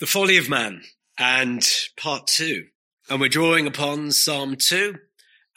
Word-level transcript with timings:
The 0.00 0.06
Folly 0.06 0.38
of 0.38 0.48
Man 0.48 0.80
and 1.18 1.62
part 1.98 2.26
two. 2.26 2.68
And 3.10 3.20
we're 3.20 3.28
drawing 3.28 3.66
upon 3.66 4.12
Psalm 4.12 4.56
2 4.56 4.94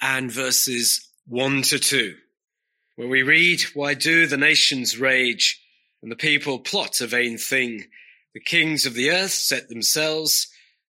and 0.02 0.30
verses 0.30 1.08
1 1.28 1.62
to 1.62 1.80
2, 1.80 2.14
where 2.98 3.08
we 3.08 3.24
read, 3.24 3.62
Why 3.74 3.94
do 3.94 4.28
the 4.28 4.36
nations 4.36 5.00
rage 5.00 5.64
and 6.02 6.12
the 6.12 6.18
people 6.18 6.60
plot 6.60 7.00
a 7.00 7.08
vain 7.08 7.38
thing? 7.38 7.86
The 8.34 8.42
kings 8.42 8.86
of 8.86 8.96
the 8.96 9.12
earth 9.12 9.32
set 9.32 9.70
themselves 9.70 10.50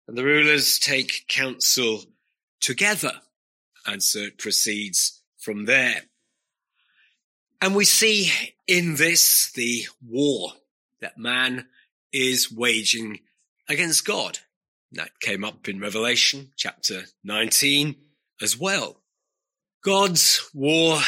and 0.08 0.18
the 0.18 0.24
rulers 0.24 0.80
take 0.80 1.26
counsel 1.28 2.06
together. 2.62 3.16
And 3.86 4.02
so 4.02 4.20
it 4.20 4.38
proceeds 4.38 5.22
from 5.38 5.66
there. 5.66 6.04
And 7.62 7.76
we 7.76 7.84
see 7.84 8.32
in 8.66 8.96
this 8.96 9.52
the 9.52 9.88
war 10.08 10.54
that 11.02 11.18
man 11.18 11.68
is 12.14 12.50
waging 12.50 13.20
against 13.72 14.06
God. 14.06 14.40
That 14.92 15.20
came 15.22 15.46
up 15.46 15.70
in 15.70 15.80
Revelation 15.80 16.52
chapter 16.58 17.04
19 17.24 17.96
as 18.42 18.60
well. 18.60 18.98
God's 19.84 20.50
war 20.54 21.00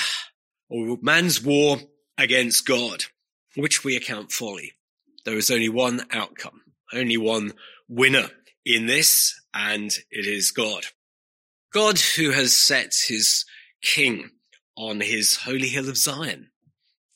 or 0.70 0.98
man's 1.02 1.44
war 1.44 1.77
against 2.18 2.66
God, 2.66 3.04
which 3.55 3.84
we 3.84 3.95
account 3.95 4.31
folly. 4.31 4.73
There 5.26 5.38
is 5.38 5.52
only 5.52 5.70
one 5.70 6.05
outcome, 6.12 6.62
only 6.94 7.18
one 7.18 7.52
winner 7.90 8.30
in 8.66 8.85
this, 8.85 9.40
and 9.54 9.91
it 10.09 10.26
is 10.26 10.52
God. 10.52 10.85
God 11.73 11.99
who 11.99 12.32
has 12.32 12.55
set 12.55 12.93
his 13.07 13.45
king 13.82 14.30
on 14.77 15.02
his 15.02 15.35
holy 15.38 15.68
hill 15.68 15.90
of 15.90 15.98
Zion, 15.98 16.49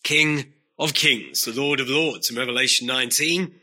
king 0.03 0.53
of 0.77 0.93
kings, 0.93 1.41
the 1.41 1.53
Lord 1.53 1.79
of 1.79 1.87
lords 1.87 2.29
in 2.29 2.35
Revelation 2.35 2.87
19 2.87 3.53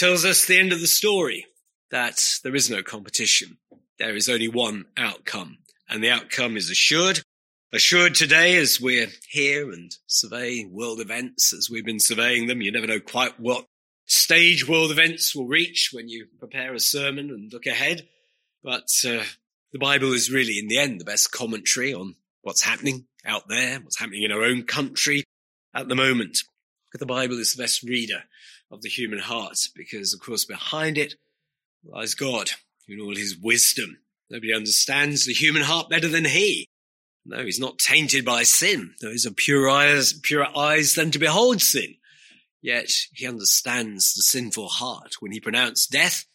tells 0.00 0.24
us 0.24 0.46
the 0.46 0.58
end 0.58 0.72
of 0.72 0.80
the 0.80 0.86
story 0.86 1.44
that 1.90 2.38
there 2.42 2.54
is 2.54 2.70
no 2.70 2.82
competition. 2.82 3.58
There 3.98 4.16
is 4.16 4.30
only 4.30 4.48
one 4.48 4.86
outcome 4.96 5.58
and 5.90 6.02
the 6.02 6.08
outcome 6.08 6.56
is 6.56 6.70
assured. 6.70 7.20
Assured 7.70 8.14
today 8.14 8.56
as 8.56 8.80
we're 8.80 9.10
here 9.28 9.70
and 9.70 9.94
survey 10.06 10.64
world 10.64 11.00
events 11.00 11.52
as 11.52 11.68
we've 11.68 11.84
been 11.84 12.00
surveying 12.00 12.46
them. 12.46 12.62
You 12.62 12.72
never 12.72 12.86
know 12.86 12.98
quite 12.98 13.38
what 13.38 13.66
stage 14.06 14.66
world 14.66 14.90
events 14.90 15.36
will 15.36 15.46
reach 15.46 15.90
when 15.92 16.08
you 16.08 16.28
prepare 16.38 16.72
a 16.72 16.80
sermon 16.80 17.28
and 17.28 17.52
look 17.52 17.66
ahead. 17.66 18.08
But 18.64 18.88
uh, 19.06 19.24
the 19.70 19.78
Bible 19.78 20.14
is 20.14 20.32
really, 20.32 20.58
in 20.58 20.68
the 20.68 20.78
end, 20.78 20.98
the 20.98 21.04
best 21.04 21.30
commentary 21.30 21.92
on 21.92 22.14
what's 22.40 22.62
happening 22.62 23.04
out 23.26 23.48
there, 23.48 23.78
what's 23.80 24.00
happening 24.00 24.22
in 24.22 24.32
our 24.32 24.44
own 24.44 24.62
country 24.62 25.24
at 25.74 25.88
the 25.88 25.94
moment. 25.94 26.38
The 26.94 27.04
Bible 27.04 27.38
is 27.38 27.52
the 27.52 27.62
best 27.62 27.82
reader 27.82 28.22
of 28.70 28.82
the 28.82 28.88
human 28.88 29.18
heart 29.18 29.58
because, 29.74 30.14
of 30.14 30.20
course, 30.20 30.44
behind 30.44 30.98
it 30.98 31.14
lies 31.84 32.14
God 32.14 32.50
in 32.88 33.00
all 33.00 33.14
his 33.14 33.36
wisdom. 33.36 33.98
Nobody 34.28 34.54
understands 34.54 35.24
the 35.24 35.32
human 35.32 35.62
heart 35.62 35.90
better 35.90 36.08
than 36.08 36.24
he. 36.24 36.68
No, 37.24 37.44
he's 37.44 37.60
not 37.60 37.78
tainted 37.78 38.24
by 38.24 38.44
sin. 38.44 38.94
Those 39.00 39.26
are 39.26 39.32
pure 39.32 39.68
eyes, 39.68 40.12
purer 40.12 40.46
eyes 40.56 40.94
than 40.94 41.10
to 41.10 41.18
behold 41.18 41.60
sin. 41.60 41.96
Yet 42.62 42.90
he 43.12 43.26
understands 43.26 44.14
the 44.14 44.22
sinful 44.22 44.68
heart 44.68 45.14
when 45.20 45.32
he 45.32 45.40
pronounced 45.40 45.90
death 45.90 46.26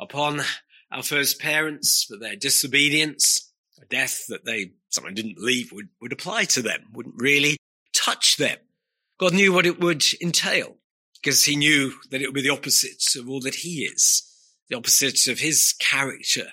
upon 0.00 0.40
our 0.90 1.02
first 1.02 1.40
parents 1.40 2.04
for 2.04 2.16
their 2.16 2.36
disobedience, 2.36 3.52
a 3.80 3.86
death 3.86 4.24
that 4.28 4.44
they 4.44 4.72
someone 4.90 5.14
didn't 5.14 5.36
believe 5.36 5.72
would, 5.72 5.88
would 6.00 6.12
apply 6.12 6.44
to 6.44 6.62
them, 6.62 6.84
wouldn't 6.92 7.14
really 7.18 7.56
touch 7.94 8.36
them. 8.36 8.58
God 9.18 9.32
knew 9.32 9.52
what 9.52 9.66
it 9.66 9.80
would 9.80 10.04
entail 10.20 10.76
because 11.22 11.44
he 11.44 11.56
knew 11.56 11.94
that 12.10 12.20
it 12.20 12.26
would 12.26 12.34
be 12.34 12.42
the 12.42 12.50
opposite 12.50 13.14
of 13.16 13.28
all 13.28 13.40
that 13.40 13.56
he 13.56 13.84
is, 13.84 14.22
the 14.68 14.76
opposite 14.76 15.28
of 15.28 15.38
his 15.38 15.74
character, 15.78 16.48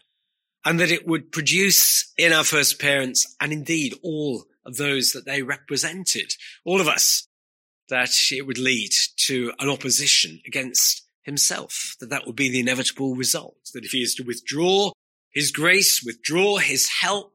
and 0.64 0.80
that 0.80 0.92
it 0.92 1.08
would 1.08 1.32
produce 1.32 2.14
in 2.18 2.32
our 2.32 2.44
first 2.44 2.80
parents 2.80 3.36
and 3.40 3.52
indeed 3.52 3.96
all 4.04 4.46
of 4.66 4.78
those 4.78 5.12
that 5.12 5.26
they 5.26 5.42
represented, 5.42 6.34
all 6.64 6.80
of 6.80 6.88
us, 6.88 7.28
that 7.90 8.12
it 8.32 8.46
would 8.46 8.60
lead 8.60 8.92
to 9.16 9.52
an 9.60 9.70
opposition 9.70 10.40
against 10.46 11.08
himself, 11.24 11.96
that 12.00 12.10
that 12.12 12.28
would 12.28 12.36
be 12.36 12.50
the 12.50 12.60
inevitable 12.60 13.16
result, 13.16 13.58
that 13.74 13.86
if 13.86 13.92
he 13.92 14.04
is 14.04 14.14
to 14.16 14.24
withdraw 14.24 14.92
his 15.32 15.52
grace, 15.52 16.04
withdraw 16.04 16.58
his 16.58 16.90
help, 17.02 17.34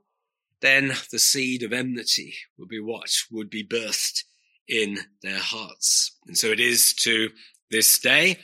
then 0.60 0.92
the 1.10 1.18
seed 1.18 1.62
of 1.62 1.72
enmity 1.72 2.34
would 2.56 2.68
be 2.68 2.80
what? 2.80 3.10
Would 3.30 3.50
be 3.50 3.64
birthed 3.64 4.22
in 4.68 4.98
their 5.22 5.38
hearts. 5.38 6.16
And 6.26 6.36
so 6.36 6.48
it 6.48 6.60
is 6.60 6.94
to 7.02 7.30
this 7.70 7.98
day 7.98 8.38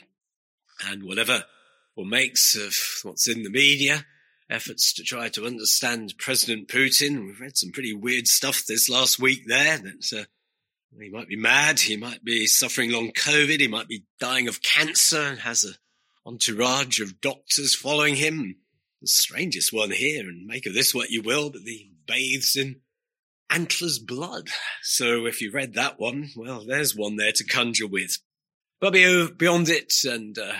and 0.89 1.03
whatever 1.03 1.43
one 1.95 2.09
makes 2.09 2.55
of 2.55 2.75
what's 3.03 3.27
in 3.27 3.43
the 3.43 3.49
media, 3.49 4.05
efforts 4.49 4.93
to 4.93 5.03
try 5.03 5.29
to 5.29 5.45
understand 5.45 6.13
President 6.17 6.67
Putin. 6.67 7.25
We've 7.25 7.39
read 7.39 7.57
some 7.57 7.71
pretty 7.71 7.93
weird 7.93 8.27
stuff 8.27 8.65
this 8.67 8.89
last 8.89 9.19
week 9.19 9.43
there 9.47 9.77
that 9.77 10.13
uh, 10.13 10.25
he 10.99 11.09
might 11.09 11.27
be 11.27 11.37
mad. 11.37 11.79
He 11.79 11.95
might 11.95 12.23
be 12.23 12.47
suffering 12.47 12.91
long 12.91 13.11
COVID. 13.11 13.59
He 13.59 13.67
might 13.67 13.87
be 13.87 14.05
dying 14.19 14.47
of 14.47 14.61
cancer 14.61 15.21
and 15.21 15.39
has 15.39 15.63
a 15.63 15.73
entourage 16.27 16.99
of 16.99 17.21
doctors 17.21 17.75
following 17.75 18.15
him. 18.15 18.57
The 19.01 19.07
strangest 19.07 19.73
one 19.73 19.89
here, 19.89 20.21
and 20.21 20.45
make 20.45 20.67
of 20.67 20.75
this 20.75 20.93
what 20.93 21.09
you 21.09 21.23
will, 21.23 21.49
but 21.49 21.61
he 21.61 21.91
bathes 22.05 22.55
in 22.55 22.80
Antler's 23.51 23.99
blood. 23.99 24.49
So 24.81 25.25
if 25.25 25.41
you 25.41 25.51
read 25.51 25.73
that 25.73 25.99
one, 25.99 26.29
well, 26.35 26.63
there's 26.65 26.95
one 26.95 27.17
there 27.17 27.33
to 27.33 27.43
conjure 27.43 27.87
with. 27.87 28.17
But 28.79 28.93
beyond 28.93 29.69
it 29.69 29.93
and 30.05 30.37
uh, 30.37 30.53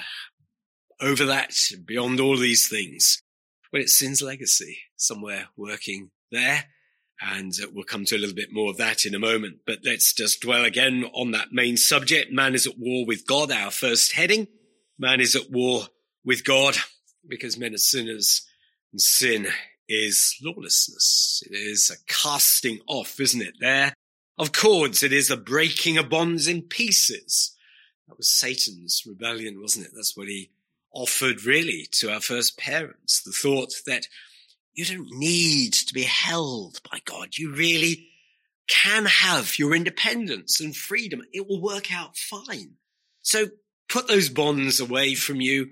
over 0.99 1.25
that, 1.25 1.53
beyond 1.85 2.19
all 2.19 2.37
these 2.37 2.67
things, 2.67 3.23
well, 3.71 3.81
it's 3.81 3.97
sin's 3.97 4.21
legacy 4.21 4.77
somewhere 4.97 5.47
working 5.57 6.11
there. 6.31 6.65
And 7.21 7.53
uh, 7.61 7.67
we'll 7.73 7.83
come 7.83 8.05
to 8.05 8.15
a 8.15 8.19
little 8.19 8.35
bit 8.35 8.51
more 8.51 8.71
of 8.71 8.77
that 8.77 9.05
in 9.05 9.15
a 9.15 9.19
moment. 9.19 9.59
But 9.65 9.79
let's 9.85 10.13
just 10.13 10.41
dwell 10.41 10.65
again 10.65 11.05
on 11.13 11.31
that 11.31 11.51
main 11.51 11.77
subject. 11.77 12.31
Man 12.31 12.55
is 12.55 12.67
at 12.67 12.77
war 12.77 13.05
with 13.05 13.25
God, 13.25 13.51
our 13.51 13.71
first 13.71 14.13
heading. 14.13 14.47
Man 14.99 15.21
is 15.21 15.35
at 15.35 15.49
war 15.49 15.83
with 16.25 16.43
God 16.43 16.75
because 17.27 17.57
men 17.57 17.73
are 17.73 17.77
sinners 17.77 18.45
and 18.91 18.99
sin 18.99 19.47
is 19.91 20.35
lawlessness. 20.41 21.43
It 21.45 21.55
is 21.55 21.89
a 21.89 22.11
casting 22.11 22.79
off, 22.87 23.19
isn't 23.19 23.41
it? 23.41 23.55
There 23.59 23.93
of 24.37 24.51
cords. 24.53 25.03
It 25.03 25.13
is 25.13 25.29
a 25.29 25.37
breaking 25.37 25.97
of 25.97 26.09
bonds 26.09 26.47
in 26.47 26.63
pieces. 26.63 27.55
That 28.07 28.17
was 28.17 28.29
Satan's 28.29 29.03
rebellion, 29.05 29.61
wasn't 29.61 29.85
it? 29.85 29.91
That's 29.95 30.17
what 30.17 30.27
he 30.27 30.49
offered 30.93 31.45
really 31.45 31.87
to 31.91 32.11
our 32.11 32.19
first 32.19 32.57
parents. 32.57 33.21
The 33.21 33.31
thought 33.31 33.73
that 33.85 34.07
you 34.73 34.85
don't 34.85 35.11
need 35.11 35.73
to 35.73 35.93
be 35.93 36.03
held 36.03 36.79
by 36.91 36.99
God. 37.05 37.37
You 37.37 37.53
really 37.53 38.07
can 38.67 39.05
have 39.05 39.59
your 39.59 39.75
independence 39.75 40.59
and 40.59 40.75
freedom. 40.75 41.21
It 41.33 41.47
will 41.47 41.61
work 41.61 41.93
out 41.93 42.17
fine. 42.17 42.73
So 43.21 43.47
put 43.89 44.07
those 44.07 44.29
bonds 44.29 44.79
away 44.79 45.13
from 45.13 45.41
you 45.41 45.69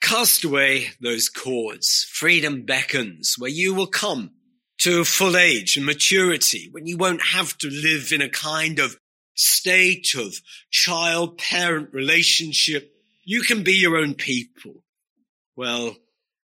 Cast 0.00 0.44
away 0.44 0.88
those 1.00 1.28
cords. 1.28 2.06
Freedom 2.10 2.62
beckons 2.62 3.36
where 3.38 3.50
you 3.50 3.74
will 3.74 3.86
come 3.86 4.32
to 4.78 5.04
full 5.04 5.36
age 5.36 5.76
and 5.76 5.84
maturity 5.84 6.68
when 6.72 6.86
you 6.86 6.96
won't 6.96 7.22
have 7.22 7.56
to 7.58 7.68
live 7.68 8.12
in 8.12 8.22
a 8.22 8.28
kind 8.28 8.78
of 8.78 8.96
state 9.34 10.14
of 10.14 10.40
child 10.70 11.38
parent 11.38 11.92
relationship. 11.92 12.92
You 13.24 13.42
can 13.42 13.62
be 13.62 13.74
your 13.74 13.96
own 13.96 14.14
people. 14.14 14.82
Well, 15.54 15.96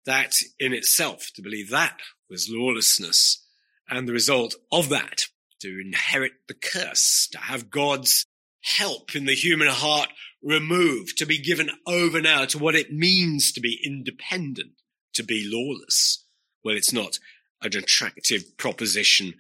that 0.05 0.37
in 0.59 0.73
itself, 0.73 1.31
to 1.35 1.41
believe 1.41 1.69
that 1.69 1.99
was 2.29 2.49
lawlessness 2.49 3.45
and 3.89 4.07
the 4.07 4.13
result 4.13 4.55
of 4.71 4.89
that 4.89 5.25
to 5.59 5.79
inherit 5.79 6.33
the 6.47 6.53
curse, 6.53 7.27
to 7.31 7.37
have 7.37 7.69
God's 7.69 8.25
help 8.61 9.15
in 9.15 9.25
the 9.25 9.35
human 9.35 9.67
heart 9.67 10.09
removed, 10.43 11.17
to 11.17 11.25
be 11.25 11.37
given 11.37 11.69
over 11.85 12.21
now 12.21 12.45
to 12.45 12.57
what 12.57 12.75
it 12.75 12.91
means 12.91 13.51
to 13.51 13.61
be 13.61 13.79
independent, 13.83 14.71
to 15.13 15.23
be 15.23 15.47
lawless. 15.51 16.25
Well, 16.63 16.75
it's 16.75 16.93
not 16.93 17.19
an 17.61 17.75
attractive 17.75 18.57
proposition 18.57 19.35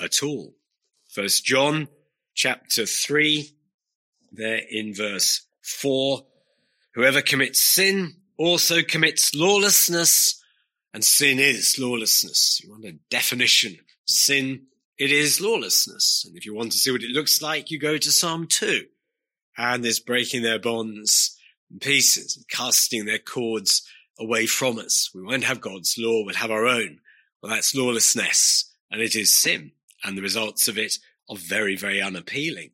at 0.00 0.22
all. 0.22 0.54
First 1.08 1.44
John 1.44 1.88
chapter 2.34 2.86
three, 2.86 3.56
there 4.32 4.60
in 4.70 4.94
verse 4.94 5.46
four, 5.62 6.26
whoever 6.94 7.22
commits 7.22 7.62
sin 7.62 8.14
also 8.38 8.82
commits 8.82 9.34
lawlessness 9.34 10.42
and 10.92 11.04
sin 11.04 11.38
is 11.38 11.78
lawlessness. 11.78 12.60
You 12.62 12.70
want 12.70 12.84
a 12.84 12.98
definition. 13.10 13.78
Sin, 14.06 14.66
it 14.98 15.10
is 15.10 15.40
lawlessness. 15.40 16.24
And 16.26 16.36
if 16.36 16.46
you 16.46 16.54
want 16.54 16.72
to 16.72 16.78
see 16.78 16.90
what 16.90 17.02
it 17.02 17.10
looks 17.10 17.42
like, 17.42 17.70
you 17.70 17.78
go 17.78 17.98
to 17.98 18.12
Psalm 18.12 18.46
2 18.46 18.86
and 19.56 19.84
there's 19.84 20.00
breaking 20.00 20.42
their 20.42 20.58
bonds 20.58 21.38
in 21.70 21.78
pieces 21.78 22.44
casting 22.48 23.04
their 23.04 23.18
cords 23.18 23.82
away 24.18 24.46
from 24.46 24.78
us. 24.78 25.10
We 25.14 25.22
won't 25.22 25.44
have 25.44 25.60
God's 25.60 25.96
law, 25.98 26.24
we'll 26.24 26.34
have 26.34 26.50
our 26.50 26.66
own. 26.66 27.00
Well, 27.42 27.52
that's 27.52 27.74
lawlessness 27.74 28.72
and 28.90 29.00
it 29.00 29.14
is 29.14 29.30
sin 29.30 29.72
and 30.04 30.16
the 30.16 30.22
results 30.22 30.68
of 30.68 30.78
it 30.78 30.98
are 31.28 31.36
very, 31.36 31.76
very 31.76 32.00
unappealing. 32.00 32.70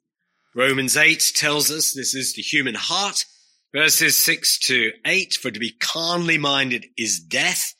Romans 0.54 0.96
8 0.96 1.32
tells 1.34 1.70
us 1.70 1.92
this 1.92 2.14
is 2.14 2.34
the 2.34 2.42
human 2.42 2.74
heart 2.74 3.24
Verses 3.72 4.18
6 4.18 4.58
to 4.58 4.92
8, 5.06 5.32
for 5.32 5.50
to 5.50 5.58
be 5.58 5.70
carnally 5.70 6.36
minded 6.36 6.84
is 6.98 7.18
death, 7.18 7.74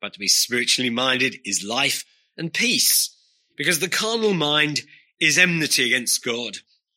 but 0.00 0.12
to 0.12 0.18
be 0.18 0.26
spiritually 0.26 0.90
minded 0.90 1.36
is 1.44 1.62
life 1.62 2.04
and 2.36 2.52
peace. 2.52 3.16
Because 3.56 3.78
the 3.78 3.88
carnal 3.88 4.34
mind 4.34 4.80
is 5.20 5.38
enmity 5.38 5.84
against 5.84 6.24
God, 6.24 6.56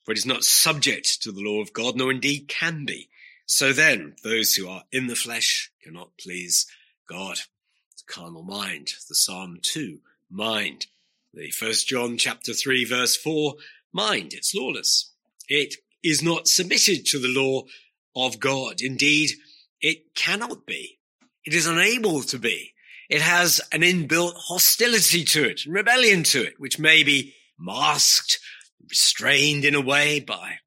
for 0.09 0.13
it 0.13 0.17
is 0.17 0.25
not 0.25 0.44
subject 0.44 1.21
to 1.21 1.31
the 1.31 1.44
law 1.44 1.61
of 1.61 1.71
God, 1.71 1.95
nor 1.95 2.09
indeed 2.09 2.47
can 2.47 2.83
be. 2.83 3.09
So 3.45 3.71
then, 3.73 4.15
those 4.23 4.56
who 4.56 4.67
are 4.67 4.81
in 4.91 5.06
the 5.06 5.15
flesh 5.15 5.71
cannot 5.83 6.17
please 6.19 6.65
God. 7.07 7.41
The 7.95 8.11
carnal 8.11 8.41
mind, 8.41 8.94
the 9.07 9.13
Psalm 9.13 9.59
2, 9.61 10.00
mind. 10.31 10.88
The 11.31 11.51
first 11.51 11.88
John 11.88 12.17
chapter 12.17 12.53
3 12.53 12.85
verse 12.85 13.15
4, 13.17 13.53
mind, 13.94 14.33
it's 14.33 14.56
lawless. 14.56 15.11
It 15.47 15.75
is 16.01 16.23
not 16.23 16.47
submitted 16.47 17.06
to 17.06 17.19
the 17.19 17.27
law 17.27 17.65
of 18.15 18.39
God. 18.39 18.81
Indeed, 18.81 19.29
it 19.79 20.15
cannot 20.15 20.65
be. 20.65 20.97
It 21.45 21.53
is 21.53 21.67
unable 21.67 22.23
to 22.23 22.39
be. 22.39 22.73
It 23.11 23.21
has 23.21 23.61
an 23.71 23.81
inbuilt 23.81 24.33
hostility 24.47 25.23
to 25.25 25.47
it, 25.47 25.67
rebellion 25.67 26.23
to 26.23 26.41
it, 26.41 26.59
which 26.59 26.79
may 26.79 27.03
be 27.03 27.35
masked, 27.59 28.39
restrained 28.87 29.65
in 29.65 29.75
a 29.75 29.81
way 29.81 30.19
by 30.19 30.59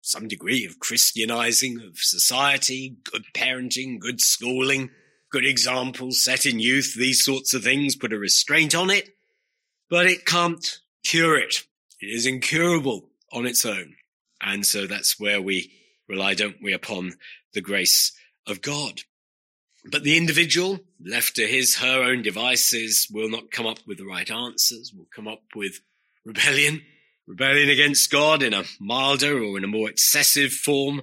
some 0.00 0.28
degree 0.28 0.66
of 0.66 0.78
Christianizing 0.78 1.80
of 1.80 1.98
society, 1.98 2.96
good 3.10 3.24
parenting, 3.34 3.98
good 3.98 4.20
schooling, 4.20 4.90
good 5.30 5.46
examples 5.46 6.22
set 6.22 6.46
in 6.46 6.60
youth, 6.60 6.94
these 6.94 7.24
sorts 7.24 7.54
of 7.54 7.64
things 7.64 7.96
put 7.96 8.12
a 8.12 8.18
restraint 8.18 8.74
on 8.74 8.90
it, 8.90 9.10
but 9.88 10.06
it 10.06 10.26
can't 10.26 10.80
cure 11.02 11.36
it. 11.36 11.64
It 12.00 12.06
is 12.06 12.26
incurable 12.26 13.08
on 13.32 13.46
its 13.46 13.64
own. 13.64 13.96
And 14.40 14.66
so 14.66 14.86
that's 14.86 15.18
where 15.18 15.40
we 15.40 15.72
rely, 16.08 16.34
don't 16.34 16.62
we, 16.62 16.72
upon 16.72 17.14
the 17.54 17.62
grace 17.62 18.12
of 18.46 18.60
God. 18.60 19.00
But 19.90 20.02
the 20.02 20.16
individual, 20.16 20.80
left 21.04 21.36
to 21.36 21.46
his, 21.46 21.76
her 21.76 22.02
own 22.02 22.22
devices, 22.22 23.08
will 23.10 23.28
not 23.28 23.50
come 23.50 23.66
up 23.66 23.78
with 23.86 23.98
the 23.98 24.06
right 24.06 24.30
answers, 24.30 24.92
will 24.94 25.08
come 25.14 25.28
up 25.28 25.42
with 25.54 25.80
rebellion, 26.24 26.82
rebellion 27.26 27.70
against 27.70 28.10
God 28.10 28.42
in 28.42 28.52
a 28.52 28.64
milder 28.80 29.42
or 29.42 29.56
in 29.58 29.64
a 29.64 29.68
more 29.68 29.88
excessive 29.88 30.52
form. 30.52 31.02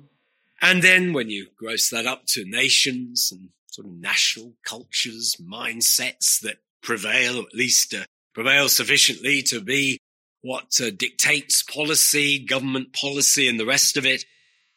And 0.62 0.84
then 0.84 1.14
when 1.14 1.30
you 1.30 1.48
gross 1.58 1.90
that 1.90 2.06
up 2.06 2.26
to 2.28 2.46
nations 2.46 3.30
and 3.32 3.50
sort 3.68 3.88
of 3.88 3.94
national 3.94 4.54
cultures, 4.64 5.36
mindsets 5.42 6.40
that 6.42 6.58
prevail, 6.84 7.38
or 7.38 7.44
at 7.44 7.56
least 7.56 7.94
uh, 7.94 8.04
prevail 8.34 8.70
sufficiently 8.70 9.42
to 9.44 9.62
be 9.62 10.00
what 10.42 10.80
uh, 10.82 10.92
dictates 10.92 11.64
policy, 11.64 12.40
government 12.40 12.94
policy 12.94 13.48
and 13.48 13.60
the 13.60 13.66
rest 13.66 13.98
of 13.98 14.06
it, 14.06 14.26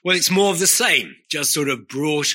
well, 0.05 0.17
it's 0.17 0.31
more 0.31 0.51
of 0.51 0.59
the 0.59 0.67
same, 0.67 1.17
just 1.31 1.53
sort 1.53 1.69
of 1.69 1.89
brought 1.89 2.35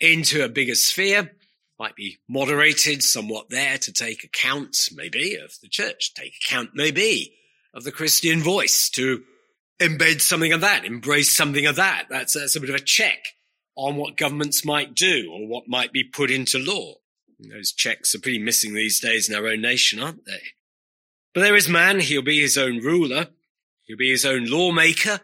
into 0.00 0.42
a 0.42 0.48
bigger 0.48 0.74
sphere, 0.74 1.30
might 1.78 1.94
be 1.94 2.18
moderated 2.28 3.02
somewhat 3.02 3.50
there 3.50 3.76
to 3.76 3.92
take 3.92 4.24
account, 4.24 4.76
maybe, 4.94 5.36
of 5.36 5.52
the 5.62 5.68
church, 5.68 6.14
take 6.14 6.34
account, 6.42 6.70
maybe, 6.74 7.34
of 7.74 7.84
the 7.84 7.92
Christian 7.92 8.42
voice, 8.42 8.88
to 8.90 9.22
embed 9.80 10.20
something 10.20 10.52
of 10.52 10.60
that, 10.60 10.84
embrace 10.84 11.34
something 11.34 11.66
of 11.66 11.76
that. 11.76 12.06
That's, 12.10 12.34
that's 12.34 12.56
a 12.56 12.60
bit 12.60 12.70
of 12.70 12.76
a 12.76 12.80
check 12.80 13.18
on 13.76 13.96
what 13.96 14.16
governments 14.16 14.64
might 14.64 14.94
do 14.94 15.30
or 15.32 15.46
what 15.46 15.68
might 15.68 15.92
be 15.92 16.04
put 16.04 16.30
into 16.30 16.58
law. 16.58 16.94
Those 17.38 17.72
checks 17.72 18.14
are 18.14 18.20
pretty 18.20 18.38
missing 18.38 18.74
these 18.74 19.00
days 19.00 19.28
in 19.28 19.34
our 19.34 19.46
own 19.46 19.62
nation, 19.62 20.00
aren't 20.00 20.26
they? 20.26 20.42
But 21.32 21.40
there 21.40 21.56
is 21.56 21.68
man, 21.68 22.00
he'll 22.00 22.22
be 22.22 22.40
his 22.40 22.58
own 22.58 22.80
ruler, 22.80 23.28
he'll 23.86 23.96
be 23.96 24.10
his 24.10 24.26
own 24.26 24.46
lawmaker, 24.46 25.20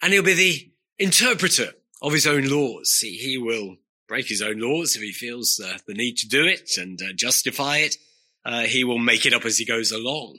and 0.00 0.12
he'll 0.12 0.22
be 0.22 0.34
the 0.34 0.70
interpreter 0.98 1.72
of 2.00 2.12
his 2.12 2.26
own 2.26 2.48
laws. 2.48 2.98
He, 3.00 3.16
he 3.16 3.38
will 3.38 3.76
break 4.06 4.28
his 4.28 4.42
own 4.42 4.58
laws 4.58 4.94
if 4.94 5.02
he 5.02 5.12
feels 5.12 5.60
uh, 5.64 5.78
the 5.86 5.94
need 5.94 6.16
to 6.18 6.28
do 6.28 6.44
it 6.44 6.76
and 6.76 7.00
uh, 7.02 7.12
justify 7.14 7.78
it. 7.78 7.96
Uh, 8.44 8.62
he 8.62 8.84
will 8.84 8.98
make 8.98 9.26
it 9.26 9.34
up 9.34 9.44
as 9.44 9.58
he 9.58 9.64
goes 9.64 9.92
along. 9.92 10.38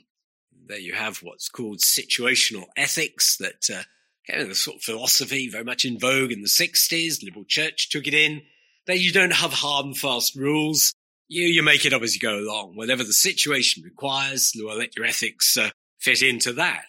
There 0.66 0.78
you 0.78 0.94
have 0.94 1.18
what's 1.18 1.48
called 1.48 1.78
situational 1.78 2.66
ethics 2.76 3.36
that 3.38 3.68
uh, 3.70 3.82
kind 4.30 4.48
of 4.48 4.56
sort 4.56 4.76
of 4.76 4.82
philosophy 4.82 5.48
very 5.48 5.64
much 5.64 5.84
in 5.84 5.98
vogue 5.98 6.32
in 6.32 6.42
the 6.42 6.48
60s. 6.48 7.22
Liberal 7.22 7.44
church 7.46 7.90
took 7.90 8.06
it 8.06 8.14
in. 8.14 8.42
That 8.86 8.98
you 8.98 9.12
don't 9.12 9.32
have 9.32 9.52
hard 9.52 9.86
and 9.86 9.96
fast 9.96 10.34
rules. 10.34 10.92
You, 11.28 11.44
you 11.44 11.62
make 11.62 11.84
it 11.84 11.92
up 11.92 12.02
as 12.02 12.14
you 12.14 12.20
go 12.20 12.38
along. 12.38 12.76
Whatever 12.76 13.04
the 13.04 13.12
situation 13.12 13.82
requires, 13.82 14.52
we'll 14.54 14.76
let 14.76 14.96
your 14.96 15.06
ethics 15.06 15.56
uh, 15.56 15.70
fit 15.98 16.22
into 16.22 16.52
that. 16.54 16.86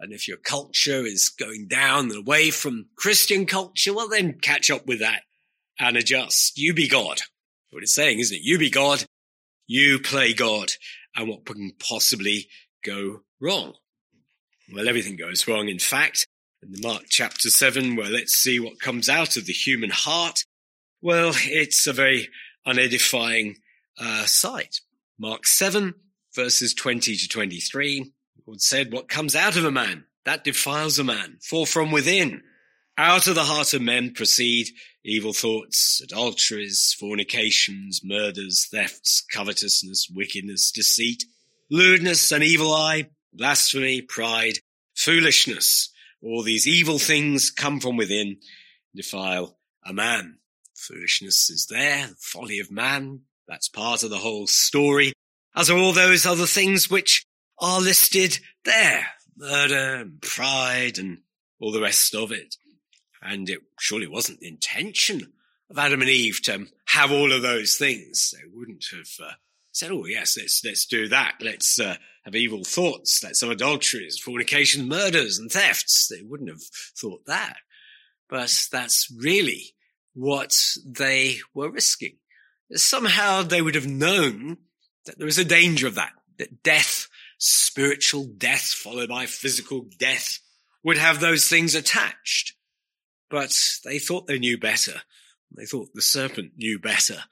And 0.00 0.12
if 0.12 0.28
your 0.28 0.36
culture 0.36 1.04
is 1.04 1.28
going 1.28 1.66
down 1.68 2.10
and 2.10 2.16
away 2.16 2.50
from 2.50 2.86
Christian 2.96 3.46
culture, 3.46 3.94
well, 3.94 4.08
then 4.08 4.34
catch 4.34 4.70
up 4.70 4.86
with 4.86 5.00
that 5.00 5.22
and 5.78 5.96
adjust. 5.96 6.58
You 6.58 6.74
be 6.74 6.88
God. 6.88 7.20
What 7.70 7.82
it's 7.82 7.94
saying, 7.94 8.18
isn't 8.20 8.36
it? 8.36 8.42
You 8.42 8.58
be 8.58 8.70
God. 8.70 9.04
You 9.66 9.98
play 9.98 10.32
God. 10.32 10.72
And 11.16 11.28
what 11.28 11.46
can 11.46 11.72
possibly 11.78 12.48
go 12.84 13.20
wrong? 13.40 13.74
Well, 14.72 14.88
everything 14.88 15.16
goes 15.16 15.46
wrong. 15.48 15.68
In 15.68 15.78
fact, 15.78 16.26
in 16.62 16.72
the 16.72 16.86
Mark 16.86 17.04
chapter 17.08 17.50
seven, 17.50 17.96
well, 17.96 18.10
let's 18.10 18.34
see 18.34 18.60
what 18.60 18.80
comes 18.80 19.08
out 19.08 19.36
of 19.36 19.46
the 19.46 19.52
human 19.52 19.90
heart. 19.90 20.44
Well, 21.00 21.32
it's 21.34 21.86
a 21.86 21.92
very 21.92 22.28
unedifying 22.66 23.56
uh, 23.98 24.26
sight. 24.26 24.80
Mark 25.18 25.46
seven, 25.46 25.94
verses 26.34 26.74
20 26.74 27.16
to 27.16 27.28
23. 27.28 28.12
Lord 28.46 28.60
said, 28.60 28.92
what 28.92 29.08
comes 29.08 29.36
out 29.36 29.56
of 29.56 29.64
a 29.64 29.70
man, 29.70 30.04
that 30.24 30.44
defiles 30.44 30.98
a 30.98 31.04
man. 31.04 31.38
For 31.42 31.66
from 31.66 31.90
within, 31.90 32.42
out 32.96 33.26
of 33.26 33.34
the 33.34 33.44
heart 33.44 33.74
of 33.74 33.82
men 33.82 34.12
proceed 34.12 34.68
evil 35.04 35.32
thoughts, 35.32 36.00
adulteries, 36.02 36.96
fornications, 36.98 38.00
murders, 38.04 38.66
thefts, 38.70 39.24
covetousness, 39.32 40.08
wickedness, 40.14 40.72
deceit, 40.72 41.24
lewdness, 41.70 42.32
an 42.32 42.42
evil 42.42 42.74
eye, 42.74 43.10
blasphemy, 43.32 44.02
pride, 44.02 44.58
foolishness. 44.94 45.90
All 46.22 46.42
these 46.42 46.66
evil 46.66 46.98
things 46.98 47.50
come 47.50 47.80
from 47.80 47.96
within, 47.96 48.38
defile 48.94 49.58
a 49.84 49.92
man. 49.92 50.38
Foolishness 50.74 51.50
is 51.50 51.66
there, 51.66 52.08
the 52.08 52.16
folly 52.18 52.58
of 52.58 52.70
man. 52.70 53.20
That's 53.46 53.68
part 53.68 54.02
of 54.02 54.10
the 54.10 54.18
whole 54.18 54.46
story, 54.46 55.12
as 55.56 55.70
are 55.70 55.78
all 55.78 55.92
those 55.92 56.26
other 56.26 56.46
things 56.46 56.90
which 56.90 57.24
are 57.58 57.80
listed 57.80 58.38
there. 58.64 59.06
Murder 59.36 59.94
and 59.94 60.20
pride 60.20 60.98
and 60.98 61.18
all 61.60 61.72
the 61.72 61.80
rest 61.80 62.14
of 62.14 62.32
it. 62.32 62.56
And 63.22 63.48
it 63.48 63.60
surely 63.78 64.06
wasn't 64.06 64.40
the 64.40 64.48
intention 64.48 65.32
of 65.70 65.78
Adam 65.78 66.00
and 66.00 66.10
Eve 66.10 66.42
to 66.42 66.66
have 66.86 67.12
all 67.12 67.32
of 67.32 67.42
those 67.42 67.76
things. 67.76 68.34
They 68.36 68.48
wouldn't 68.52 68.84
have 68.92 69.08
uh, 69.24 69.32
said, 69.72 69.90
"Oh 69.90 70.06
yes, 70.06 70.36
let's 70.36 70.64
let's 70.64 70.86
do 70.86 71.08
that. 71.08 71.34
Let's 71.40 71.78
uh, 71.78 71.96
have 72.24 72.34
evil 72.34 72.64
thoughts. 72.64 73.22
Let's 73.22 73.40
have 73.40 73.50
adulteries, 73.50 74.18
fornications, 74.18 74.88
murders, 74.88 75.38
and 75.38 75.50
thefts." 75.50 76.08
They 76.08 76.22
wouldn't 76.22 76.50
have 76.50 76.62
thought 76.62 77.26
that. 77.26 77.56
But 78.28 78.68
that's 78.70 79.10
really 79.16 79.74
what 80.14 80.76
they 80.84 81.38
were 81.54 81.70
risking. 81.70 82.16
Somehow 82.74 83.42
they 83.42 83.62
would 83.62 83.74
have 83.74 83.86
known 83.86 84.58
that 85.06 85.18
there 85.18 85.26
was 85.26 85.38
a 85.38 85.44
danger 85.44 85.86
of 85.86 85.94
that, 85.94 86.12
that 86.38 86.62
death 86.62 87.08
spiritual 87.38 88.26
death 88.26 88.66
followed 88.66 89.08
by 89.08 89.26
physical 89.26 89.86
death 89.98 90.40
would 90.82 90.98
have 90.98 91.20
those 91.20 91.48
things 91.48 91.74
attached. 91.74 92.54
But 93.30 93.56
they 93.84 93.98
thought 93.98 94.26
they 94.26 94.38
knew 94.38 94.58
better. 94.58 95.02
They 95.56 95.64
thought 95.64 95.94
the 95.94 96.02
serpent 96.02 96.52
knew 96.56 96.78
better 96.78 97.24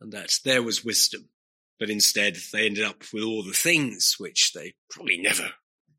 and 0.00 0.12
that 0.12 0.40
there 0.44 0.62
was 0.62 0.84
wisdom. 0.84 1.28
But 1.82 1.90
instead 1.90 2.36
they 2.52 2.66
ended 2.66 2.84
up 2.84 3.02
with 3.12 3.24
all 3.24 3.42
the 3.42 3.50
things 3.50 4.14
which 4.16 4.52
they 4.52 4.74
probably 4.88 5.18
never 5.18 5.50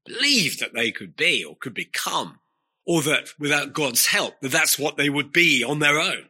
believed 0.05 0.61
that 0.61 0.73
they 0.73 0.91
could 0.91 1.17
be 1.17 1.43
or 1.43 1.57
could 1.57 1.73
become 1.73 2.39
or 2.85 3.01
that 3.01 3.27
without 3.37 3.73
God's 3.73 4.05
help, 4.05 4.39
that 4.39 4.53
that's 4.53 4.79
what 4.79 4.95
they 4.95 5.09
would 5.09 5.33
be 5.33 5.61
on 5.61 5.79
their 5.79 5.99
own. 5.99 6.29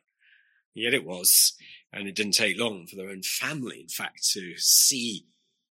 Yet 0.74 0.96
it 0.96 1.06
was. 1.06 1.54
And 1.92 2.08
it 2.08 2.16
didn't 2.16 2.32
take 2.32 2.58
long 2.58 2.88
for 2.88 2.96
their 2.96 3.12
own 3.12 3.22
family, 3.22 3.82
in 3.82 3.90
fact, 3.90 4.28
to 4.32 4.58
see 4.58 5.28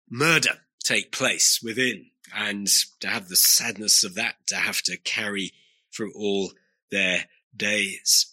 murder 0.08 0.60
take 0.82 1.12
place 1.12 1.60
within 1.62 2.06
and 2.34 2.68
to 3.00 3.08
have 3.08 3.28
the 3.28 3.36
sadness 3.36 4.04
of 4.04 4.14
that 4.14 4.36
to 4.46 4.56
have 4.56 4.80
to 4.84 4.96
carry 4.96 5.52
through 5.94 6.14
all 6.14 6.52
their 6.90 7.26
days. 7.54 8.32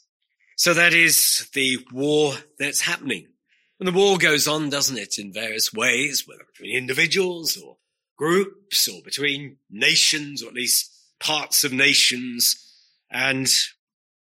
So 0.55 0.73
that 0.73 0.93
is 0.93 1.49
the 1.53 1.85
war 1.91 2.35
that's 2.57 2.79
happening. 2.79 3.27
And 3.83 3.93
the 3.93 3.99
war 3.99 4.17
goes 4.17 4.47
on, 4.47 4.69
doesn't 4.69 4.97
it, 4.97 5.19
in 5.19 5.33
various 5.33 5.73
ways, 5.73 6.25
whether 6.25 6.45
between 6.45 6.77
individuals 6.77 7.57
or 7.57 7.75
groups 8.17 8.87
or 8.87 9.01
between 9.03 9.57
nations 9.69 10.41
or 10.41 10.47
at 10.47 10.53
least 10.53 10.89
parts 11.19 11.65
of 11.65 11.73
nations 11.73 12.55
and 13.11 13.45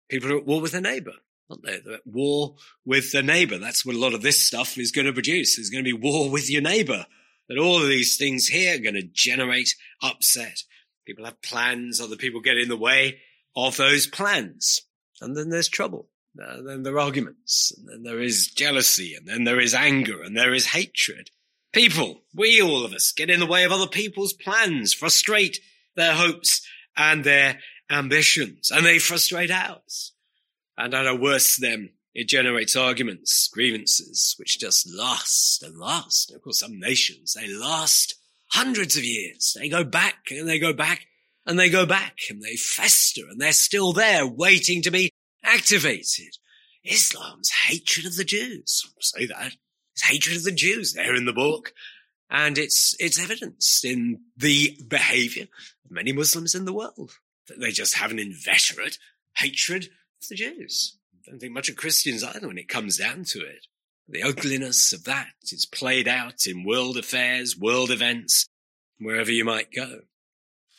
people 0.08 0.32
are 0.32 0.38
at 0.38 0.46
war 0.46 0.60
with 0.60 0.70
their 0.70 0.80
neighbor, 0.80 1.14
aren't 1.50 1.64
they? 1.64 1.80
They're 1.80 1.94
at 1.94 2.06
war 2.06 2.54
with 2.84 3.10
their 3.10 3.24
neighbor. 3.24 3.58
That's 3.58 3.84
what 3.84 3.96
a 3.96 3.98
lot 3.98 4.14
of 4.14 4.22
this 4.22 4.40
stuff 4.40 4.78
is 4.78 4.92
going 4.92 5.08
to 5.08 5.12
produce. 5.12 5.56
There's 5.56 5.70
going 5.70 5.82
to 5.82 5.96
be 5.96 6.08
war 6.08 6.30
with 6.30 6.48
your 6.48 6.62
neighbor 6.62 7.06
that 7.48 7.58
all 7.58 7.82
of 7.82 7.88
these 7.88 8.16
things 8.16 8.46
here 8.46 8.76
are 8.76 8.80
going 8.80 8.94
to 8.94 9.10
generate 9.12 9.74
upset. 10.00 10.62
People 11.04 11.24
have 11.24 11.42
plans, 11.42 12.00
other 12.00 12.14
people 12.14 12.40
get 12.40 12.58
in 12.58 12.68
the 12.68 12.76
way 12.76 13.18
of 13.56 13.76
those 13.76 14.06
plans. 14.06 14.82
And 15.20 15.36
then 15.36 15.48
there's 15.48 15.68
trouble. 15.68 16.10
Uh, 16.40 16.62
then 16.62 16.82
there 16.82 16.94
are 16.94 17.00
arguments, 17.00 17.72
and 17.76 17.88
then 17.88 18.02
there 18.02 18.20
is 18.20 18.48
jealousy, 18.48 19.14
and 19.14 19.26
then 19.26 19.44
there 19.44 19.60
is 19.60 19.74
anger, 19.74 20.22
and 20.22 20.36
there 20.36 20.54
is 20.54 20.66
hatred. 20.66 21.30
People, 21.72 22.22
we 22.34 22.62
all 22.62 22.84
of 22.84 22.92
us, 22.92 23.12
get 23.12 23.30
in 23.30 23.40
the 23.40 23.46
way 23.46 23.64
of 23.64 23.72
other 23.72 23.86
people's 23.86 24.32
plans, 24.32 24.92
frustrate 24.92 25.60
their 25.96 26.14
hopes 26.14 26.66
and 26.96 27.24
their 27.24 27.58
ambitions, 27.90 28.70
and 28.70 28.86
they 28.86 28.98
frustrate 28.98 29.50
ours. 29.50 30.12
And 30.76 30.94
at 30.94 31.06
our 31.06 31.16
worst, 31.16 31.60
then, 31.60 31.90
it 32.14 32.28
generates 32.28 32.74
arguments, 32.74 33.48
grievances, 33.52 34.34
which 34.38 34.58
just 34.58 34.88
last 34.92 35.62
and 35.62 35.78
last. 35.78 36.32
Of 36.32 36.42
course, 36.42 36.60
some 36.60 36.80
nations, 36.80 37.34
they 37.34 37.48
last 37.48 38.14
hundreds 38.50 38.96
of 38.96 39.04
years. 39.04 39.56
They 39.58 39.68
go 39.68 39.84
back 39.84 40.30
and 40.30 40.48
they 40.48 40.58
go 40.58 40.72
back 40.72 41.06
and 41.46 41.58
they 41.58 41.68
go 41.68 41.86
back 41.86 42.16
and 42.30 42.42
they 42.42 42.56
fester 42.56 43.22
and 43.30 43.40
they're 43.40 43.52
still 43.52 43.92
there 43.92 44.26
waiting 44.26 44.82
to 44.82 44.90
be 44.90 45.10
activated. 45.48 46.36
Islam's 46.84 47.50
hatred 47.66 48.06
of 48.06 48.16
the 48.16 48.24
Jews. 48.24 48.92
Say 49.00 49.26
that. 49.26 49.52
It's 49.94 50.04
hatred 50.04 50.36
of 50.36 50.44
the 50.44 50.52
Jews 50.52 50.92
there 50.92 51.14
in 51.14 51.24
the 51.24 51.32
book. 51.32 51.72
And 52.30 52.58
it's, 52.58 52.94
it's 52.98 53.20
evidenced 53.20 53.84
in 53.84 54.20
the 54.36 54.78
behavior 54.86 55.46
of 55.84 55.90
many 55.90 56.12
Muslims 56.12 56.54
in 56.54 56.66
the 56.66 56.72
world. 56.72 57.12
That 57.48 57.60
they 57.60 57.70
just 57.70 57.96
have 57.96 58.10
an 58.10 58.18
inveterate 58.18 58.98
hatred 59.36 59.84
of 59.84 60.28
the 60.28 60.34
Jews. 60.34 60.98
I 61.14 61.30
don't 61.30 61.40
think 61.40 61.52
much 61.52 61.68
of 61.68 61.76
Christians 61.76 62.22
either 62.22 62.46
when 62.46 62.58
it 62.58 62.68
comes 62.68 62.98
down 62.98 63.24
to 63.24 63.40
it. 63.40 63.66
The 64.06 64.22
ugliness 64.22 64.92
of 64.92 65.04
that 65.04 65.28
is 65.52 65.66
played 65.66 66.08
out 66.08 66.46
in 66.46 66.64
world 66.64 66.96
affairs, 66.96 67.58
world 67.58 67.90
events, 67.90 68.46
wherever 68.98 69.32
you 69.32 69.44
might 69.44 69.72
go. 69.74 70.00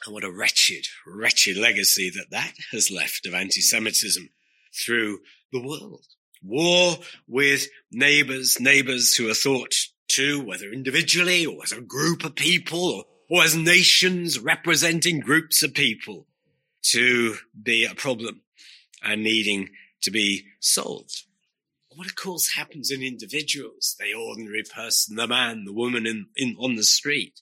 And 0.05 0.13
what 0.13 0.23
a 0.23 0.31
wretched, 0.31 0.85
wretched 1.05 1.57
legacy 1.57 2.09
that 2.11 2.31
that 2.31 2.53
has 2.71 2.89
left 2.89 3.25
of 3.25 3.33
anti-Semitism 3.33 4.29
through 4.73 5.19
the 5.51 5.61
world. 5.61 6.05
War 6.41 6.97
with 7.27 7.67
neighbors, 7.91 8.59
neighbors 8.59 9.15
who 9.15 9.29
are 9.29 9.33
thought 9.33 9.73
to, 10.09 10.43
whether 10.45 10.71
individually 10.71 11.45
or 11.45 11.63
as 11.63 11.71
a 11.71 11.81
group 11.81 12.23
of 12.23 12.35
people 12.35 12.83
or, 12.85 13.03
or 13.29 13.43
as 13.43 13.55
nations 13.55 14.39
representing 14.39 15.19
groups 15.19 15.63
of 15.63 15.73
people 15.73 16.27
to 16.81 17.35
be 17.61 17.85
a 17.85 17.95
problem 17.95 18.41
and 19.03 19.23
needing 19.23 19.69
to 20.01 20.11
be 20.11 20.45
solved. 20.59 21.23
What 21.95 22.07
of 22.07 22.15
course 22.15 22.53
happens 22.55 22.91
in 22.91 23.03
individuals, 23.03 23.95
the 23.99 24.13
ordinary 24.13 24.63
person, 24.63 25.15
the 25.15 25.27
man, 25.27 25.65
the 25.65 25.73
woman 25.73 26.05
in, 26.05 26.27
in 26.35 26.55
on 26.59 26.75
the 26.75 26.83
street. 26.83 27.41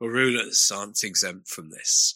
Well, 0.00 0.10
rulers 0.10 0.70
aren't 0.74 1.04
exempt 1.04 1.48
from 1.48 1.70
this. 1.70 2.14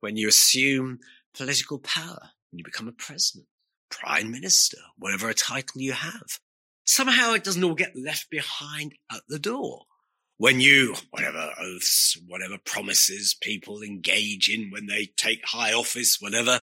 When 0.00 0.16
you 0.16 0.28
assume 0.28 1.00
political 1.34 1.78
power, 1.78 2.30
when 2.50 2.58
you 2.58 2.64
become 2.64 2.88
a 2.88 2.92
president, 2.92 3.46
prime 3.90 4.30
minister, 4.30 4.78
whatever 4.96 5.28
a 5.28 5.34
title 5.34 5.80
you 5.80 5.92
have, 5.92 6.38
somehow 6.84 7.32
it 7.32 7.44
doesn't 7.44 7.62
all 7.62 7.74
get 7.74 7.96
left 7.96 8.30
behind 8.30 8.94
at 9.12 9.22
the 9.28 9.38
door. 9.38 9.82
When 10.38 10.60
you, 10.60 10.94
whatever 11.10 11.52
oaths, 11.60 12.16
whatever 12.26 12.56
promises 12.64 13.36
people 13.40 13.82
engage 13.82 14.48
in 14.48 14.70
when 14.70 14.86
they 14.86 15.10
take 15.16 15.44
high 15.44 15.74
office, 15.74 16.16
whatever, 16.18 16.60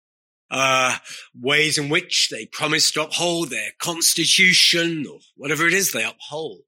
uh, 0.52 0.98
ways 1.34 1.80
in 1.80 1.90
which 1.90 2.30
they 2.30 2.46
promise 2.46 2.92
to 2.92 3.04
uphold 3.04 3.50
their 3.50 3.72
constitution 3.80 5.06
or 5.12 5.20
whatever 5.36 5.66
it 5.66 5.74
is 5.74 5.92
they 5.92 6.04
uphold. 6.04 6.62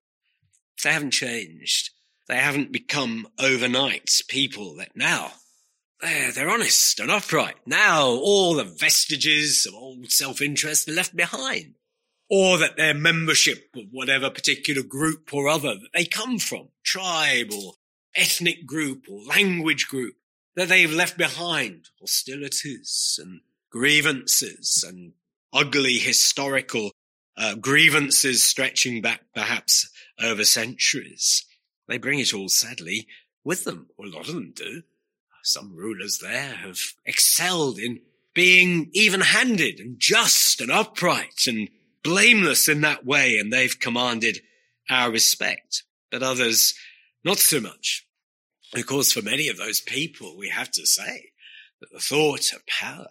They 0.83 0.91
haven't 0.91 1.11
changed. 1.11 1.91
They 2.27 2.37
haven't 2.37 2.71
become 2.71 3.27
overnight 3.39 4.09
people 4.27 4.75
that 4.77 4.95
now 4.95 5.33
they're, 6.05 6.49
honest 6.49 6.99
and 6.99 7.11
upright. 7.11 7.55
Now 7.65 8.07
all 8.07 8.55
the 8.55 8.63
vestiges 8.63 9.65
of 9.65 9.73
old 9.73 10.11
self-interest 10.11 10.89
are 10.89 10.93
left 10.93 11.15
behind 11.15 11.75
or 12.29 12.57
that 12.57 12.77
their 12.77 12.93
membership 12.93 13.69
of 13.75 13.85
whatever 13.91 14.29
particular 14.29 14.83
group 14.83 15.33
or 15.33 15.47
other 15.47 15.75
that 15.75 15.89
they 15.93 16.05
come 16.05 16.39
from, 16.39 16.69
tribe 16.83 17.51
or 17.53 17.73
ethnic 18.15 18.65
group 18.65 19.05
or 19.09 19.23
language 19.23 19.87
group, 19.87 20.15
that 20.55 20.69
they've 20.69 20.93
left 20.93 21.17
behind 21.17 21.85
hostilities 21.99 23.19
and 23.21 23.41
grievances 23.69 24.83
and 24.87 25.13
ugly 25.53 25.97
historical 25.97 26.91
uh, 27.37 27.55
grievances 27.55 28.43
stretching 28.43 29.01
back 29.01 29.21
perhaps 29.33 29.89
over 30.21 30.45
centuries. 30.45 31.45
They 31.87 31.97
bring 31.97 32.19
it 32.19 32.33
all 32.33 32.49
sadly 32.49 33.07
with 33.43 33.65
them, 33.65 33.87
a 33.99 34.07
lot 34.07 34.27
of 34.27 34.33
them 34.33 34.53
do. 34.55 34.83
Some 35.45 35.75
rulers 35.75 36.17
there 36.17 36.55
have 36.55 36.79
excelled 37.05 37.77
in 37.77 38.01
being 38.33 38.89
even 38.93 39.21
handed 39.21 39.79
and 39.79 39.99
just 39.99 40.59
and 40.59 40.71
upright 40.71 41.45
and 41.47 41.69
blameless 42.03 42.67
in 42.67 42.81
that 42.81 43.05
way, 43.05 43.37
and 43.37 43.53
they've 43.53 43.79
commanded 43.79 44.39
our 44.89 45.11
respect. 45.11 45.83
But 46.11 46.23
others, 46.23 46.73
not 47.23 47.37
so 47.37 47.59
much. 47.59 48.07
Of 48.73 48.85
course, 48.87 49.11
for 49.11 49.21
many 49.21 49.47
of 49.47 49.57
those 49.57 49.81
people, 49.81 50.35
we 50.35 50.49
have 50.49 50.71
to 50.71 50.85
say 50.85 51.31
that 51.79 51.91
the 51.91 51.99
thought 51.99 52.51
of 52.51 52.65
power, 52.65 53.07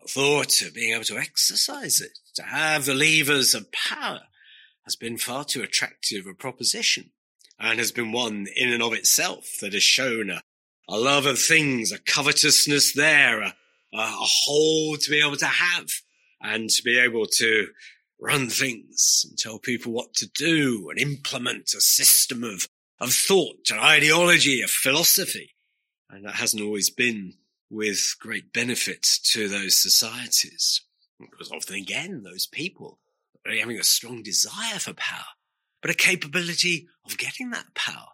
the 0.00 0.08
thought 0.08 0.62
of 0.62 0.74
being 0.74 0.94
able 0.94 1.04
to 1.04 1.18
exercise 1.18 2.00
it, 2.00 2.18
to 2.36 2.42
have 2.42 2.84
the 2.84 2.94
levers 2.94 3.54
of 3.54 3.72
power, 3.72 4.22
has 4.84 4.96
been 4.96 5.18
far 5.18 5.44
too 5.44 5.62
attractive 5.62 6.26
a 6.26 6.34
proposition 6.34 7.10
and 7.58 7.78
has 7.78 7.92
been 7.92 8.12
one 8.12 8.46
in 8.56 8.72
and 8.72 8.82
of 8.82 8.92
itself 8.92 9.58
that 9.60 9.72
has 9.72 9.82
shown 9.82 10.30
a, 10.30 10.42
a 10.92 10.98
love 10.98 11.24
of 11.24 11.38
things, 11.38 11.90
a 11.90 11.98
covetousness 11.98 12.92
there, 12.92 13.40
a, 13.40 13.54
a 13.94 14.06
hold 14.10 15.00
to 15.00 15.10
be 15.10 15.22
able 15.22 15.36
to 15.36 15.46
have 15.46 15.88
and 16.42 16.68
to 16.68 16.82
be 16.82 16.98
able 16.98 17.24
to 17.24 17.68
run 18.20 18.50
things 18.50 19.24
and 19.26 19.38
tell 19.38 19.58
people 19.58 19.90
what 19.90 20.12
to 20.12 20.28
do 20.28 20.90
and 20.90 20.98
implement 20.98 21.72
a 21.74 21.80
system 21.80 22.44
of, 22.44 22.68
of 23.00 23.10
thought, 23.10 23.70
an 23.70 23.78
ideology, 23.78 24.60
a 24.60 24.68
philosophy. 24.68 25.54
And 26.10 26.26
that 26.26 26.34
hasn't 26.34 26.62
always 26.62 26.90
been 26.90 27.34
with 27.70 28.16
great 28.20 28.52
benefit 28.52 29.06
to 29.30 29.48
those 29.48 29.74
societies. 29.80 30.82
Because 31.18 31.50
often 31.50 31.76
again, 31.76 32.22
those 32.22 32.46
people 32.46 32.98
are 33.46 33.56
having 33.56 33.78
a 33.78 33.84
strong 33.84 34.22
desire 34.22 34.78
for 34.78 34.92
power, 34.92 35.24
but 35.80 35.90
a 35.90 35.94
capability 35.94 36.86
of 37.06 37.16
getting 37.16 37.50
that 37.52 37.74
power, 37.74 38.08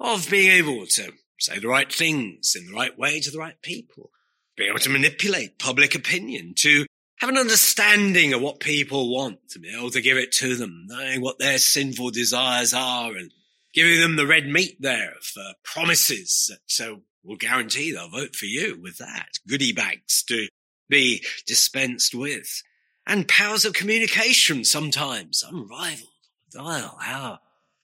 of 0.00 0.30
being 0.30 0.50
able 0.50 0.86
to 0.86 1.12
say 1.42 1.58
the 1.58 1.68
right 1.68 1.92
things 1.92 2.54
in 2.54 2.66
the 2.66 2.72
right 2.72 2.96
way 2.98 3.20
to 3.20 3.30
the 3.30 3.38
right 3.38 3.60
people, 3.62 4.10
being 4.56 4.70
able 4.70 4.78
to 4.80 4.90
manipulate 4.90 5.58
public 5.58 5.94
opinion, 5.94 6.54
to 6.58 6.86
have 7.18 7.30
an 7.30 7.38
understanding 7.38 8.32
of 8.32 8.40
what 8.40 8.60
people 8.60 9.12
want 9.12 9.38
to 9.50 9.58
be 9.58 9.74
able 9.74 9.90
to 9.90 10.00
give 10.00 10.16
it 10.16 10.32
to 10.32 10.56
them, 10.56 10.84
knowing 10.86 11.20
what 11.20 11.38
their 11.38 11.58
sinful 11.58 12.10
desires 12.10 12.72
are 12.74 13.16
and 13.16 13.32
giving 13.72 14.00
them 14.00 14.16
the 14.16 14.26
red 14.26 14.46
meat 14.46 14.76
there 14.80 15.14
for 15.20 15.40
uh, 15.40 15.52
promises 15.64 16.46
that 16.48 16.58
so 16.66 17.00
will 17.24 17.36
guarantee 17.36 17.92
they'll 17.92 18.08
vote 18.08 18.34
for 18.36 18.46
you 18.46 18.78
with 18.80 18.98
that. 18.98 19.28
Goodie 19.46 19.72
bags 19.72 20.22
to 20.24 20.48
be 20.88 21.24
dispensed 21.46 22.14
with 22.14 22.62
and 23.06 23.28
powers 23.28 23.64
of 23.64 23.72
communication 23.72 24.64
sometimes 24.64 25.42
unrivaled. 25.42 26.08
Oh, 26.56 26.96
how 27.00 27.38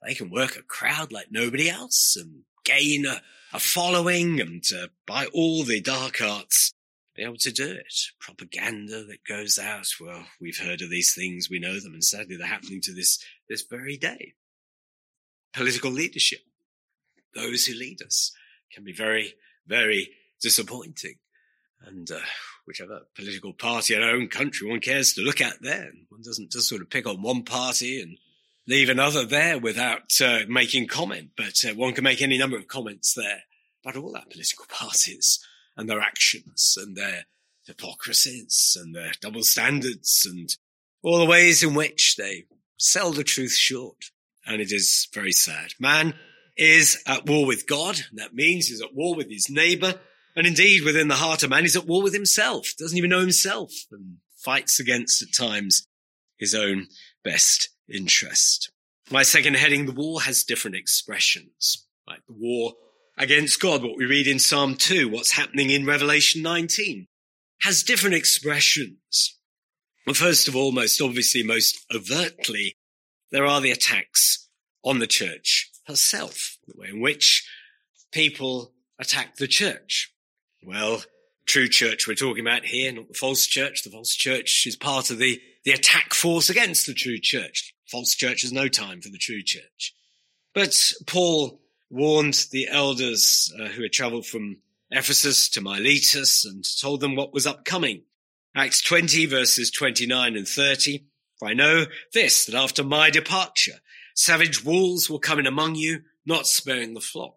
they 0.05 0.15
can 0.15 0.31
work 0.31 0.57
a 0.57 0.62
crowd 0.62 1.12
like 1.12 1.29
nobody 1.31 1.71
else 1.71 2.17
and 2.21 2.43
gain 2.65 3.07
a, 3.07 3.21
a 3.52 3.59
following 3.59 4.40
and 4.40 4.64
uh, 4.75 4.88
by 5.07 5.26
all 5.26 5.64
the 5.64 5.81
dark 5.81 6.21
arts 6.21 6.73
be 7.14 7.23
able 7.25 7.37
to 7.37 7.50
do 7.50 7.71
it. 7.71 7.95
Propaganda 8.21 9.05
that 9.05 9.25
goes 9.26 9.59
out. 9.59 9.88
Well, 10.00 10.25
we've 10.40 10.59
heard 10.59 10.83
of 10.83 10.90
these 10.90 11.14
things. 11.14 11.49
We 11.50 11.59
know 11.59 11.81
them. 11.81 11.93
And 11.95 12.05
sadly, 12.05 12.37
they're 12.37 12.47
happening 12.47 12.81
to 12.83 12.95
this, 12.95 13.19
this 13.49 13.64
very 13.69 13.97
day. 13.97 14.35
Political 15.52 15.90
leadership. 15.90 16.40
Those 17.35 17.67
who 17.67 17.75
lead 17.75 18.02
us 18.02 18.33
can 18.73 18.85
be 18.85 18.93
very, 18.93 19.35
very 19.67 20.11
disappointing. 20.40 21.17
And, 21.85 22.11
uh, 22.11 22.21
whichever 22.67 23.00
political 23.17 23.55
party 23.55 23.95
in 23.95 24.02
our 24.02 24.11
own 24.11 24.28
country 24.28 24.69
one 24.69 24.81
cares 24.81 25.14
to 25.14 25.23
look 25.23 25.40
at 25.40 25.62
there, 25.62 25.90
one 26.11 26.21
doesn't 26.23 26.52
just 26.52 26.69
sort 26.69 26.83
of 26.83 26.90
pick 26.90 27.07
on 27.07 27.23
one 27.23 27.43
party 27.43 28.00
and 28.02 28.19
leave 28.69 28.91
another 28.91 29.25
there 29.25 29.59
without 29.59 30.13
uh, 30.23 30.41
making 30.47 30.87
comment, 30.87 31.31
but 31.37 31.65
uh, 31.65 31.75
one 31.75 31.95
can 31.95 32.05
make 32.05 32.21
any 32.21 32.37
number 32.37 32.57
of 32.57 32.69
comments 32.69 33.15
there 33.15 33.43
about 33.83 33.97
all 33.97 34.15
our 34.15 34.27
political 34.31 34.67
parties 34.71 35.41
and 35.77 35.89
their 35.89 36.01
actions 36.01 36.77
and 36.77 36.95
their 36.95 37.25
hypocrisies 37.65 38.77
and 38.81 38.95
their 38.95 39.13
double 39.21 39.43
standards 39.43 40.27
and 40.29 40.57
all 41.03 41.19
the 41.19 41.27
ways 41.27 41.63
in 41.63 41.75
which 41.75 42.17
they 42.17 42.45
sell 42.77 43.13
the 43.13 43.25
truth 43.25 43.53
short. 43.53 43.97
And 44.47 44.61
it 44.61 44.73
is 44.73 45.09
very 45.13 45.33
sad. 45.33 45.73
Man 45.79 46.15
is 46.57 47.03
at 47.07 47.27
war 47.27 47.47
with 47.47 47.67
God. 47.67 48.01
That 48.15 48.35
means 48.35 48.67
he's 48.67 48.83
at 48.83 48.95
war 48.95 49.15
with 49.15 49.31
his 49.31 49.49
neighbor. 49.49 49.95
And 50.35 50.47
indeed, 50.47 50.85
within 50.85 51.09
the 51.09 51.17
heart 51.17 51.43
of 51.43 51.51
man, 51.51 51.63
he's 51.63 51.77
at 51.77 51.87
war 51.87 52.03
with 52.03 52.15
himself, 52.15 52.69
doesn't 52.79 52.97
even 52.97 53.11
know 53.11 53.21
himself 53.21 53.73
and 53.91 54.19
fights 54.37 54.81
against 54.81 55.23
at 55.23 55.33
times 55.35 55.87
his 56.39 56.55
own 56.55 56.87
best 57.25 57.71
interest. 57.88 58.71
My 59.11 59.23
second 59.23 59.54
heading, 59.54 59.87
the 59.87 59.92
war 59.92 60.23
has 60.23 60.45
different 60.45 60.76
expressions, 60.76 61.87
like 62.07 62.21
the 62.26 62.35
war 62.38 62.75
against 63.16 63.61
God, 63.61 63.83
what 63.83 63.97
we 63.97 64.07
read 64.07 64.26
in 64.26 64.38
Psalm 64.38 64.75
2, 64.76 65.09
what's 65.09 65.33
happening 65.33 65.71
in 65.71 65.87
Revelation 65.87 66.42
19, 66.42 67.07
has 67.62 67.83
different 67.83 68.14
expressions. 68.14 69.37
Well, 70.07 70.14
first 70.14 70.49
of 70.49 70.54
all, 70.54 70.73
most 70.73 71.00
obviously, 71.00 71.42
most 71.42 71.85
overtly, 71.95 72.76
there 73.30 73.47
are 73.47 73.61
the 73.61 73.73
attacks 73.73 74.49
on 74.85 75.00
the 75.00 75.07
church 75.07 75.71
herself, 75.87 76.57
the 76.66 76.75
way 76.76 76.88
in 76.88 77.00
which 77.00 77.49
people 78.12 78.73
attack 78.99 79.37
the 79.37 79.49
church. 79.49 80.12
Well, 80.62 81.02
true 81.47 81.68
church 81.68 82.07
we're 82.07 82.14
talking 82.14 82.47
about 82.47 82.66
here, 82.66 82.92
not 82.92 83.09
the 83.09 83.14
false 83.14 83.47
church. 83.47 83.83
The 83.83 83.90
false 83.90 84.14
church 84.14 84.66
is 84.66 84.76
part 84.76 85.11
of 85.11 85.18
the, 85.18 85.40
the 85.64 85.73
attack 85.73 86.14
force 86.14 86.49
against 86.49 86.87
the 86.87 86.95
true 86.95 87.18
church. 87.18 87.75
False 87.90 88.14
church 88.14 88.42
has 88.42 88.52
no 88.52 88.68
time 88.68 89.00
for 89.00 89.09
the 89.09 89.18
true 89.18 89.42
church. 89.42 89.95
But 90.54 90.92
Paul 91.07 91.61
warned 91.90 92.47
the 92.50 92.68
elders 92.68 93.52
uh, 93.59 93.68
who 93.68 93.83
had 93.83 93.92
traveled 93.92 94.26
from 94.26 94.59
Ephesus 94.90 95.49
to 95.50 95.61
Miletus 95.61 96.45
and 96.45 96.64
told 96.80 97.00
them 97.00 97.16
what 97.16 97.33
was 97.33 97.47
upcoming. 97.47 98.02
Acts 98.54 98.83
20 98.83 99.26
verses 99.26 99.71
29 99.71 100.37
and 100.37 100.49
30. 100.49 101.04
For 101.38 101.49
I 101.49 101.54
know 101.54 101.87
this, 102.12 102.45
that 102.47 102.54
after 102.54 102.83
my 102.83 103.11
departure, 103.11 103.80
savage 104.14 104.64
wolves 104.64 105.09
will 105.09 105.21
come 105.21 105.38
in 105.38 105.47
among 105.47 105.76
you, 105.76 106.00
not 106.26 106.47
sparing 106.47 106.95
the 106.95 107.00
flock. 107.00 107.37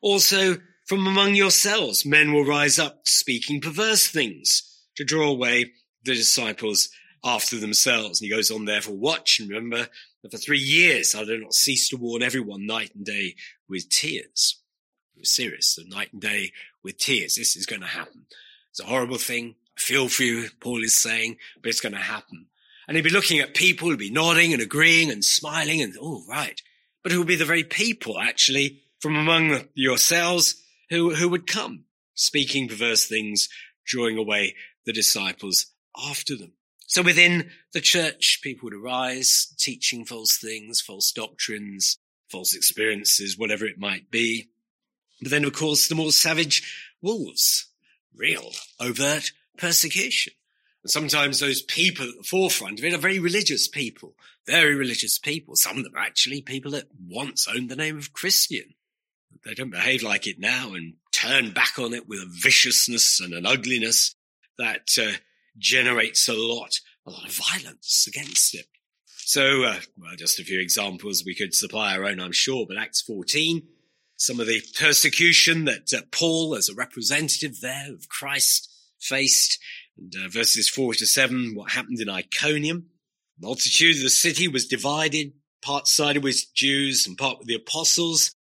Also, 0.00 0.58
from 0.86 1.06
among 1.06 1.34
yourselves, 1.34 2.04
men 2.04 2.32
will 2.32 2.44
rise 2.44 2.78
up 2.78 3.08
speaking 3.08 3.60
perverse 3.60 4.06
things 4.06 4.62
to 4.96 5.04
draw 5.04 5.28
away 5.28 5.72
the 6.04 6.14
disciples 6.14 6.90
after 7.24 7.58
themselves. 7.58 8.20
And 8.20 8.26
he 8.28 8.34
goes 8.34 8.50
on, 8.50 8.64
therefore, 8.64 8.96
watch 8.96 9.40
and 9.40 9.48
remember 9.48 9.88
that 10.22 10.32
for 10.32 10.38
three 10.38 10.58
years 10.58 11.14
I 11.14 11.24
do 11.24 11.38
not 11.38 11.54
cease 11.54 11.88
to 11.90 11.96
warn 11.96 12.22
everyone 12.22 12.66
night 12.66 12.94
and 12.94 13.04
day 13.04 13.34
with 13.68 13.88
tears. 13.88 14.60
It 15.16 15.20
was 15.20 15.30
serious, 15.30 15.74
the 15.74 15.84
night 15.88 16.12
and 16.12 16.22
day 16.22 16.52
with 16.82 16.98
tears. 16.98 17.34
This 17.34 17.56
is 17.56 17.66
going 17.66 17.82
to 17.82 17.88
happen. 17.88 18.26
It's 18.70 18.80
a 18.80 18.84
horrible 18.84 19.18
thing. 19.18 19.56
I 19.76 19.80
feel 19.80 20.08
for 20.08 20.22
you, 20.22 20.48
Paul 20.60 20.82
is 20.82 20.96
saying, 20.96 21.36
but 21.60 21.68
it's 21.68 21.80
going 21.80 21.94
to 21.94 21.98
happen. 21.98 22.46
And 22.86 22.96
he'd 22.96 23.02
be 23.02 23.10
looking 23.10 23.40
at 23.40 23.54
people, 23.54 23.90
he'd 23.90 23.98
be 23.98 24.10
nodding 24.10 24.52
and 24.52 24.62
agreeing 24.62 25.10
and 25.10 25.24
smiling 25.24 25.82
and, 25.82 25.94
oh, 26.00 26.24
right. 26.28 26.60
But 27.02 27.12
it 27.12 27.18
would 27.18 27.26
be 27.26 27.36
the 27.36 27.44
very 27.44 27.64
people, 27.64 28.18
actually, 28.18 28.82
from 29.00 29.14
among 29.14 29.68
yourselves 29.74 30.62
who, 30.90 31.14
who 31.14 31.28
would 31.28 31.46
come, 31.46 31.84
speaking 32.14 32.68
perverse 32.68 33.06
things, 33.06 33.48
drawing 33.84 34.16
away 34.18 34.54
the 34.86 34.92
disciples 34.92 35.66
after 36.08 36.36
them. 36.36 36.52
So 36.88 37.02
within 37.02 37.50
the 37.74 37.82
church, 37.82 38.40
people 38.42 38.66
would 38.66 38.74
arise, 38.74 39.54
teaching 39.58 40.06
false 40.06 40.38
things, 40.38 40.80
false 40.80 41.12
doctrines, 41.12 41.98
false 42.30 42.54
experiences, 42.54 43.36
whatever 43.36 43.66
it 43.66 43.78
might 43.78 44.10
be. 44.10 44.48
But 45.20 45.30
then, 45.30 45.44
of 45.44 45.52
course, 45.52 45.86
the 45.86 45.94
more 45.94 46.12
savage 46.12 46.94
wolves, 47.02 47.66
real, 48.14 48.52
overt 48.80 49.32
persecution. 49.58 50.32
And 50.82 50.90
sometimes 50.90 51.40
those 51.40 51.60
people 51.60 52.08
at 52.08 52.16
the 52.16 52.22
forefront 52.22 52.78
of 52.78 52.84
it 52.86 52.94
are 52.94 52.98
very 52.98 53.18
religious 53.18 53.68
people, 53.68 54.14
very 54.46 54.74
religious 54.74 55.18
people. 55.18 55.56
Some 55.56 55.76
of 55.76 55.84
them 55.84 55.94
are 55.94 56.02
actually 56.02 56.40
people 56.40 56.70
that 56.70 56.88
once 57.06 57.46
owned 57.46 57.68
the 57.68 57.76
name 57.76 57.98
of 57.98 58.14
Christian. 58.14 58.74
They 59.44 59.52
don't 59.52 59.70
behave 59.70 60.02
like 60.02 60.26
it 60.26 60.38
now 60.38 60.72
and 60.72 60.94
turn 61.12 61.50
back 61.50 61.78
on 61.78 61.92
it 61.92 62.08
with 62.08 62.20
a 62.20 62.30
viciousness 62.30 63.20
and 63.20 63.34
an 63.34 63.44
ugliness 63.44 64.14
that 64.56 64.88
uh, 64.98 65.18
generates 65.58 66.28
a 66.28 66.34
lot, 66.34 66.80
a 67.06 67.10
lot 67.10 67.26
of 67.26 67.32
violence 67.34 68.06
against 68.06 68.54
it. 68.54 68.66
So, 69.06 69.64
uh, 69.64 69.80
well, 69.98 70.16
just 70.16 70.38
a 70.38 70.44
few 70.44 70.60
examples. 70.60 71.24
We 71.24 71.34
could 71.34 71.54
supply 71.54 71.94
our 71.94 72.06
own, 72.06 72.20
I'm 72.20 72.32
sure, 72.32 72.64
but 72.66 72.78
Acts 72.78 73.02
14, 73.02 73.62
some 74.16 74.40
of 74.40 74.46
the 74.46 74.62
persecution 74.78 75.66
that 75.66 75.92
uh, 75.92 76.00
Paul, 76.10 76.54
as 76.54 76.68
a 76.68 76.74
representative 76.74 77.60
there 77.60 77.92
of 77.92 78.08
Christ, 78.08 78.70
faced. 78.98 79.58
And 79.98 80.14
uh, 80.16 80.28
verses 80.28 80.68
4 80.68 80.94
to 80.94 81.06
7, 81.06 81.54
what 81.54 81.72
happened 81.72 82.00
in 82.00 82.08
Iconium. 82.08 82.86
The 83.38 83.46
multitude 83.46 83.96
of 83.96 84.02
the 84.02 84.10
city 84.10 84.48
was 84.48 84.66
divided, 84.66 85.32
part 85.62 85.88
sided 85.88 86.24
with 86.24 86.54
Jews 86.54 87.06
and 87.06 87.18
part 87.18 87.38
with 87.38 87.48
the 87.48 87.54
apostles. 87.54 88.34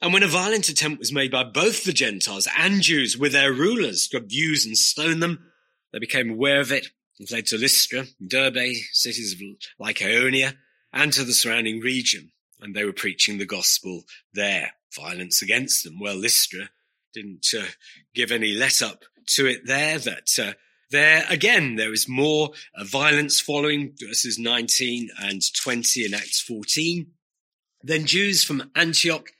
And 0.00 0.12
when 0.12 0.22
a 0.22 0.28
violent 0.28 0.68
attempt 0.68 0.98
was 0.98 1.12
made 1.12 1.30
by 1.30 1.44
both 1.44 1.84
the 1.84 1.92
Gentiles 1.92 2.48
and 2.58 2.82
Jews 2.82 3.16
with 3.16 3.32
their 3.32 3.52
rulers 3.52 4.08
to 4.08 4.16
abuse 4.16 4.66
and 4.66 4.76
stone 4.76 5.20
them, 5.20 5.50
they 5.94 6.00
became 6.00 6.30
aware 6.30 6.60
of 6.60 6.72
it 6.72 6.88
and 7.20 7.28
fled 7.28 7.46
to 7.46 7.56
Lystra, 7.56 8.06
Derbe, 8.26 8.74
cities 8.90 9.32
of 9.32 9.86
Lycaonia, 9.86 10.54
and 10.92 11.12
to 11.12 11.22
the 11.22 11.32
surrounding 11.32 11.78
region. 11.78 12.32
And 12.60 12.74
they 12.74 12.84
were 12.84 12.92
preaching 12.92 13.38
the 13.38 13.46
gospel 13.46 14.02
there. 14.32 14.72
Violence 14.96 15.40
against 15.40 15.84
them. 15.84 16.00
Well, 16.00 16.16
Lystra 16.16 16.68
didn't 17.12 17.46
uh, 17.56 17.66
give 18.12 18.32
any 18.32 18.54
let 18.54 18.82
up 18.82 19.04
to 19.36 19.46
it 19.46 19.66
there 19.66 19.98
that 20.00 20.30
uh, 20.36 20.54
there 20.90 21.24
again 21.30 21.76
there 21.76 21.92
is 21.92 22.08
more 22.08 22.50
uh, 22.76 22.82
violence 22.84 23.40
following 23.40 23.94
verses 24.00 24.36
19 24.36 25.10
and 25.20 25.42
20 25.62 26.06
in 26.06 26.14
Acts 26.14 26.40
14. 26.40 27.06
Then 27.84 28.06
Jews 28.06 28.42
from 28.42 28.70
Antioch 28.74 29.30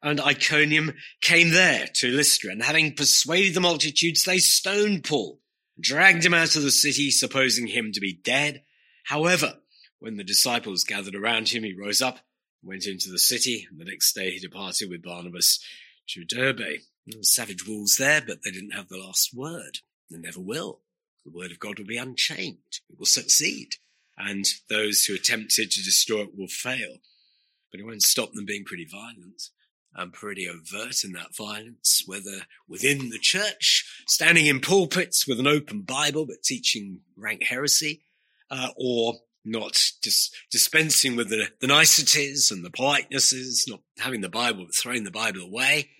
and 0.00 0.20
Iconium 0.20 0.94
came 1.20 1.50
there 1.50 1.88
to 1.94 2.12
Lystra, 2.12 2.52
and 2.52 2.62
having 2.62 2.94
persuaded 2.94 3.54
the 3.54 3.60
multitudes, 3.60 4.24
they 4.24 4.38
stoned 4.38 5.02
Paul, 5.02 5.40
dragged 5.78 6.24
him 6.24 6.34
out 6.34 6.56
of 6.56 6.62
the 6.62 6.70
city, 6.70 7.10
supposing 7.10 7.66
him 7.66 7.92
to 7.92 8.00
be 8.00 8.12
dead. 8.12 8.62
However, 9.04 9.58
when 9.98 10.16
the 10.16 10.24
disciples 10.24 10.84
gathered 10.84 11.14
around 11.14 11.48
him, 11.48 11.62
he 11.64 11.74
rose 11.74 12.02
up, 12.02 12.20
went 12.62 12.86
into 12.86 13.10
the 13.10 13.18
city, 13.18 13.66
and 13.70 13.80
the 13.80 13.84
next 13.84 14.12
day 14.14 14.30
he 14.30 14.38
departed 14.38 14.90
with 14.90 15.02
Barnabas 15.02 15.58
to 16.08 16.24
Derbe. 16.24 16.80
Savage 17.20 17.66
wolves 17.66 17.96
there, 17.96 18.22
but 18.26 18.42
they 18.42 18.50
didn't 18.50 18.72
have 18.72 18.88
the 18.88 18.98
last 18.98 19.34
word. 19.34 19.78
They 20.10 20.18
never 20.18 20.40
will. 20.40 20.80
The 21.24 21.32
word 21.32 21.50
of 21.50 21.58
God 21.58 21.78
will 21.78 21.86
be 21.86 21.96
unchanged. 21.96 22.80
It 22.90 22.98
will 22.98 23.06
succeed. 23.06 23.76
And 24.16 24.44
those 24.68 25.04
who 25.04 25.14
attempted 25.14 25.70
to 25.70 25.82
destroy 25.82 26.22
it 26.22 26.36
will 26.36 26.48
fail. 26.48 26.98
But 27.70 27.80
it 27.80 27.86
won't 27.86 28.02
stop 28.02 28.32
them 28.32 28.44
being 28.44 28.64
pretty 28.64 28.86
violent 28.90 29.50
and 29.94 30.12
pretty 30.12 30.48
overt 30.48 31.04
in 31.04 31.12
that 31.12 31.34
violence, 31.36 32.02
whether 32.06 32.42
within 32.68 33.10
the 33.10 33.18
church, 33.18 34.02
standing 34.06 34.46
in 34.46 34.60
pulpits 34.60 35.26
with 35.26 35.38
an 35.38 35.46
open 35.46 35.82
Bible, 35.82 36.26
but 36.26 36.42
teaching 36.42 37.00
rank 37.16 37.44
heresy, 37.44 38.02
uh, 38.50 38.68
or 38.76 39.14
not 39.44 39.90
dis- 40.02 40.30
dispensing 40.50 41.16
with 41.16 41.28
the, 41.28 41.48
the 41.60 41.66
niceties 41.66 42.50
and 42.50 42.64
the 42.64 42.70
politenesses, 42.70 43.68
not 43.68 43.80
having 43.98 44.20
the 44.20 44.28
Bible, 44.28 44.64
but 44.64 44.74
throwing 44.74 45.04
the 45.04 45.10
Bible 45.10 45.42
away, 45.42 45.90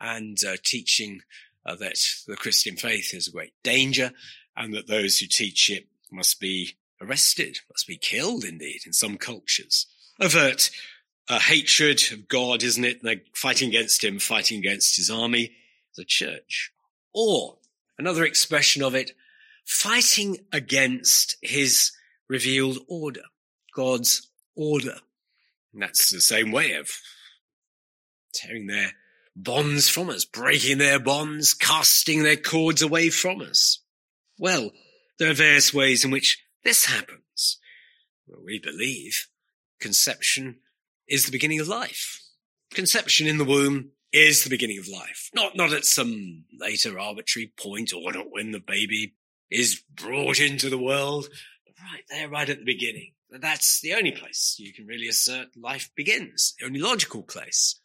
and 0.00 0.38
uh, 0.46 0.56
teaching 0.64 1.20
uh, 1.64 1.76
that 1.76 1.98
the 2.26 2.36
Christian 2.36 2.76
faith 2.76 3.14
is 3.14 3.28
a 3.28 3.32
great 3.32 3.52
danger 3.62 4.12
and 4.56 4.74
that 4.74 4.86
those 4.86 5.18
who 5.18 5.26
teach 5.26 5.70
it 5.70 5.86
must 6.10 6.40
be 6.40 6.76
arrested, 7.00 7.60
must 7.70 7.86
be 7.86 7.96
killed 7.96 8.44
indeed 8.44 8.80
in 8.86 8.92
some 8.92 9.16
cultures. 9.16 9.86
Avert 10.20 10.70
a 11.28 11.38
hatred 11.38 12.02
of 12.12 12.28
God, 12.28 12.62
isn't 12.62 12.84
it? 12.84 13.02
They're 13.02 13.20
fighting 13.34 13.68
against 13.68 14.02
him, 14.02 14.18
fighting 14.18 14.58
against 14.58 14.96
his 14.96 15.10
army, 15.10 15.52
the 15.96 16.04
church. 16.04 16.72
Or 17.12 17.58
another 17.98 18.24
expression 18.24 18.82
of 18.82 18.94
it, 18.94 19.12
fighting 19.64 20.38
against 20.52 21.36
his 21.42 21.92
revealed 22.28 22.78
order, 22.88 23.22
God's 23.74 24.28
order. 24.56 24.96
And 25.72 25.82
that's 25.82 26.10
the 26.10 26.20
same 26.20 26.50
way 26.50 26.72
of 26.72 26.88
tearing 28.32 28.66
their 28.66 28.92
bonds 29.36 29.88
from 29.88 30.10
us, 30.10 30.24
breaking 30.24 30.78
their 30.78 30.98
bonds, 30.98 31.54
casting 31.54 32.22
their 32.22 32.36
cords 32.36 32.82
away 32.82 33.10
from 33.10 33.40
us. 33.40 33.80
Well, 34.38 34.70
there 35.18 35.30
are 35.30 35.34
various 35.34 35.74
ways 35.74 36.04
in 36.04 36.10
which 36.10 36.42
this 36.64 36.86
happens. 36.86 37.58
Well, 38.26 38.40
we 38.44 38.58
believe 38.58 39.28
conception 39.80 40.56
is 41.08 41.24
the 41.24 41.32
beginning 41.32 41.60
of 41.60 41.68
life. 41.68 42.22
Conception 42.72 43.26
in 43.26 43.38
the 43.38 43.44
womb 43.44 43.90
is 44.12 44.44
the 44.44 44.50
beginning 44.50 44.78
of 44.78 44.88
life. 44.88 45.30
Not, 45.34 45.56
not 45.56 45.72
at 45.72 45.84
some 45.84 46.44
later 46.58 46.98
arbitrary 46.98 47.52
point 47.58 47.92
or 47.92 48.12
not 48.12 48.30
when 48.30 48.52
the 48.52 48.60
baby 48.60 49.14
is 49.50 49.82
brought 49.94 50.40
into 50.40 50.68
the 50.68 50.78
world, 50.78 51.28
but 51.64 51.74
right 51.82 52.04
there, 52.10 52.28
right 52.28 52.48
at 52.48 52.58
the 52.58 52.64
beginning. 52.64 53.12
That's 53.30 53.80
the 53.80 53.94
only 53.94 54.12
place 54.12 54.56
you 54.58 54.72
can 54.72 54.86
really 54.86 55.08
assert 55.08 55.48
life 55.56 55.90
begins, 55.94 56.54
the 56.58 56.66
only 56.66 56.80
logical 56.80 57.22
place. 57.22 57.80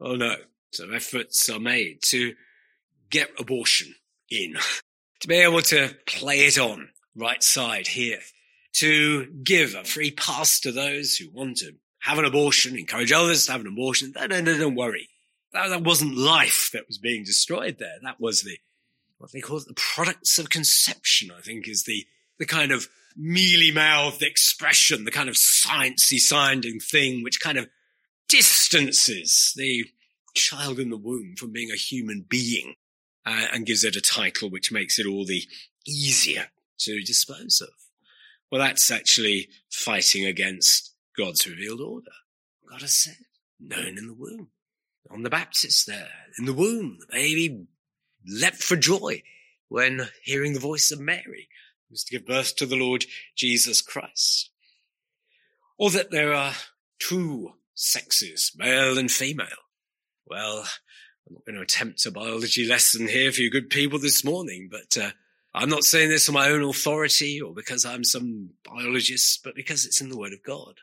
Oh 0.00 0.14
no, 0.14 0.36
so 0.72 0.90
efforts 0.90 1.48
are 1.48 1.58
made 1.58 2.02
to 2.06 2.34
get 3.10 3.30
abortion 3.38 3.94
in, 4.30 4.54
to 5.20 5.28
be 5.28 5.36
able 5.36 5.62
to 5.62 5.96
play 6.06 6.46
it 6.46 6.58
on 6.58 6.90
right 7.16 7.42
side 7.42 7.88
here, 7.88 8.20
to 8.74 9.26
give 9.42 9.74
a 9.74 9.84
free 9.84 10.10
pass 10.10 10.60
to 10.60 10.70
those 10.70 11.16
who 11.16 11.30
want 11.30 11.56
to 11.58 11.72
have 12.06 12.18
an 12.18 12.24
abortion, 12.24 12.78
encourage 12.78 13.10
others 13.10 13.46
to 13.46 13.52
have 13.52 13.60
an 13.60 13.66
abortion. 13.66 14.12
No, 14.14 14.26
no, 14.26 14.40
no, 14.40 14.56
don't 14.56 14.76
worry. 14.76 15.08
That, 15.52 15.70
that 15.70 15.82
wasn't 15.82 16.16
life 16.16 16.70
that 16.72 16.86
was 16.86 16.98
being 16.98 17.24
destroyed 17.24 17.78
there. 17.80 17.96
That 18.00 18.20
was 18.20 18.42
the, 18.42 18.58
what 19.18 19.32
they 19.32 19.40
call 19.40 19.56
it, 19.56 19.66
the 19.66 19.74
products 19.74 20.38
of 20.38 20.48
conception, 20.48 21.32
I 21.36 21.40
think 21.40 21.66
is 21.66 21.82
the, 21.82 22.06
the 22.38 22.46
kind 22.46 22.70
of 22.70 22.86
mealy 23.16 23.72
mouthed 23.72 24.22
expression, 24.22 25.04
the 25.04 25.10
kind 25.10 25.28
of 25.28 25.34
sciencey 25.34 26.18
sounding 26.18 26.78
thing, 26.78 27.24
which 27.24 27.40
kind 27.40 27.58
of 27.58 27.68
distances 28.28 29.52
the 29.56 29.86
child 30.34 30.78
in 30.78 30.90
the 30.90 30.96
womb 30.96 31.34
from 31.36 31.50
being 31.50 31.72
a 31.72 31.76
human 31.76 32.24
being 32.28 32.74
uh, 33.24 33.46
and 33.52 33.66
gives 33.66 33.82
it 33.82 33.96
a 33.96 34.00
title 34.00 34.48
which 34.48 34.70
makes 34.70 34.96
it 35.00 35.06
all 35.06 35.24
the 35.24 35.42
easier 35.84 36.46
to 36.78 37.00
dispose 37.02 37.60
of. 37.60 37.70
Well, 38.52 38.60
that's 38.60 38.92
actually 38.92 39.48
fighting 39.72 40.24
against 40.24 40.92
God's 41.16 41.46
revealed 41.46 41.80
order. 41.80 42.10
God 42.68 42.82
has 42.82 42.94
said, 42.94 43.16
known 43.60 43.98
in 43.98 44.06
the 44.06 44.14
womb. 44.14 44.48
John 45.08 45.22
the 45.22 45.30
Baptist 45.30 45.86
there, 45.86 46.08
in 46.38 46.46
the 46.46 46.52
womb, 46.52 46.98
the 47.00 47.06
baby 47.12 47.66
leapt 48.26 48.62
for 48.62 48.76
joy 48.76 49.22
when 49.68 50.08
hearing 50.24 50.52
the 50.52 50.60
voice 50.60 50.90
of 50.90 51.00
Mary, 51.00 51.48
who 51.88 51.92
was 51.92 52.04
to 52.04 52.12
give 52.12 52.26
birth 52.26 52.56
to 52.56 52.66
the 52.66 52.76
Lord 52.76 53.04
Jesus 53.36 53.80
Christ. 53.80 54.50
Or 55.78 55.90
that 55.90 56.10
there 56.10 56.34
are 56.34 56.54
two 56.98 57.52
sexes, 57.74 58.52
male 58.56 58.98
and 58.98 59.10
female. 59.10 59.46
Well, 60.26 60.66
I'm 61.26 61.34
not 61.34 61.44
going 61.44 61.56
to 61.56 61.62
attempt 61.62 62.06
a 62.06 62.10
biology 62.10 62.66
lesson 62.66 63.08
here 63.08 63.30
for 63.30 63.42
you 63.42 63.50
good 63.50 63.70
people 63.70 63.98
this 63.98 64.24
morning, 64.24 64.68
but 64.70 65.00
uh, 65.00 65.10
I'm 65.54 65.68
not 65.68 65.84
saying 65.84 66.08
this 66.08 66.28
on 66.28 66.34
my 66.34 66.48
own 66.48 66.62
authority 66.62 67.40
or 67.40 67.52
because 67.52 67.84
I'm 67.84 68.04
some 68.04 68.50
biologist, 68.64 69.42
but 69.44 69.54
because 69.54 69.86
it's 69.86 70.00
in 70.00 70.08
the 70.08 70.18
Word 70.18 70.32
of 70.32 70.42
God. 70.42 70.74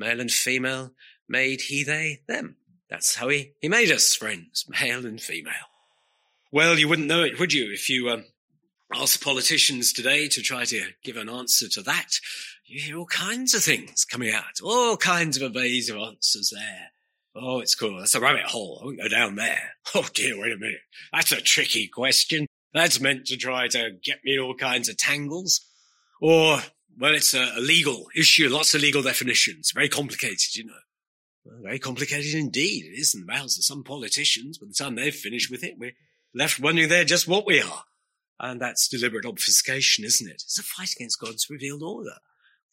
Male 0.00 0.22
and 0.22 0.30
female 0.30 0.92
made 1.28 1.60
he, 1.60 1.84
they, 1.84 2.22
them. 2.26 2.56
That's 2.88 3.16
how 3.16 3.28
he, 3.28 3.52
he 3.60 3.68
made 3.68 3.90
us, 3.90 4.14
friends, 4.14 4.64
male 4.66 5.04
and 5.04 5.20
female. 5.20 5.52
Well, 6.50 6.78
you 6.78 6.88
wouldn't 6.88 7.06
know 7.06 7.22
it, 7.22 7.38
would 7.38 7.52
you, 7.52 7.70
if 7.70 7.90
you 7.90 8.08
um, 8.08 8.24
ask 8.94 9.22
politicians 9.22 9.92
today 9.92 10.26
to 10.28 10.40
try 10.40 10.64
to 10.64 10.86
give 11.04 11.18
an 11.18 11.28
answer 11.28 11.68
to 11.68 11.82
that? 11.82 12.18
You 12.64 12.80
hear 12.80 12.96
all 12.96 13.06
kinds 13.06 13.52
of 13.52 13.62
things 13.62 14.06
coming 14.06 14.32
out, 14.32 14.60
all 14.64 14.96
kinds 14.96 15.36
of 15.36 15.42
evasive 15.42 15.96
answers 15.98 16.50
there. 16.50 16.88
Oh, 17.36 17.60
it's 17.60 17.74
cool. 17.74 17.98
That's 17.98 18.14
a 18.14 18.20
rabbit 18.20 18.46
hole. 18.46 18.78
I 18.80 18.84
won't 18.86 19.00
go 19.00 19.08
down 19.08 19.36
there. 19.36 19.74
Oh 19.94 20.06
dear, 20.14 20.40
wait 20.40 20.52
a 20.52 20.56
minute. 20.56 20.82
That's 21.12 21.32
a 21.32 21.40
tricky 21.40 21.88
question. 21.88 22.46
That's 22.72 23.00
meant 23.00 23.26
to 23.26 23.36
try 23.36 23.66
to 23.68 23.90
get 24.04 24.24
me 24.24 24.34
in 24.34 24.40
all 24.40 24.54
kinds 24.54 24.88
of 24.88 24.96
tangles. 24.96 25.66
Or, 26.22 26.60
well, 27.00 27.14
it's 27.14 27.34
a, 27.34 27.52
a 27.56 27.60
legal 27.60 28.06
issue, 28.14 28.48
lots 28.48 28.74
of 28.74 28.82
legal 28.82 29.02
definitions. 29.02 29.72
Very 29.74 29.88
complicated, 29.88 30.54
you 30.54 30.66
know. 30.66 30.72
Well, 31.44 31.60
very 31.62 31.78
complicated 31.78 32.34
indeed. 32.34 32.84
It 32.84 32.98
is 32.98 33.14
in 33.14 33.22
the 33.22 33.32
mouths 33.32 33.56
of 33.58 33.64
some 33.64 33.82
politicians. 33.82 34.58
By 34.58 34.66
the 34.68 34.74
time 34.74 34.94
they've 34.94 35.14
finished 35.14 35.50
with 35.50 35.64
it, 35.64 35.78
we're 35.78 35.96
left 36.34 36.60
wondering 36.60 36.88
there 36.88 37.04
just 37.04 37.26
what 37.26 37.46
we 37.46 37.62
are. 37.62 37.84
And 38.38 38.60
that's 38.60 38.88
deliberate 38.88 39.26
obfuscation, 39.26 40.04
isn't 40.04 40.28
it? 40.28 40.42
It's 40.44 40.58
a 40.58 40.62
fight 40.62 40.92
against 40.92 41.20
God's 41.20 41.48
revealed 41.48 41.82
order. 41.82 42.16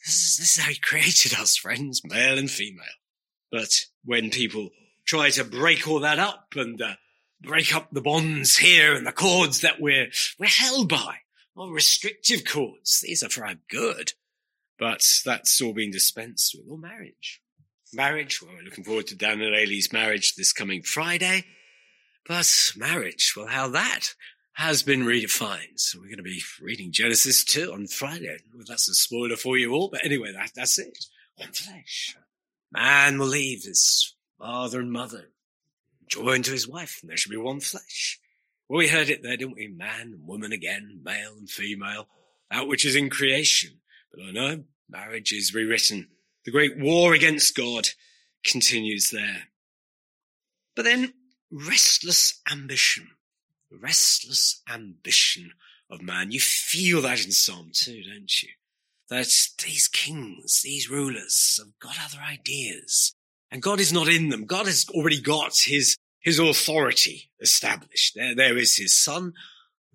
This 0.05 0.15
is, 0.15 0.37
this 0.37 0.57
is 0.57 0.63
how 0.63 0.69
he 0.69 0.77
created 0.77 1.33
us, 1.33 1.55
friends, 1.55 2.01
male 2.03 2.37
and 2.37 2.51
female. 2.51 2.85
But 3.51 3.85
when 4.03 4.29
people 4.29 4.69
try 5.05 5.29
to 5.31 5.43
break 5.45 5.87
all 5.87 6.01
that 6.01 6.19
up 6.19 6.47
and 6.55 6.81
uh, 6.81 6.95
break 7.41 7.73
up 7.73 7.89
the 7.91 8.01
bonds 8.01 8.57
here 8.57 8.93
and 8.93 9.07
the 9.07 9.11
cords 9.11 9.61
that 9.61 9.79
we're, 9.79 10.07
we're 10.37 10.47
held 10.47 10.89
by, 10.89 11.15
or 11.57 11.73
restrictive 11.73 12.45
courts. 12.45 13.01
these 13.01 13.23
are 13.23 13.29
for 13.29 13.45
our 13.45 13.55
good. 13.69 14.13
But 14.79 15.01
that's 15.25 15.59
all 15.59 15.73
being 15.73 15.91
dispensed 15.91 16.55
with, 16.55 16.69
or 16.69 16.77
marriage. 16.77 17.41
Marriage, 17.93 18.41
well, 18.41 18.53
we're 18.55 18.63
looking 18.63 18.83
forward 18.83 19.07
to 19.07 19.15
Dan 19.15 19.41
and 19.41 19.55
Ailey's 19.55 19.91
marriage 19.91 20.35
this 20.35 20.53
coming 20.53 20.83
Friday. 20.83 21.45
But 22.27 22.71
marriage, 22.75 23.33
well, 23.35 23.47
how 23.47 23.69
that 23.69 24.13
has 24.53 24.83
been 24.83 25.01
redefined. 25.01 25.77
So 25.77 25.99
we're 25.99 26.07
going 26.07 26.17
to 26.17 26.23
be 26.23 26.41
reading 26.61 26.91
Genesis 26.91 27.43
2 27.45 27.71
on 27.73 27.87
Friday. 27.87 28.37
Well, 28.53 28.65
that's 28.67 28.89
a 28.89 28.93
spoiler 28.93 29.35
for 29.35 29.57
you 29.57 29.73
all, 29.73 29.89
but 29.89 30.05
anyway, 30.05 30.33
that, 30.33 30.51
that's 30.55 30.77
it. 30.77 31.05
One 31.37 31.53
flesh. 31.53 32.15
Man 32.71 33.17
will 33.17 33.27
leave 33.27 33.63
his 33.63 34.15
father 34.37 34.79
and 34.79 34.91
mother, 34.91 35.29
join 36.07 36.43
to 36.43 36.51
his 36.51 36.67
wife, 36.67 36.99
and 37.01 37.09
there 37.09 37.17
shall 37.17 37.31
be 37.31 37.37
one 37.37 37.61
flesh. 37.61 38.19
Well, 38.69 38.79
we 38.79 38.87
heard 38.87 39.09
it 39.09 39.23
there, 39.23 39.37
didn't 39.37 39.55
we? 39.55 39.67
Man 39.67 40.13
and 40.13 40.27
woman 40.27 40.51
again, 40.51 41.01
male 41.03 41.33
and 41.37 41.49
female, 41.49 42.07
that 42.51 42.67
which 42.67 42.85
is 42.85 42.95
in 42.95 43.09
creation. 43.09 43.79
But 44.11 44.23
I 44.23 44.31
know 44.31 44.63
marriage 44.89 45.31
is 45.31 45.53
rewritten. 45.53 46.09
The 46.45 46.51
great 46.51 46.77
war 46.77 47.13
against 47.13 47.55
God 47.55 47.89
continues 48.43 49.09
there. 49.09 49.43
But 50.75 50.85
then 50.85 51.13
restless 51.51 52.41
ambition, 52.51 53.09
restless 53.71 54.61
ambition 54.69 55.51
of 55.89 56.01
man. 56.01 56.31
You 56.31 56.39
feel 56.39 57.01
that 57.01 57.23
in 57.25 57.31
Psalm 57.31 57.71
2, 57.73 58.03
don't 58.03 58.43
you? 58.43 58.49
That 59.09 59.29
these 59.65 59.87
kings, 59.87 60.61
these 60.63 60.89
rulers 60.89 61.59
have 61.59 61.79
got 61.79 61.97
other 62.03 62.21
ideas 62.21 63.13
and 63.51 63.61
God 63.61 63.79
is 63.79 63.93
not 63.93 64.07
in 64.07 64.29
them. 64.29 64.45
God 64.45 64.65
has 64.65 64.85
already 64.89 65.21
got 65.21 65.53
his, 65.65 65.95
his 66.19 66.39
authority 66.39 67.29
established. 67.39 68.15
There, 68.15 68.35
there 68.35 68.57
is 68.57 68.75
his 68.75 68.95
son. 68.95 69.33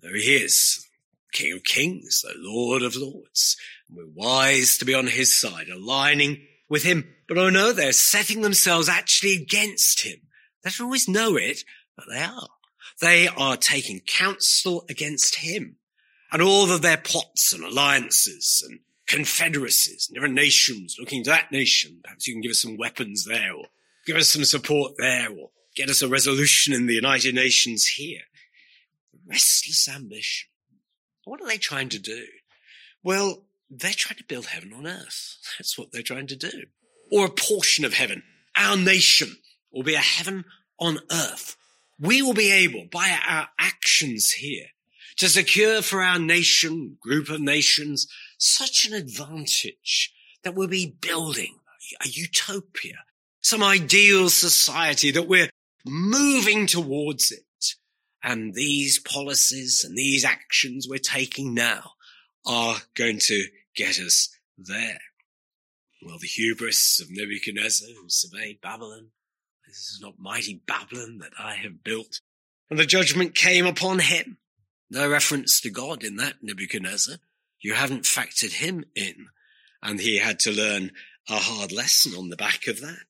There 0.01 0.15
he 0.15 0.35
is, 0.35 0.87
King 1.31 1.53
of 1.53 1.63
kings, 1.63 2.21
the 2.21 2.33
Lord 2.37 2.81
of 2.81 2.95
lords. 2.95 3.57
And 3.87 3.97
we're 3.97 4.07
wise 4.13 4.77
to 4.77 4.85
be 4.85 4.93
on 4.93 5.07
his 5.07 5.35
side, 5.35 5.69
aligning 5.69 6.45
with 6.69 6.83
him. 6.83 7.07
But 7.27 7.37
oh 7.37 7.49
no, 7.49 7.71
they're 7.71 7.93
setting 7.93 8.41
themselves 8.41 8.89
actually 8.89 9.35
against 9.35 10.03
him. 10.03 10.17
They 10.63 10.71
don't 10.71 10.85
always 10.85 11.07
know 11.07 11.35
it, 11.35 11.63
but 11.95 12.05
they 12.09 12.21
are. 12.21 12.49
They 12.99 13.27
are 13.27 13.57
taking 13.57 14.01
counsel 14.01 14.85
against 14.89 15.35
him 15.35 15.77
and 16.31 16.41
all 16.41 16.71
of 16.71 16.81
their 16.81 16.97
plots 16.97 17.53
and 17.53 17.63
alliances 17.63 18.65
and 18.67 18.79
confederacies, 19.07 20.07
and 20.07 20.15
different 20.15 20.33
nations 20.35 20.97
looking 20.99 21.23
to 21.23 21.29
that 21.29 21.51
nation. 21.51 21.99
Perhaps 22.03 22.27
you 22.27 22.33
can 22.33 22.41
give 22.41 22.51
us 22.51 22.61
some 22.61 22.77
weapons 22.77 23.25
there 23.25 23.53
or 23.53 23.65
give 24.05 24.15
us 24.15 24.29
some 24.29 24.43
support 24.43 24.93
there 24.97 25.29
or 25.29 25.51
get 25.75 25.89
us 25.89 26.01
a 26.01 26.07
resolution 26.07 26.73
in 26.73 26.85
the 26.85 26.93
United 26.93 27.35
Nations 27.35 27.85
here. 27.85 28.21
Restless 29.27 29.87
ambition. 29.87 30.49
What 31.25 31.41
are 31.41 31.47
they 31.47 31.57
trying 31.57 31.89
to 31.89 31.99
do? 31.99 32.25
Well, 33.03 33.43
they're 33.69 33.93
trying 33.93 34.17
to 34.17 34.23
build 34.23 34.47
heaven 34.47 34.73
on 34.73 34.87
earth. 34.87 35.37
That's 35.59 35.77
what 35.77 35.91
they're 35.91 36.01
trying 36.01 36.27
to 36.27 36.35
do. 36.35 36.65
Or 37.11 37.25
a 37.25 37.31
portion 37.31 37.85
of 37.85 37.93
heaven. 37.93 38.23
Our 38.57 38.77
nation 38.77 39.37
will 39.71 39.83
be 39.83 39.95
a 39.95 39.99
heaven 39.99 40.45
on 40.79 40.99
earth. 41.11 41.55
We 41.99 42.21
will 42.21 42.33
be 42.33 42.51
able, 42.51 42.85
by 42.91 43.17
our 43.27 43.47
actions 43.59 44.31
here, 44.31 44.67
to 45.17 45.29
secure 45.29 45.81
for 45.81 46.01
our 46.01 46.19
nation, 46.19 46.97
group 46.99 47.29
of 47.29 47.39
nations, 47.39 48.07
such 48.37 48.85
an 48.85 48.93
advantage 48.93 50.13
that 50.43 50.55
we'll 50.55 50.67
be 50.67 50.97
building 50.99 51.59
a 52.03 52.07
utopia, 52.07 52.97
some 53.41 53.63
ideal 53.63 54.29
society 54.29 55.11
that 55.11 55.27
we're 55.27 55.49
moving 55.85 56.67
towards 56.67 57.31
it. 57.31 57.43
And 58.23 58.53
these 58.53 58.99
policies 58.99 59.83
and 59.83 59.97
these 59.97 60.23
actions 60.23 60.87
we're 60.89 60.97
taking 60.97 61.53
now 61.53 61.91
are 62.45 62.77
going 62.95 63.19
to 63.23 63.47
get 63.75 63.99
us 63.99 64.29
there. 64.57 64.99
Well, 66.01 66.19
the 66.19 66.27
hubris 66.27 66.99
of 67.01 67.07
Nebuchadnezzar 67.09 67.89
who 67.89 68.09
surveyed 68.09 68.61
Babylon. 68.61 69.09
This 69.67 69.77
is 69.77 69.99
not 70.01 70.19
mighty 70.19 70.61
Babylon 70.65 71.19
that 71.19 71.31
I 71.39 71.55
have 71.55 71.83
built. 71.83 72.21
And 72.69 72.79
the 72.79 72.85
judgment 72.85 73.35
came 73.35 73.65
upon 73.65 73.99
him. 73.99 74.37
No 74.89 75.09
reference 75.09 75.59
to 75.61 75.69
God 75.69 76.03
in 76.03 76.17
that 76.17 76.35
Nebuchadnezzar. 76.41 77.15
You 77.61 77.73
haven't 77.73 78.03
factored 78.03 78.53
him 78.53 78.85
in. 78.95 79.27
And 79.81 79.99
he 79.99 80.17
had 80.17 80.39
to 80.39 80.51
learn 80.51 80.91
a 81.29 81.37
hard 81.37 81.71
lesson 81.71 82.13
on 82.15 82.29
the 82.29 82.35
back 82.35 82.67
of 82.67 82.81
that. 82.81 83.05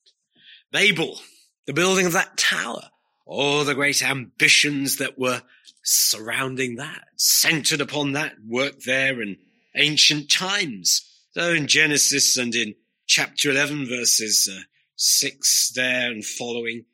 Babel, 0.72 1.20
the 1.66 1.74
building 1.74 2.06
of 2.06 2.14
that 2.14 2.38
tower, 2.38 2.82
all 3.26 3.64
the 3.64 3.76
great 3.76 4.04
ambitions 4.04 4.98
that 4.98 5.18
were 5.18 5.42
surrounding 5.84 6.76
that, 6.76 7.06
centered 7.16 7.82
upon 7.82 8.14
that 8.14 8.34
work 8.48 8.82
there 8.82 9.22
in 9.22 9.38
ancient 9.76 10.30
times. 10.30 11.10
So 11.32 11.54
in 11.54 11.68
Genesis 11.68 12.38
and 12.38 12.54
in 12.54 12.76
chapter 13.08 13.52
11 13.52 13.88
verses 13.88 14.50
uh, 14.52 14.62
6 14.96 15.72
there 15.76 16.12
and 16.12 16.24
following, 16.24 16.86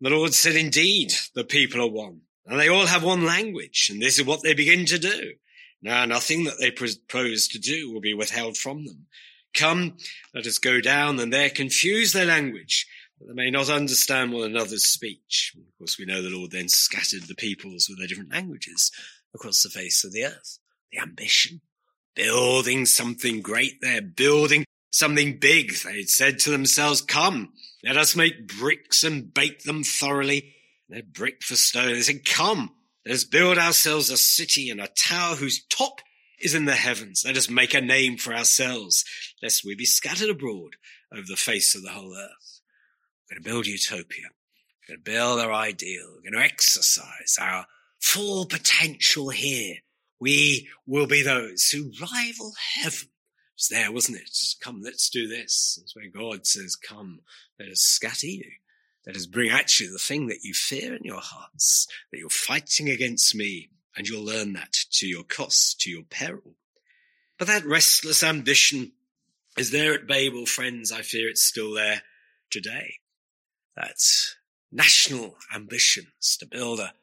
the 0.00 0.10
Lord 0.10 0.34
said, 0.34 0.56
indeed, 0.56 1.12
the 1.34 1.44
people 1.44 1.80
are 1.80 1.90
one 1.90 2.22
and 2.46 2.60
they 2.60 2.68
all 2.68 2.86
have 2.86 3.02
one 3.02 3.24
language 3.24 3.88
and 3.90 4.02
this 4.02 4.18
is 4.18 4.26
what 4.26 4.42
they 4.42 4.54
begin 4.54 4.84
to 4.86 4.98
do. 4.98 5.32
Now, 5.82 6.04
nothing 6.06 6.44
that 6.44 6.58
they 6.58 6.70
propose 6.70 7.48
to 7.48 7.58
do 7.58 7.92
will 7.92 8.00
be 8.00 8.14
withheld 8.14 8.56
from 8.56 8.86
them. 8.86 9.06
Come, 9.54 9.96
let 10.34 10.46
us 10.46 10.58
go 10.58 10.80
down 10.80 11.20
and 11.20 11.32
there 11.32 11.50
confuse 11.50 12.12
their 12.12 12.24
language, 12.24 12.86
that 13.18 13.28
they 13.28 13.34
may 13.34 13.50
not 13.50 13.70
understand 13.70 14.32
one 14.32 14.44
another's 14.44 14.86
speech. 14.86 15.52
Of 15.56 15.78
course, 15.78 15.98
we 15.98 16.04
know 16.04 16.22
the 16.22 16.30
Lord 16.30 16.50
then 16.50 16.68
scattered 16.68 17.22
the 17.22 17.34
peoples 17.34 17.86
with 17.88 17.98
their 17.98 18.08
different 18.08 18.32
languages 18.32 18.90
across 19.34 19.62
the 19.62 19.70
face 19.70 20.04
of 20.04 20.12
the 20.12 20.24
earth. 20.24 20.58
The 20.92 21.00
ambition, 21.00 21.60
building 22.14 22.86
something 22.86 23.40
great 23.40 23.80
there, 23.80 24.02
building 24.02 24.64
something 24.90 25.38
big. 25.38 25.74
They 25.84 26.02
said 26.02 26.38
to 26.40 26.50
themselves, 26.50 27.00
come, 27.00 27.52
let 27.82 27.96
us 27.96 28.16
make 28.16 28.46
bricks 28.46 29.02
and 29.02 29.32
bake 29.32 29.64
them 29.64 29.82
thoroughly. 29.82 30.54
They're 30.88 31.02
brick 31.02 31.42
for 31.42 31.56
stone. 31.56 31.92
They 31.92 32.02
said, 32.02 32.24
come, 32.24 32.70
let 33.04 33.14
us 33.14 33.24
build 33.24 33.58
ourselves 33.58 34.10
a 34.10 34.16
city 34.16 34.70
and 34.70 34.80
a 34.80 34.88
tower 34.88 35.36
whose 35.36 35.64
top 35.66 36.00
is 36.40 36.54
in 36.54 36.64
the 36.64 36.74
heavens. 36.74 37.24
Let 37.26 37.36
us 37.36 37.50
make 37.50 37.74
a 37.74 37.80
name 37.80 38.16
for 38.18 38.34
ourselves, 38.34 39.04
lest 39.42 39.64
we 39.64 39.74
be 39.74 39.84
scattered 39.84 40.30
abroad 40.30 40.76
over 41.12 41.26
the 41.26 41.36
face 41.36 41.74
of 41.74 41.82
the 41.82 41.90
whole 41.90 42.14
earth. 42.14 42.53
We're 43.34 43.40
going 43.40 43.44
to 43.44 43.50
build 43.50 43.66
utopia. 43.66 44.24
We're 44.88 44.94
going 44.96 45.04
to 45.04 45.10
build 45.10 45.40
our 45.40 45.52
ideal. 45.52 46.06
We're 46.14 46.30
going 46.30 46.40
to 46.40 46.52
exercise 46.52 47.36
our 47.40 47.66
full 48.00 48.46
potential 48.46 49.30
here. 49.30 49.76
We 50.20 50.68
will 50.86 51.06
be 51.06 51.22
those 51.22 51.68
who 51.70 51.90
rival 52.00 52.52
heaven 52.76 53.08
was 53.56 53.68
there, 53.68 53.90
wasn't 53.90 54.18
it? 54.18 54.36
Come, 54.60 54.82
let's 54.84 55.10
do 55.10 55.26
this. 55.26 55.78
That's 55.80 55.96
where 55.96 56.08
God 56.08 56.46
says, 56.46 56.76
come, 56.76 57.20
let 57.58 57.70
us 57.70 57.80
scatter 57.80 58.26
you. 58.26 58.50
Let 59.06 59.16
us 59.16 59.26
bring 59.26 59.50
you 59.50 59.92
the 59.92 59.98
thing 59.98 60.28
that 60.28 60.44
you 60.44 60.54
fear 60.54 60.94
in 60.94 61.02
your 61.02 61.20
hearts, 61.20 61.86
that 62.10 62.18
you're 62.18 62.30
fighting 62.30 62.88
against 62.88 63.34
me, 63.34 63.70
and 63.96 64.08
you'll 64.08 64.24
learn 64.24 64.52
that 64.52 64.72
to 64.92 65.06
your 65.06 65.24
cost, 65.24 65.80
to 65.80 65.90
your 65.90 66.04
peril. 66.08 66.54
But 67.38 67.48
that 67.48 67.66
restless 67.66 68.22
ambition 68.22 68.92
is 69.58 69.72
there 69.72 69.92
at 69.92 70.06
Babel, 70.06 70.46
friends. 70.46 70.92
I 70.92 71.02
fear 71.02 71.28
it's 71.28 71.42
still 71.42 71.74
there 71.74 72.02
today. 72.50 72.94
That 73.76 73.96
national 74.70 75.36
ambitions 75.54 76.36
to 76.38 76.46
build 76.46 76.80
a 76.80 76.94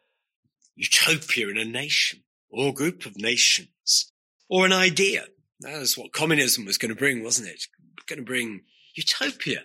utopia 0.75 1.49
in 1.49 1.57
a 1.57 1.65
nation 1.65 2.23
or 2.49 2.73
group 2.73 3.05
of 3.05 3.17
nations 3.17 4.11
or 4.49 4.65
an 4.65 4.73
idea. 4.73 5.25
That 5.61 5.79
was 5.79 5.97
what 5.97 6.11
communism 6.11 6.65
was 6.65 6.77
going 6.77 6.89
to 6.89 6.95
bring, 6.95 7.23
wasn't 7.23 7.49
it? 7.49 7.63
Going 8.07 8.19
to 8.19 8.25
bring 8.25 8.61
utopia. 8.95 9.63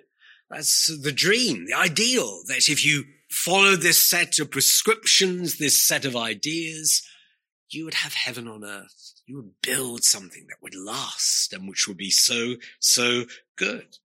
That's 0.51 0.87
the 1.03 1.13
dream, 1.13 1.67
the 1.67 1.75
ideal 1.75 2.43
that 2.47 2.69
if 2.69 2.85
you 2.85 3.05
follow 3.31 3.75
this 3.75 3.99
set 3.99 4.39
of 4.39 4.51
prescriptions, 4.51 5.59
this 5.59 5.87
set 5.87 6.05
of 6.05 6.15
ideas, 6.15 7.03
you 7.69 7.85
would 7.85 7.95
have 7.95 8.15
heaven 8.15 8.47
on 8.47 8.65
earth. 8.65 9.15
You 9.27 9.37
would 9.37 9.61
build 9.63 10.05
something 10.05 10.47
that 10.49 10.63
would 10.63 10.77
last 10.77 11.53
and 11.53 11.69
which 11.69 11.89
would 11.89 11.97
be 11.97 12.11
so, 12.11 12.55
so 12.79 13.25
good. 13.57 13.99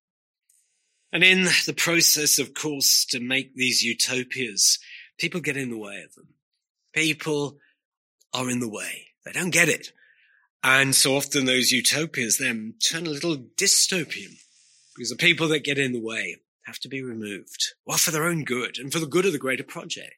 And 1.14 1.24
in 1.24 1.44
the 1.66 1.74
process, 1.76 2.40
of 2.40 2.54
course, 2.54 3.06
to 3.06 3.20
make 3.20 3.56
these 3.56 3.84
utopias, 3.84 4.80
people 5.18 5.42
get 5.42 5.58
in 5.58 5.70
the 5.70 5.78
way 5.78 6.02
of 6.04 6.16
them. 6.16 6.30
People 6.94 7.58
are 8.34 8.50
in 8.50 8.60
the 8.60 8.70
way. 8.70 9.08
They 9.26 9.32
don't 9.32 9.50
get 9.50 9.70
it. 9.70 9.92
And 10.64 10.96
so 10.96 11.16
often 11.16 11.46
those 11.46 11.72
utopias 11.72 12.38
then 12.38 12.76
turn 12.80 13.08
a 13.08 13.10
little 13.12 13.38
dystopian 13.38 14.38
because 14.96 15.10
the 15.10 15.16
people 15.16 15.48
that 15.50 15.64
get 15.64 15.78
in 15.78 15.92
the 15.92 16.00
way 16.00 16.38
have 16.66 16.80
to 16.80 16.88
be 16.88 17.02
removed. 17.02 17.74
Well, 17.86 17.98
for 17.98 18.12
their 18.12 18.26
own 18.26 18.44
good 18.44 18.78
and 18.78 18.92
for 18.92 19.00
the 19.00 19.08
good 19.08 19.26
of 19.26 19.34
the 19.34 19.40
greater 19.40 19.64
project. 19.64 20.14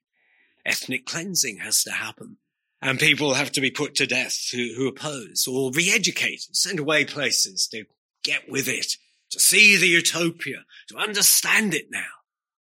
Ethnic 0.65 1.05
cleansing 1.05 1.57
has 1.57 1.83
to 1.83 1.91
happen. 1.91 2.37
And 2.81 2.99
people 2.99 3.33
have 3.33 3.51
to 3.53 3.61
be 3.61 3.71
put 3.71 3.95
to 3.95 4.05
death 4.05 4.49
who, 4.51 4.73
who 4.75 4.87
oppose 4.87 5.47
or 5.49 5.71
re-educated, 5.71 6.55
sent 6.55 6.79
away 6.79 7.05
places 7.05 7.67
to 7.67 7.85
get 8.23 8.49
with 8.49 8.67
it, 8.67 8.97
to 9.33 9.39
see 9.39 9.77
the 9.77 9.87
utopia, 9.87 10.63
to 10.87 10.97
understand 10.97 11.73
it 11.73 11.87
now. 11.91 12.05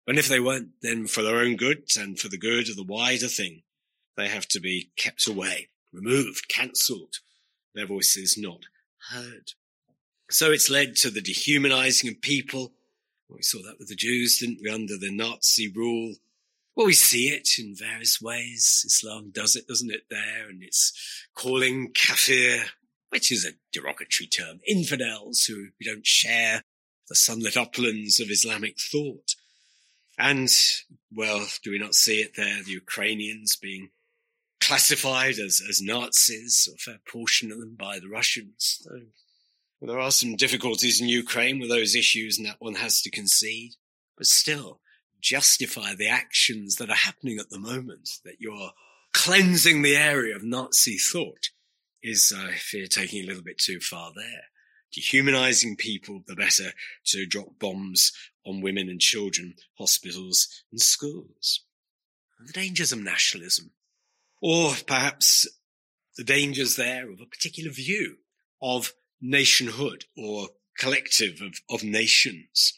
And 0.07 0.17
if 0.17 0.27
they 0.27 0.39
won't, 0.39 0.69
then 0.81 1.07
for 1.07 1.21
their 1.21 1.37
own 1.37 1.55
good 1.55 1.83
and 1.97 2.19
for 2.19 2.29
the 2.29 2.37
good 2.37 2.69
of 2.69 2.75
the 2.75 2.83
wider 2.83 3.27
thing, 3.27 3.63
they 4.17 4.27
have 4.27 4.47
to 4.49 4.59
be 4.59 4.91
kept 4.95 5.27
away, 5.27 5.69
removed, 5.91 6.47
cancelled, 6.47 7.15
their 7.75 7.85
voices 7.85 8.37
not 8.37 8.61
heard. 9.11 9.51
So 10.29 10.51
it's 10.51 10.69
led 10.69 10.95
to 10.97 11.09
the 11.09 11.21
dehumanizing 11.21 12.09
of 12.09 12.21
people. 12.21 12.71
We 13.29 13.41
saw 13.41 13.61
that 13.63 13.79
with 13.79 13.89
the 13.89 13.95
Jews, 13.95 14.37
didn't 14.37 14.59
we, 14.63 14.69
under 14.69 14.97
the 14.97 15.11
Nazi 15.11 15.67
rule? 15.67 16.15
Well, 16.75 16.87
we 16.87 16.93
see 16.93 17.27
it 17.27 17.49
in 17.59 17.75
various 17.75 18.21
ways. 18.21 18.83
Islam 18.85 19.31
does 19.33 19.55
it, 19.55 19.67
doesn't 19.67 19.91
it, 19.91 20.03
there? 20.09 20.49
And 20.49 20.63
it's 20.63 20.93
calling 21.35 21.91
kafir, 21.93 22.63
which 23.13 23.31
is 23.31 23.45
a 23.45 23.51
derogatory 23.71 24.27
term, 24.27 24.59
infidels 24.67 25.43
who 25.43 25.67
don't 25.85 26.05
share 26.05 26.63
the 27.07 27.15
sunlit 27.15 27.55
uplands 27.55 28.19
of 28.19 28.31
Islamic 28.31 28.79
thought. 28.79 29.35
And, 30.17 30.49
well, 31.15 31.45
do 31.63 31.69
we 31.69 31.77
not 31.77 31.93
see 31.93 32.21
it 32.21 32.35
there? 32.35 32.63
The 32.63 32.71
Ukrainians 32.71 33.55
being 33.55 33.89
classified 34.59 35.37
as, 35.37 35.61
as 35.69 35.79
Nazis, 35.79 36.67
a 36.73 36.77
fair 36.79 36.99
portion 37.07 37.51
of 37.51 37.59
them 37.59 37.75
by 37.77 37.99
the 37.99 38.09
Russians. 38.09 38.79
So, 38.81 38.89
well, 39.79 39.93
there 39.93 39.99
are 39.99 40.09
some 40.09 40.35
difficulties 40.35 40.99
in 40.99 41.07
Ukraine 41.07 41.59
with 41.59 41.69
those 41.69 41.95
issues, 41.95 42.39
and 42.39 42.47
that 42.47 42.61
one 42.61 42.75
has 42.75 42.99
to 43.03 43.11
concede. 43.11 43.73
But 44.17 44.25
still, 44.25 44.79
justify 45.21 45.93
the 45.93 46.09
actions 46.09 46.77
that 46.77 46.89
are 46.89 46.95
happening 46.95 47.37
at 47.37 47.51
the 47.51 47.59
moment, 47.59 48.09
that 48.25 48.37
you're 48.39 48.71
cleansing 49.13 49.83
the 49.83 49.95
area 49.95 50.35
of 50.35 50.43
Nazi 50.43 50.97
thought, 50.97 51.49
is, 52.03 52.33
uh, 52.35 52.49
I 52.49 52.53
fear, 52.53 52.85
taking 52.87 53.23
a 53.23 53.27
little 53.27 53.43
bit 53.43 53.57
too 53.57 53.79
far 53.79 54.11
there. 54.15 54.43
Dehumanizing 54.91 55.77
people, 55.77 56.23
the 56.27 56.35
better 56.35 56.71
to 57.05 57.25
drop 57.25 57.57
bombs 57.59 58.11
on 58.45 58.61
women 58.61 58.89
and 58.89 58.99
children, 58.99 59.55
hospitals 59.77 60.47
and 60.71 60.79
schools. 60.79 61.61
The 62.45 62.53
dangers 62.53 62.91
of 62.91 63.01
nationalism 63.01 63.71
or 64.43 64.73
perhaps 64.85 65.47
the 66.17 66.23
dangers 66.23 66.75
there 66.75 67.09
of 67.09 67.21
a 67.21 67.25
particular 67.25 67.71
view 67.71 68.17
of 68.61 68.93
nationhood 69.21 70.03
or 70.17 70.49
collective 70.77 71.41
of, 71.41 71.53
of 71.69 71.83
nations. 71.83 72.73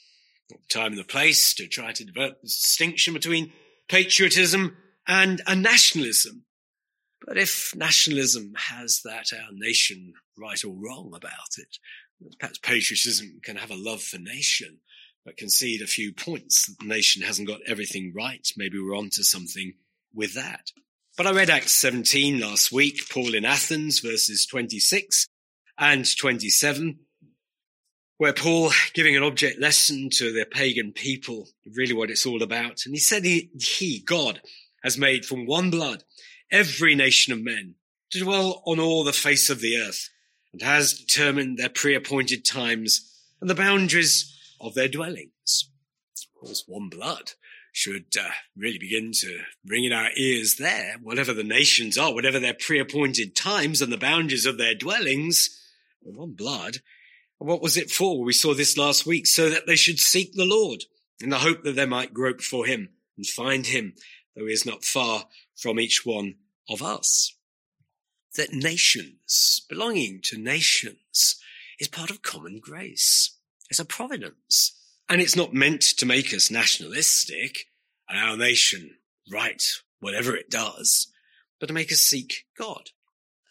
Not 0.52 0.62
the 0.62 0.80
time 0.80 0.92
and 0.92 1.00
the 1.00 1.04
place 1.04 1.56
to 1.56 1.68
try 1.68 1.92
to 1.92 2.06
develop 2.06 2.40
the 2.40 2.48
distinction 2.48 3.16
between 3.16 3.52
patriotism 3.90 4.78
and 5.08 5.42
a 5.48 5.56
nationalism. 5.56 6.46
But 7.26 7.38
if 7.38 7.74
nationalism 7.76 8.54
has 8.56 9.02
that 9.04 9.34
our 9.34 9.52
nation 9.52 10.14
right 10.38 10.64
or 10.64 10.76
wrong 10.76 11.12
about 11.16 11.58
it, 11.58 11.78
perhaps 12.40 12.60
patriotism 12.60 13.40
can 13.44 13.56
have 13.56 13.72
a 13.72 13.76
love 13.76 14.02
for 14.02 14.20
nation, 14.20 14.80
but 15.26 15.38
concede 15.38 15.82
a 15.82 15.88
few 15.88 16.14
points 16.14 16.68
that 16.68 16.78
the 16.80 16.86
nation 16.86 17.24
hasn't 17.24 17.48
got 17.48 17.62
everything 17.66 18.14
right. 18.16 18.48
Maybe 18.56 18.80
we're 18.80 18.96
onto 18.96 19.24
something 19.24 19.74
with 20.14 20.36
that. 20.36 20.72
But 21.18 21.26
I 21.26 21.32
read 21.32 21.50
Acts 21.50 21.72
17 21.72 22.40
last 22.40 22.72
week, 22.72 23.10
Paul 23.10 23.34
in 23.34 23.46
Athens, 23.46 24.00
verses 24.00 24.46
26 24.46 25.28
and 25.80 26.18
27, 26.18 27.00
where 28.18 28.34
Paul 28.34 28.72
giving 28.94 29.16
an 29.16 29.24
object 29.24 29.60
lesson 29.60 30.10
to 30.14 30.32
the 30.32 30.46
pagan 30.46 30.92
people, 30.92 31.48
really 31.66 31.94
what 31.94 32.12
it's 32.12 32.26
all 32.26 32.44
about. 32.44 32.86
And 32.86 32.94
he 32.94 33.00
said 33.00 33.24
he, 33.24 33.50
he, 33.60 34.04
God, 34.06 34.42
has 34.84 34.98
made 34.98 35.26
from 35.26 35.46
one 35.46 35.72
blood 35.72 36.04
every 36.52 36.96
nation 36.96 37.34
of 37.34 37.42
men 37.42 37.76
to 38.12 38.20
dwell 38.20 38.62
on 38.66 38.80
all 38.80 39.04
the 39.04 39.14
face 39.14 39.50
of 39.50 39.62
the 39.62 39.78
earth 39.78 40.10
and 40.54 40.62
has 40.62 40.94
determined 40.94 41.58
their 41.58 41.70
pre-appointed 41.70 42.46
times 42.46 43.12
and 43.42 43.50
the 43.50 43.56
boundaries 43.56 44.38
of 44.62 44.74
their 44.74 44.88
dwellings. 44.88 45.70
Of 46.18 46.40
course, 46.40 46.64
one 46.68 46.90
blood 46.90 47.32
should 47.74 48.06
uh, 48.18 48.30
really 48.56 48.78
begin 48.78 49.12
to 49.12 49.40
ring 49.66 49.84
in 49.84 49.92
our 49.92 50.10
ears 50.16 50.56
there, 50.56 50.96
whatever 51.04 51.34
the 51.34 51.44
nations 51.44 51.98
are, 51.98 52.14
whatever 52.14 52.40
their 52.40 52.54
pre-appointed 52.54 53.36
times 53.36 53.82
and 53.82 53.92
the 53.92 53.98
boundaries 53.98 54.46
of 54.46 54.58
their 54.58 54.74
dwellings, 54.74 55.62
one 56.02 56.32
blood. 56.32 56.78
What 57.38 57.62
was 57.62 57.76
it 57.76 57.92
for? 57.92 58.24
We 58.24 58.32
saw 58.32 58.54
this 58.54 58.78
last 58.78 59.06
week, 59.06 59.28
so 59.28 59.50
that 59.50 59.68
they 59.68 59.76
should 59.76 60.00
seek 60.00 60.34
the 60.34 60.46
Lord 60.46 60.86
in 61.20 61.32
the 61.32 61.40
hope 61.40 61.64
that 61.64 61.76
they 61.76 61.86
might 61.86 62.14
grope 62.14 62.42
for 62.42 62.66
him 62.66 62.90
and 63.18 63.26
find 63.26 63.66
him, 63.66 63.94
though 64.36 64.46
he 64.46 64.54
is 64.54 64.66
not 64.66 64.84
far 64.84 65.26
from 65.56 65.80
each 65.80 66.06
one 66.06 66.36
of 66.70 66.82
us. 66.82 67.36
That 68.36 68.54
nations, 68.54 69.66
belonging 69.70 70.20
to 70.26 70.38
nations, 70.38 71.38
is 71.80 71.88
part 71.88 72.10
of 72.10 72.22
common 72.22 72.60
grace. 72.60 73.38
It's 73.70 73.80
a 73.80 73.86
providence. 73.86 74.78
And 75.08 75.22
it's 75.22 75.36
not 75.36 75.54
meant 75.54 75.82
to 75.82 76.06
make 76.06 76.34
us 76.34 76.52
nationalistic 76.52 77.68
and 78.10 78.20
our 78.20 78.36
nation 78.36 78.98
right 79.32 79.62
whatever 80.00 80.36
it 80.36 80.50
does, 80.50 81.08
but 81.60 81.68
to 81.68 81.74
make 81.74 81.92
us 81.92 82.00
seek 82.00 82.46
God 82.58 82.90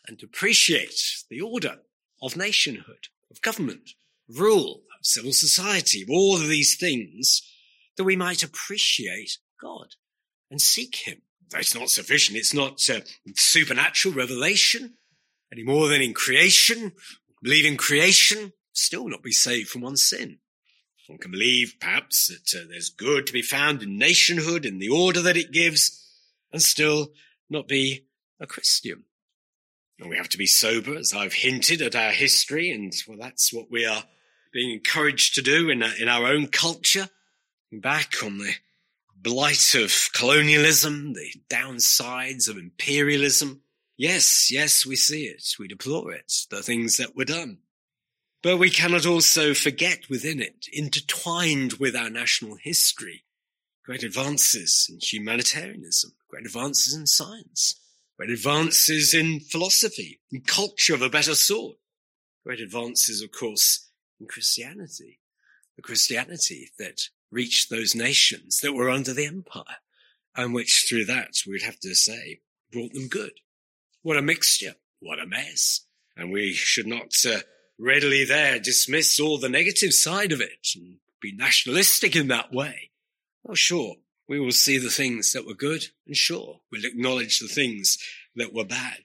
and 0.07 0.19
to 0.19 0.27
appreciate 0.27 1.25
the 1.31 1.41
order 1.41 1.79
of 2.23 2.37
nationhood, 2.37 3.09
of 3.31 3.43
government, 3.43 3.91
rule, 4.29 4.83
of 4.99 5.07
civil 5.07 5.33
society, 5.33 6.03
of 6.03 6.11
all 6.11 6.37
of 6.37 6.49
these 6.49 6.77
things, 6.77 7.43
that 7.97 8.05
we 8.05 8.17
might 8.17 8.43
appreciate 8.43 9.39
God 9.61 9.95
and 10.55 10.61
seek 10.61 10.95
Him. 11.05 11.21
It's 11.53 11.75
not 11.75 11.91
sufficient. 11.91 12.39
It's 12.39 12.55
not 12.55 12.89
uh, 12.89 13.01
supernatural 13.35 14.15
revelation 14.15 14.95
any 15.53 15.65
more 15.65 15.89
than 15.89 16.01
in 16.01 16.15
creation. 16.15 16.93
Believe 17.43 17.65
in 17.65 17.77
creation, 17.77 18.53
still 18.73 19.09
not 19.09 19.25
be 19.25 19.33
saved 19.33 19.69
from 19.69 19.83
one 19.83 19.97
sin. 19.97 20.39
One 21.09 21.19
can 21.19 21.33
believe, 21.33 21.75
perhaps, 21.81 22.29
that 22.29 22.57
uh, 22.57 22.67
there's 22.71 22.89
good 22.89 23.27
to 23.27 23.33
be 23.33 23.43
found 23.43 23.83
in 23.83 23.99
nationhood 23.99 24.65
in 24.65 24.79
the 24.79 24.91
order 24.91 25.21
that 25.23 25.37
it 25.37 25.51
gives, 25.51 26.09
and 26.53 26.63
still 26.63 27.09
not 27.51 27.67
be 27.67 28.07
a 28.39 28.47
Christian. 28.47 29.03
And 29.99 30.09
we 30.09 30.17
have 30.17 30.29
to 30.29 30.39
be 30.39 30.47
sober, 30.47 30.95
as 30.95 31.13
I've 31.13 31.35
hinted 31.35 31.83
at 31.83 31.97
our 31.97 32.13
history, 32.13 32.71
and 32.71 32.95
well, 33.09 33.19
that's 33.19 33.53
what 33.53 33.73
we 33.73 33.85
are 33.85 34.05
being 34.53 34.71
encouraged 34.71 35.35
to 35.35 35.43
do 35.43 35.69
in, 35.69 35.83
in 35.83 36.09
our 36.09 36.27
own 36.27 36.47
culture. 36.47 37.09
Back 37.73 38.23
on 38.23 38.39
the 38.39 38.55
blight 39.25 39.75
of 39.75 40.11
colonialism, 40.13 41.15
the 41.15 41.33
downsides 41.49 42.49
of 42.49 42.59
imperialism. 42.59 43.63
Yes, 43.97 44.51
yes, 44.53 44.85
we 44.85 44.97
see 44.97 45.25
it. 45.25 45.55
We 45.59 45.67
deplore 45.67 46.13
it, 46.13 46.31
the 46.51 46.63
things 46.63 46.99
that 46.99 47.17
were 47.17 47.25
done. 47.25 47.59
But 48.43 48.59
we 48.59 48.69
cannot 48.69 49.07
also 49.07 49.55
forget 49.55 50.11
within 50.11 50.43
it, 50.43 50.67
intertwined 50.71 51.75
with 51.75 51.97
our 51.97 52.11
national 52.11 52.57
history, 52.57 53.25
great 53.85 54.03
advances 54.03 54.87
in 54.91 54.99
humanitarianism, 55.01 56.13
great 56.29 56.45
advances 56.45 56.95
in 56.95 57.07
science, 57.07 57.81
great 58.19 58.31
advances 58.31 59.15
in 59.15 59.41
philosophy, 59.41 60.21
in 60.31 60.43
culture 60.43 60.95
of 60.95 61.03
a 61.03 61.09
better 61.09 61.35
sort. 61.35 61.77
great 62.45 62.61
advances, 62.61 63.23
of 63.23 63.33
course, 63.33 63.89
in 64.21 64.27
Christianity. 64.27 65.21
The 65.77 65.83
Christianity 65.83 66.71
that 66.79 67.09
reached 67.31 67.71
those 67.71 67.95
nations 67.95 68.59
that 68.61 68.73
were 68.73 68.91
under 68.91 69.13
the 69.13 69.27
empire 69.27 69.77
and 70.37 70.55
which 70.55 70.87
through 70.89 71.05
that 71.05 71.35
we'd 71.47 71.63
have 71.63 71.79
to 71.81 71.95
say 71.95 72.41
brought 72.73 72.93
them 72.93 73.09
good. 73.09 73.33
What 74.03 74.17
a 74.17 74.23
mixture. 74.23 74.75
What 75.01 75.21
a 75.21 75.27
mess. 75.27 75.81
And 76.17 76.33
we 76.33 76.53
should 76.53 76.87
not 76.87 77.15
uh, 77.27 77.41
readily 77.79 78.25
there 78.25 78.59
dismiss 78.59 79.19
all 79.21 79.39
the 79.39 79.49
negative 79.49 79.93
side 79.93 80.33
of 80.33 80.41
it 80.41 80.69
and 80.75 80.99
be 81.21 81.35
nationalistic 81.35 82.17
in 82.17 82.29
that 82.29 82.53
way. 82.53 82.91
Oh, 83.47 83.55
sure, 83.55 83.97
we 84.29 84.41
will 84.41 84.53
see 84.53 84.79
the 84.79 84.91
things 84.91 85.33
that 85.33 85.47
were 85.47 85.55
good 85.55 85.87
and 86.07 86.17
sure, 86.17 86.61
we'll 86.71 86.85
acknowledge 86.85 87.39
the 87.39 87.49
things 87.49 87.99
that 88.37 88.55
were 88.55 88.65
bad. 88.65 89.01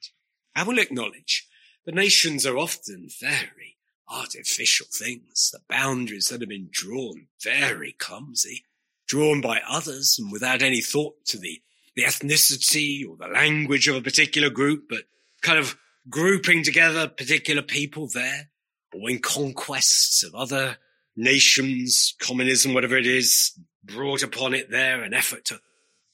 I 0.55 0.63
will 0.63 0.79
acknowledge 0.79 1.47
the 1.86 1.91
nations 1.91 2.45
are 2.45 2.58
often 2.58 3.10
very 3.19 3.77
artificial 4.09 4.87
things, 4.91 5.51
the 5.51 5.59
boundaries 5.69 6.27
that 6.27 6.41
have 6.41 6.49
been 6.49 6.69
drawn 6.71 7.27
very 7.43 7.93
clumsy, 7.93 8.65
drawn 9.07 9.41
by 9.41 9.61
others 9.67 10.17
and 10.19 10.31
without 10.31 10.61
any 10.61 10.81
thought 10.81 11.25
to 11.25 11.37
the, 11.37 11.61
the 11.95 12.03
ethnicity 12.03 13.07
or 13.07 13.15
the 13.17 13.27
language 13.27 13.87
of 13.87 13.95
a 13.95 14.01
particular 14.01 14.49
group, 14.49 14.85
but 14.89 15.03
kind 15.41 15.59
of 15.59 15.77
grouping 16.09 16.63
together 16.63 17.07
particular 17.07 17.61
people 17.61 18.07
there 18.07 18.49
or 18.93 19.09
in 19.09 19.19
conquests 19.19 20.23
of 20.23 20.33
other 20.33 20.77
nations, 21.15 22.15
communism, 22.19 22.73
whatever 22.73 22.97
it 22.97 23.05
is, 23.05 23.51
brought 23.83 24.23
upon 24.23 24.53
it 24.53 24.71
there, 24.71 25.03
an 25.03 25.13
effort 25.13 25.45
to 25.45 25.59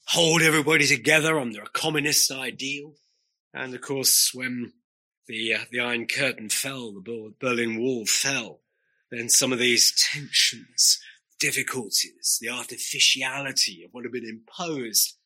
hold 0.08 0.42
everybody 0.42 0.86
together 0.86 1.38
under 1.38 1.62
a 1.62 1.68
communist 1.68 2.30
ideal. 2.30 2.94
And 3.54 3.74
of 3.74 3.80
course, 3.80 4.32
when 4.34 4.72
the, 5.26 5.54
uh, 5.54 5.58
the 5.70 5.80
Iron 5.80 6.06
Curtain 6.06 6.48
fell, 6.48 6.92
the 6.92 7.32
Berlin 7.38 7.78
Wall 7.80 8.06
fell, 8.06 8.60
then 9.10 9.28
some 9.28 9.52
of 9.52 9.58
these 9.58 9.92
tensions, 10.12 10.98
difficulties, 11.38 12.38
the 12.40 12.48
artificiality 12.48 13.84
of 13.84 13.92
what 13.92 14.04
had 14.04 14.12
been 14.12 14.28
imposed 14.28 15.16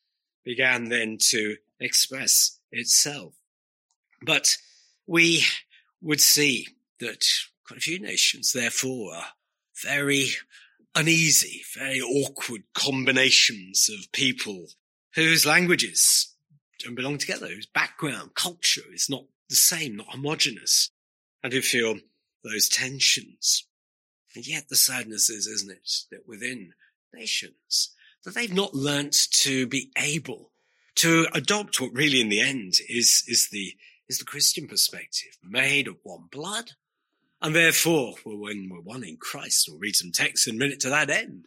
began 0.43 0.89
then 0.89 1.17
to 1.19 1.57
express 1.79 2.59
itself. 2.71 3.33
But 4.23 4.57
we 5.07 5.45
would 6.01 6.21
see 6.21 6.67
that 6.99 7.23
quite 7.65 7.77
a 7.77 7.81
few 7.81 7.99
nations, 7.99 8.53
therefore, 8.53 9.15
are 9.15 9.27
very 9.83 10.29
uneasy, 10.95 11.61
very 11.77 12.01
awkward 12.01 12.63
combinations 12.73 13.89
of 13.89 14.11
people 14.11 14.67
whose 15.15 15.45
languages 15.45 16.35
don't 16.79 16.95
belong 16.95 17.17
together, 17.17 17.47
whose 17.47 17.65
background, 17.65 18.33
culture 18.35 18.93
is 18.93 19.09
not 19.09 19.25
the 19.51 19.55
same, 19.55 19.97
not 19.97 20.09
homogenous, 20.09 20.89
and 21.43 21.53
who 21.53 21.61
feel 21.61 21.97
those 22.43 22.67
tensions. 22.67 23.67
And 24.35 24.47
yet 24.47 24.69
the 24.69 24.75
sadness 24.75 25.29
is, 25.29 25.45
isn't 25.45 25.71
it, 25.71 25.89
that 26.09 26.27
within 26.27 26.73
nations, 27.13 27.93
that 28.23 28.33
they've 28.33 28.53
not 28.53 28.73
learnt 28.73 29.15
to 29.31 29.67
be 29.67 29.91
able 29.97 30.51
to 30.95 31.27
adopt 31.33 31.79
what 31.79 31.93
really 31.93 32.21
in 32.21 32.29
the 32.29 32.39
end 32.39 32.75
is, 32.89 33.23
is 33.27 33.49
the, 33.51 33.73
is 34.09 34.19
the 34.19 34.25
Christian 34.25 34.67
perspective, 34.67 35.37
made 35.43 35.87
of 35.87 35.97
one 36.03 36.27
blood. 36.31 36.71
And 37.41 37.55
therefore, 37.55 38.15
well, 38.25 38.37
when 38.37 38.69
we're 38.71 38.81
one 38.81 39.03
in 39.03 39.17
Christ, 39.17 39.67
we'll 39.67 39.79
read 39.79 39.95
some 39.95 40.11
text 40.11 40.47
in 40.47 40.55
a 40.55 40.57
minute 40.57 40.79
to 40.81 40.89
that 40.89 41.09
end. 41.09 41.45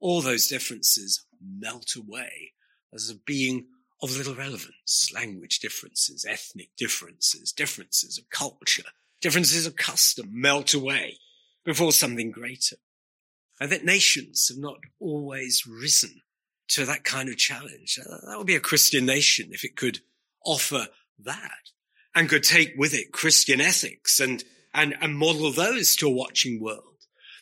All 0.00 0.20
those 0.20 0.48
differences 0.48 1.24
melt 1.40 1.94
away 1.96 2.52
as 2.92 3.08
of 3.08 3.24
being 3.24 3.66
of 4.02 4.16
little 4.16 4.34
relevance. 4.34 5.10
Language 5.14 5.58
differences, 5.58 6.24
ethnic 6.28 6.70
differences, 6.76 7.52
differences 7.52 8.18
of 8.18 8.30
culture, 8.30 8.84
differences 9.20 9.66
of 9.66 9.76
custom 9.76 10.28
melt 10.30 10.74
away 10.74 11.18
before 11.64 11.92
something 11.92 12.30
greater. 12.30 12.76
And 13.60 13.70
that 13.72 13.84
nations 13.84 14.48
have 14.48 14.58
not 14.58 14.78
always 15.00 15.66
risen 15.66 16.22
to 16.68 16.84
that 16.86 17.04
kind 17.04 17.28
of 17.28 17.36
challenge. 17.36 17.98
Uh, 17.98 18.28
that 18.28 18.38
would 18.38 18.46
be 18.46 18.54
a 18.54 18.60
Christian 18.60 19.06
nation 19.06 19.50
if 19.52 19.64
it 19.64 19.76
could 19.76 20.00
offer 20.44 20.86
that 21.18 21.70
and 22.14 22.28
could 22.28 22.44
take 22.44 22.74
with 22.76 22.94
it 22.94 23.12
Christian 23.12 23.60
ethics 23.60 24.20
and, 24.20 24.44
and, 24.72 24.94
and 25.00 25.16
model 25.16 25.50
those 25.50 25.96
to 25.96 26.06
a 26.06 26.10
watching 26.10 26.60
world. 26.60 26.84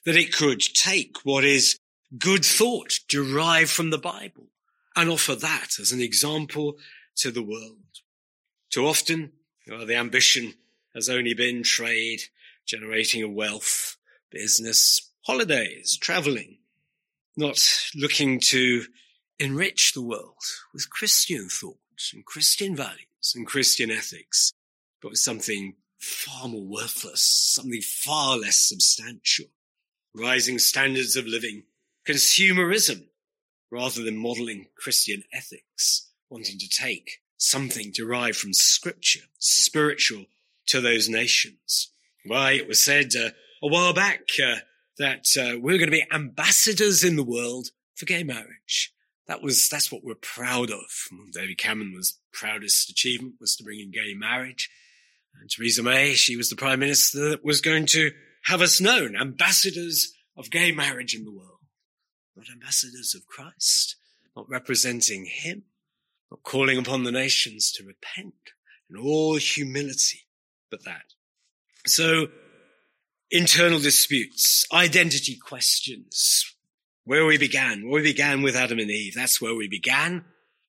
That 0.05 0.17
it 0.17 0.33
could 0.33 0.61
take 0.61 1.19
what 1.25 1.45
is 1.45 1.79
good 2.17 2.45
thought 2.45 3.01
derived 3.09 3.71
from 3.71 3.91
the 3.91 3.99
Bible 3.99 4.47
and 4.97 5.11
offer 5.11 5.35
that 5.35 5.79
as 5.79 5.93
an 5.93 6.01
example 6.01 6.79
to 7.17 7.31
the 7.31 7.43
world. 7.43 8.01
Too 8.71 8.87
often, 8.87 9.33
the 9.67 9.95
ambition 9.95 10.55
has 10.95 11.09
only 11.09 11.35
been 11.35 11.63
trade, 11.63 12.23
generating 12.67 13.23
a 13.23 13.29
wealth, 13.29 13.97
business, 14.31 15.13
holidays, 15.27 15.99
traveling, 16.01 16.59
not 17.37 17.59
looking 17.95 18.41
to 18.41 18.85
enrich 19.39 19.93
the 19.93 20.03
world 20.03 20.43
with 20.73 20.91
Christian 20.91 21.49
thought 21.49 21.77
and 22.15 22.25
Christian 22.25 22.75
values 22.75 23.35
and 23.35 23.47
Christian 23.47 23.91
ethics, 23.91 24.53
but 25.03 25.11
with 25.11 25.19
something 25.19 25.75
far 25.99 26.49
more 26.49 26.65
worthless, 26.65 27.23
something 27.23 27.83
far 27.83 28.37
less 28.39 28.59
substantial. 28.59 29.47
Rising 30.15 30.59
standards 30.59 31.17
of 31.17 31.27
living, 31.27 31.65
consumerism, 32.07 33.09
rather 33.77 34.03
than 34.03 34.17
modeling 34.17 34.67
Christian 34.75 35.23
ethics, 35.35 36.11
wanting 36.31 36.59
to 36.59 36.69
take 36.69 37.21
something 37.37 37.93
derived 37.95 38.39
from 38.39 38.55
scripture, 38.55 39.21
spiritual 39.39 40.25
to 40.69 40.81
those 40.81 41.11
nations. 41.11 41.91
Why, 42.25 42.53
it 42.53 42.67
was 42.67 42.83
said 42.83 43.11
uh, 43.15 43.31
a 43.63 43.69
while 43.69 43.93
back 43.93 44.23
uh, 44.43 44.57
that 44.97 45.27
uh, 45.39 45.61
we're 45.61 45.77
going 45.77 45.91
to 45.91 45.99
be 45.99 46.07
ambassadors 46.11 47.05
in 47.05 47.17
the 47.17 47.23
world 47.23 47.69
for 47.95 48.07
gay 48.07 48.23
marriage. 48.23 48.95
That 49.29 49.43
was, 49.43 49.69
that's 49.69 49.93
what 49.93 50.03
we're 50.03 50.15
proud 50.15 50.71
of. 50.71 50.87
David 51.35 51.59
Cameron 51.59 51.93
was 51.95 52.19
proudest 52.33 52.89
achievement 52.89 53.35
was 53.41 53.57
to 53.57 53.65
bring 53.65 53.81
in 53.81 53.91
gay 53.91 54.15
marriage. 54.15 54.71
And 55.39 55.51
Theresa 55.51 55.83
May, 55.83 56.15
she 56.15 56.37
was 56.37 56.49
the 56.49 56.57
prime 56.57 56.81
minister 56.81 57.29
that 57.31 57.45
was 57.45 57.61
going 57.61 57.85
to 57.87 58.13
have 58.45 58.63
us 58.63 58.81
known 58.81 59.17
ambassadors 59.17 60.15
of 60.35 60.51
gay 60.51 60.73
marriage 60.73 61.15
in 61.15 61.25
the 61.25 61.33
world 61.33 61.56
not 62.37 62.47
ambassadors 62.53 63.15
of 63.15 63.27
Christ, 63.27 63.97
not 64.37 64.49
representing 64.49 65.25
him, 65.25 65.65
not 66.31 66.43
calling 66.43 66.79
upon 66.79 67.05
the 67.05 67.13
nations 67.13 67.73
to 67.73 67.85
repent 67.85 68.35
in 68.91 68.97
all 68.97 69.37
humility, 69.37 70.27
but 70.71 70.85
that. 70.85 71.15
So 71.87 72.29
internal 73.31 73.79
disputes, 73.79 74.67
identity 74.73 75.37
questions, 75.37 76.55
where 77.05 77.25
we 77.25 77.39
began, 77.39 77.89
where 77.89 78.03
we 78.03 78.13
began 78.13 78.43
with 78.43 78.57
Adam 78.57 78.79
and 78.79 78.91
Eve. 78.91 79.15
That's 79.15 79.41
where 79.41 79.55
we 79.55 79.69
began. 79.69 80.25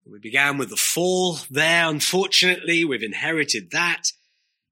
We 0.06 0.20
began 0.20 0.58
with 0.58 0.70
the 0.70 0.78
fall 0.78 1.40
there. 1.50 1.90
Unfortunately, 1.90 2.86
we've 2.86 3.04
inherited 3.04 3.72
that. 3.72 4.04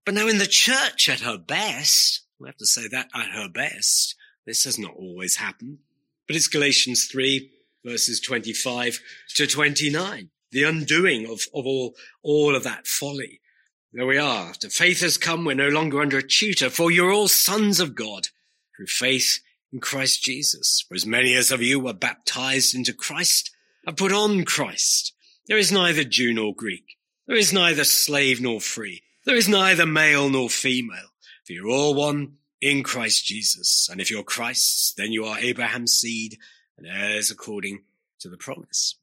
But 0.06 0.14
now 0.14 0.28
in 0.28 0.38
the 0.38 0.48
church 0.48 1.10
at 1.10 1.22
her 1.22 1.38
best, 1.38 2.22
we 2.40 2.48
have 2.48 2.58
to 2.58 2.66
say 2.66 2.88
that 2.88 3.10
at 3.14 3.32
her 3.32 3.50
best, 3.50 4.16
this 4.46 4.64
has 4.64 4.78
not 4.78 4.94
always 4.96 5.38
happened. 5.38 5.80
But 6.28 6.36
it's 6.36 6.48
Galatians 6.48 7.06
3 7.06 7.52
verses 7.86 8.20
25 8.20 9.00
to 9.36 9.48
29. 9.48 10.30
The 10.52 10.64
undoing 10.64 11.26
of, 11.26 11.42
of 11.54 11.66
all, 11.66 11.96
all 12.24 12.56
of 12.56 12.64
that 12.64 12.88
folly. 12.88 13.42
There 13.94 14.06
we 14.06 14.18
are. 14.18 14.54
The 14.60 14.70
faith 14.70 15.02
has 15.02 15.18
come. 15.18 15.46
We're 15.46 15.56
no 15.56 15.70
longer 15.70 16.02
under 16.02 16.18
a 16.18 16.28
tutor, 16.28 16.70
for 16.70 16.92
you're 16.92 17.14
all 17.14 17.28
sons 17.28 17.80
of 17.80 17.96
God 17.96 18.28
through 18.76 18.88
faith 18.88 19.40
in 19.72 19.80
Christ 19.80 20.24
Jesus. 20.24 20.84
For 20.88 20.96
as 20.96 21.06
many 21.06 21.34
as 21.36 21.52
of 21.52 21.62
you 21.62 21.80
were 21.80 21.94
baptized 21.94 22.76
into 22.76 22.94
Christ 22.94 23.52
have 23.86 23.96
put 23.96 24.12
on 24.12 24.44
Christ. 24.44 25.14
There 25.48 25.58
is 25.58 25.72
neither 25.72 26.04
Jew 26.04 26.34
nor 26.34 26.56
Greek. 26.56 26.98
There 27.28 27.38
is 27.38 27.54
neither 27.54 27.84
slave 27.84 28.42
nor 28.42 28.60
free. 28.60 29.04
There 29.26 29.36
is 29.36 29.48
neither 29.48 29.86
male 29.86 30.30
nor 30.30 30.50
female. 30.50 31.14
For 31.46 31.54
you're 31.54 31.70
all 31.70 31.94
one 31.94 32.38
in 32.62 32.84
Christ 32.84 33.26
Jesus. 33.26 33.88
And 33.92 34.02
if 34.02 34.10
you're 34.10 34.24
Christ's, 34.24 34.94
then 34.94 35.12
you 35.12 35.26
are 35.26 35.40
Abraham's 35.40 35.94
seed 35.94 36.38
and 36.78 36.88
heirs 36.88 37.32
according 37.32 37.84
to 38.20 38.30
the 38.30 38.38
promise. 38.38 38.96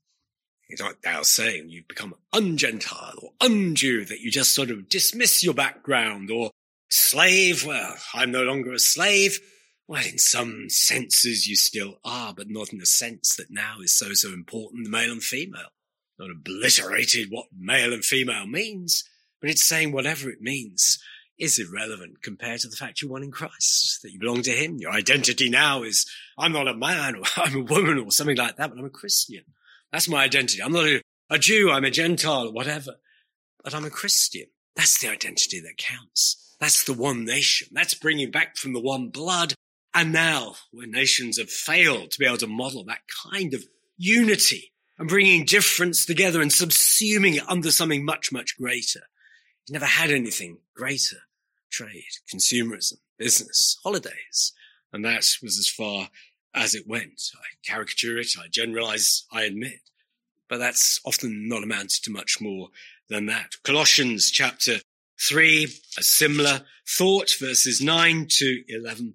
It's 0.69 0.81
not 0.81 0.97
now 1.05 1.23
saying 1.23 1.69
you've 1.69 1.89
become 1.89 2.15
ungentile 2.35 3.23
or 3.23 3.31
unjew, 3.41 4.09
that 4.09 4.21
you 4.21 4.31
just 4.31 4.55
sort 4.55 4.71
of 4.71 4.89
dismiss 4.89 5.45
your 5.45 5.55
background 5.55 6.31
or 6.31 6.51
slave. 6.91 7.67
Well, 7.67 7.95
I'm 8.15 8.31
no 8.31 8.43
longer 8.43 8.73
a 8.73 8.79
slave. 8.79 9.39
Well, 9.87 10.03
in 10.07 10.17
some 10.17 10.71
senses 10.71 11.47
you 11.47 11.57
still 11.57 11.99
are, 12.05 12.33
but 12.33 12.49
not 12.49 12.73
in 12.73 12.79
the 12.79 12.87
sense 12.87 13.37
that 13.37 13.51
now 13.51 13.77
is 13.83 13.93
so, 13.93 14.15
so 14.15 14.33
important, 14.33 14.89
male 14.89 15.13
and 15.13 15.23
female. 15.23 15.73
Not 16.19 16.31
obliterated 16.31 17.31
what 17.31 17.47
male 17.55 17.93
and 17.93 18.05
female 18.05 18.47
means, 18.47 19.05
but 19.41 19.51
it's 19.51 19.67
saying 19.67 19.93
whatever 19.93 20.31
it 20.31 20.41
means 20.41 20.99
is 21.43 21.59
irrelevant 21.59 22.23
compared 22.23 22.61
to 22.61 22.69
the 22.69 22.77
fact 22.77 23.03
you're 23.03 23.11
one 23.11 23.25
in 23.25 23.33
Christ, 23.33 24.01
that 24.03 24.13
you 24.13 24.21
belong 24.21 24.43
to 24.43 24.53
Him. 24.53 24.77
Your 24.79 24.93
identity 24.93 25.51
now 25.51 25.83
is, 25.83 26.09
I'm 26.39 26.53
not 26.53 26.69
a 26.69 26.75
man 26.75 27.17
or 27.17 27.23
I'm 27.37 27.57
a 27.57 27.65
woman 27.65 27.99
or 27.99 28.13
something 28.13 28.37
like 28.37 28.57
that, 28.57 28.71
but 28.71 28.79
I'm 28.79 28.85
a 28.85 28.91
Christian. 28.91 29.43
That's 29.91 30.09
my 30.09 30.23
identity. 30.23 30.63
I'm 30.63 30.73
not 30.73 30.85
a, 30.85 31.03
a 31.31 31.41
Jew, 31.41 31.73
I'm 31.73 31.85
a 31.85 31.91
Gentile, 31.91 32.53
whatever, 32.53 32.93
but 33.65 33.75
I'm 33.75 33.85
a 33.85 33.91
Christian. 33.91 34.47
That's 34.77 35.01
the 35.01 35.09
identity 35.09 35.61
that 35.61 35.77
counts. 35.77 36.57
That's 36.61 36.85
the 36.85 36.93
one 36.93 37.25
nation. 37.25 37.69
That's 37.73 37.95
bringing 37.95 38.31
back 38.31 38.57
from 38.57 38.73
the 38.73 38.81
one 38.81 39.09
blood. 39.09 39.55
And 39.93 40.13
now, 40.13 40.55
where 40.71 40.87
nations 40.87 41.39
have 41.39 41.51
failed 41.51 42.13
to 42.13 42.19
be 42.21 42.25
able 42.25 42.39
to 42.39 42.47
model 42.47 42.85
that 42.85 43.01
kind 43.31 43.53
of 43.53 43.65
unity 43.99 44.73
and 44.97 45.09
bringing 45.09 45.45
difference 45.45 46.07
together 46.07 46.41
and 46.41 46.53
subsuming 46.53 47.35
it 47.35 47.45
under 47.49 47.73
something 47.73 48.05
much, 48.05 48.31
much 48.31 48.57
greater. 48.57 49.01
He's 49.67 49.73
never 49.73 49.87
had 49.87 50.11
anything 50.11 50.59
greater. 50.75 51.17
Trade, 51.73 52.05
consumerism, 52.33 52.99
business, 53.19 53.79
holidays. 53.83 54.53
And 54.93 55.05
that 55.05 55.25
was 55.43 55.59
as 55.59 55.69
far 55.69 56.11
as 56.55 56.75
it 56.75 56.87
went. 56.87 57.23
I 57.35 57.47
caricature 57.67 58.19
it, 58.19 58.29
I 58.39 58.49
generalize, 58.51 59.25
I 59.33 59.45
admit. 59.45 59.81
But 60.49 60.59
that's 60.59 61.01
often 61.07 61.49
not 61.49 61.63
amounted 61.63 62.05
to 62.05 62.11
much 62.11 62.43
more 62.43 62.69
than 63.09 63.27
that. 63.27 63.53
Colossians 63.65 64.31
chapter 64.31 64.81
3, 65.29 65.65
a 65.99 66.03
similar 66.03 66.63
thought, 66.87 67.35
verses 67.41 67.81
9 67.81 68.27
to 68.29 68.63
11, 68.69 69.15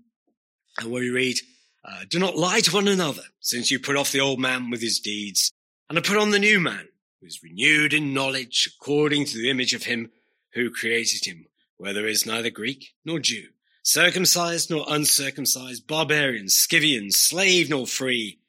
and 0.79 0.91
where 0.91 1.01
we 1.01 1.09
read, 1.09 1.37
uh, 1.85 2.05
Do 2.09 2.17
not 2.17 2.37
lie 2.37 2.61
to 2.61 2.73
one 2.73 2.87
another, 2.87 3.23
since 3.39 3.69
you 3.69 3.79
put 3.79 3.97
off 3.97 4.11
the 4.11 4.21
old 4.21 4.39
man 4.39 4.69
with 4.69 4.81
his 4.81 4.99
deeds, 4.99 5.51
and 5.89 5.97
have 5.97 6.05
put 6.05 6.17
on 6.17 6.31
the 6.31 6.39
new 6.39 6.59
man, 6.59 6.87
who 7.19 7.27
is 7.27 7.43
renewed 7.43 7.93
in 7.93 8.13
knowledge 8.13 8.73
according 8.79 9.25
to 9.25 9.37
the 9.37 9.49
image 9.49 9.73
of 9.73 9.83
him 9.83 10.11
who 10.53 10.71
created 10.71 11.25
him, 11.25 11.45
where 11.77 11.93
there 11.93 12.07
is 12.07 12.25
neither 12.25 12.49
Greek 12.49 12.93
nor 13.05 13.19
Jew, 13.19 13.47
circumcised 13.83 14.69
nor 14.69 14.85
uncircumcised, 14.87 15.87
barbarian, 15.87 16.49
Scythian, 16.49 17.11
slave 17.11 17.69
nor 17.69 17.87
free, 17.87 18.39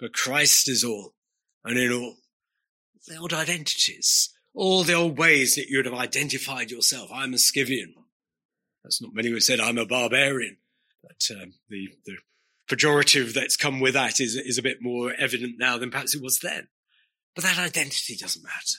but 0.00 0.12
Christ 0.12 0.68
is 0.68 0.84
all, 0.84 1.14
and 1.64 1.78
in 1.78 1.92
all. 1.92 2.16
The 3.06 3.16
old 3.16 3.32
identities, 3.32 4.30
all 4.54 4.84
the 4.84 4.94
old 4.94 5.18
ways 5.18 5.54
that 5.54 5.68
you 5.68 5.78
would 5.78 5.86
have 5.86 5.94
identified 5.94 6.70
yourself. 6.70 7.10
I'm 7.12 7.34
a 7.34 7.38
Scythian. 7.38 7.94
That's 8.82 9.02
not 9.02 9.14
many 9.14 9.28
who 9.28 9.40
said 9.40 9.60
I'm 9.60 9.78
a 9.78 9.86
barbarian, 9.86 10.58
but 11.02 11.26
um, 11.30 11.54
the, 11.68 11.88
the 12.06 12.16
pejorative 12.68 13.34
that's 13.34 13.56
come 13.56 13.80
with 13.80 13.94
that 13.94 14.20
is, 14.20 14.34
is 14.36 14.58
a 14.58 14.62
bit 14.62 14.78
more 14.80 15.12
evident 15.18 15.56
now 15.58 15.78
than 15.78 15.90
perhaps 15.90 16.14
it 16.14 16.22
was 16.22 16.40
then. 16.40 16.68
But 17.34 17.44
that 17.44 17.58
identity 17.58 18.16
doesn't 18.16 18.42
matter. 18.42 18.78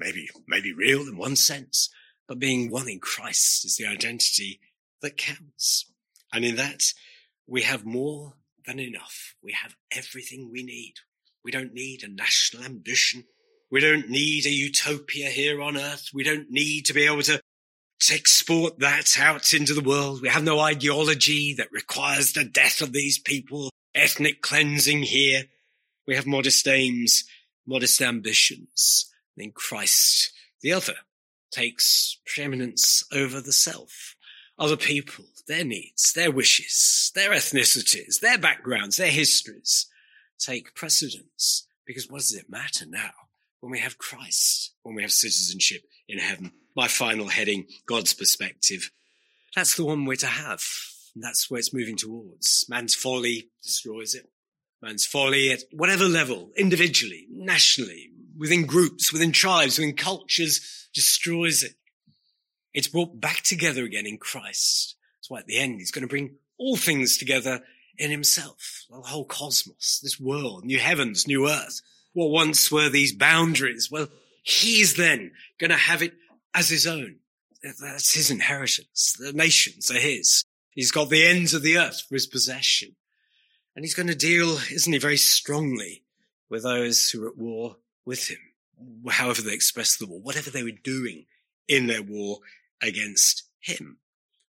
Maybe, 0.00 0.28
maybe 0.46 0.72
real 0.72 1.02
in 1.02 1.16
one 1.16 1.36
sense, 1.36 1.90
but 2.28 2.38
being 2.38 2.70
one 2.70 2.88
in 2.88 3.00
Christ 3.00 3.64
is 3.64 3.76
the 3.76 3.86
identity 3.86 4.60
that 5.00 5.16
counts. 5.16 5.90
And 6.32 6.44
in 6.44 6.56
that, 6.56 6.92
we 7.46 7.62
have 7.62 7.86
more 7.86 8.34
than 8.66 8.78
enough. 8.78 9.34
We 9.42 9.52
have 9.52 9.74
everything 9.90 10.50
we 10.52 10.62
need. 10.62 10.94
We 11.42 11.50
don't 11.50 11.72
need 11.72 12.04
a 12.04 12.08
national 12.08 12.64
ambition. 12.64 13.24
We 13.70 13.80
don't 13.80 14.10
need 14.10 14.44
a 14.44 14.50
utopia 14.50 15.30
here 15.30 15.62
on 15.62 15.78
earth. 15.78 16.10
We 16.12 16.22
don't 16.22 16.50
need 16.50 16.84
to 16.86 16.94
be 16.94 17.06
able 17.06 17.22
to, 17.22 17.40
to 18.00 18.14
export 18.14 18.78
that 18.80 19.18
out 19.18 19.54
into 19.54 19.72
the 19.72 19.80
world. 19.80 20.20
We 20.20 20.28
have 20.28 20.44
no 20.44 20.60
ideology 20.60 21.54
that 21.54 21.72
requires 21.72 22.32
the 22.32 22.44
death 22.44 22.82
of 22.82 22.92
these 22.92 23.18
people, 23.18 23.70
ethnic 23.94 24.42
cleansing 24.42 25.02
here. 25.02 25.44
We 26.06 26.14
have 26.16 26.26
modest 26.26 26.68
aims, 26.68 27.24
modest 27.66 28.02
ambitions. 28.02 29.10
In 29.36 29.52
Christ, 29.52 30.32
the 30.62 30.72
other 30.72 30.96
takes 31.50 32.18
preeminence 32.26 33.02
over 33.12 33.40
the 33.40 33.52
self. 33.52 34.14
Other 34.58 34.76
people, 34.76 35.24
their 35.46 35.64
needs, 35.64 36.12
their 36.12 36.30
wishes, 36.30 37.12
their 37.14 37.30
ethnicities, 37.30 38.20
their 38.20 38.38
backgrounds, 38.38 38.96
their 38.96 39.10
histories 39.10 39.86
take 40.38 40.74
precedence. 40.74 41.66
Because 41.86 42.08
what 42.08 42.18
does 42.18 42.34
it 42.34 42.50
matter 42.50 42.84
now? 42.86 43.12
when 43.60 43.72
we 43.72 43.78
have 43.80 43.98
Christ, 43.98 44.72
when 44.82 44.94
we 44.94 45.02
have 45.02 45.12
citizenship 45.12 45.82
in 46.08 46.18
heaven. 46.18 46.52
My 46.76 46.88
final 46.88 47.28
heading, 47.28 47.66
God's 47.86 48.12
perspective. 48.14 48.90
That's 49.54 49.76
the 49.76 49.84
one 49.84 50.04
we're 50.04 50.16
to 50.16 50.26
have. 50.26 50.62
And 51.14 51.24
that's 51.24 51.50
where 51.50 51.58
it's 51.58 51.74
moving 51.74 51.96
towards. 51.96 52.66
Man's 52.68 52.94
folly 52.94 53.50
destroys 53.62 54.14
it. 54.14 54.28
Man's 54.80 55.04
folly 55.04 55.50
at 55.50 55.62
whatever 55.72 56.04
level, 56.04 56.50
individually, 56.56 57.26
nationally, 57.30 58.10
within 58.36 58.64
groups, 58.64 59.12
within 59.12 59.32
tribes, 59.32 59.78
within 59.78 59.96
cultures, 59.96 60.87
destroys 60.94 61.62
it. 61.62 61.74
It's 62.74 62.88
brought 62.88 63.20
back 63.20 63.42
together 63.42 63.84
again 63.84 64.06
in 64.06 64.18
Christ. 64.18 64.96
That's 65.18 65.30
why 65.30 65.40
at 65.40 65.46
the 65.46 65.58
end 65.58 65.78
he's 65.78 65.90
going 65.90 66.02
to 66.02 66.08
bring 66.08 66.36
all 66.58 66.76
things 66.76 67.18
together 67.18 67.62
in 67.96 68.10
himself. 68.10 68.84
The 68.90 69.00
whole 69.00 69.24
cosmos, 69.24 70.00
this 70.02 70.20
world, 70.20 70.64
new 70.64 70.78
heavens, 70.78 71.26
new 71.26 71.48
earth, 71.48 71.80
what 72.12 72.30
once 72.30 72.70
were 72.70 72.88
these 72.88 73.12
boundaries. 73.12 73.90
Well, 73.90 74.08
he's 74.42 74.96
then 74.96 75.32
going 75.58 75.70
to 75.70 75.76
have 75.76 76.02
it 76.02 76.14
as 76.54 76.68
his 76.68 76.86
own. 76.86 77.16
That's 77.62 78.14
his 78.14 78.30
inheritance. 78.30 79.16
The 79.18 79.32
nations 79.32 79.90
are 79.90 79.98
his. 79.98 80.44
He's 80.70 80.92
got 80.92 81.10
the 81.10 81.26
ends 81.26 81.54
of 81.54 81.62
the 81.62 81.78
earth 81.78 82.02
for 82.08 82.14
his 82.14 82.26
possession. 82.26 82.94
And 83.74 83.84
he's 83.84 83.94
going 83.94 84.08
to 84.08 84.14
deal, 84.14 84.58
isn't 84.70 84.92
he, 84.92 84.98
very 84.98 85.16
strongly 85.16 86.04
with 86.48 86.62
those 86.62 87.10
who 87.10 87.24
are 87.24 87.28
at 87.28 87.36
war 87.36 87.76
with 88.04 88.28
him, 88.28 88.38
however 89.08 89.42
they 89.42 89.54
express 89.54 89.96
the 89.96 90.06
war, 90.06 90.20
whatever 90.20 90.50
they 90.50 90.62
were 90.62 90.70
doing 90.70 91.26
in 91.66 91.86
their 91.86 92.02
war 92.02 92.38
against 92.82 93.44
him. 93.60 93.98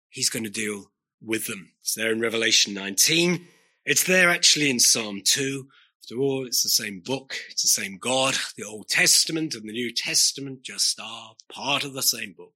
He's 0.08 0.30
going 0.30 0.44
to 0.44 0.50
deal 0.50 0.90
with 1.22 1.46
them. 1.46 1.72
It's 1.80 1.94
there 1.94 2.12
in 2.12 2.20
Revelation 2.20 2.74
19. 2.74 3.46
It's 3.84 4.04
there 4.04 4.30
actually 4.30 4.70
in 4.70 4.80
Psalm 4.80 5.22
2. 5.24 5.68
After 6.02 6.20
all, 6.20 6.46
it's 6.46 6.62
the 6.62 6.70
same 6.70 7.00
book, 7.00 7.36
it's 7.50 7.62
the 7.62 7.82
same 7.82 7.98
God. 7.98 8.34
The 8.56 8.64
Old 8.64 8.88
Testament 8.88 9.54
and 9.54 9.68
the 9.68 9.72
New 9.72 9.92
Testament 9.92 10.62
just 10.62 10.98
are 10.98 11.34
part 11.52 11.84
of 11.84 11.92
the 11.92 12.02
same 12.02 12.32
book, 12.32 12.54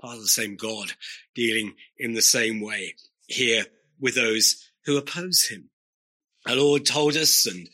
part 0.00 0.16
of 0.16 0.22
the 0.22 0.28
same 0.28 0.56
God, 0.56 0.92
dealing 1.34 1.74
in 1.96 2.14
the 2.14 2.22
same 2.22 2.60
way 2.60 2.96
here 3.26 3.66
with 4.00 4.16
those 4.16 4.68
who 4.84 4.96
oppose 4.96 5.46
him. 5.46 5.70
Our 6.46 6.56
Lord 6.56 6.86
told 6.86 7.16
us, 7.16 7.46
and 7.46 7.68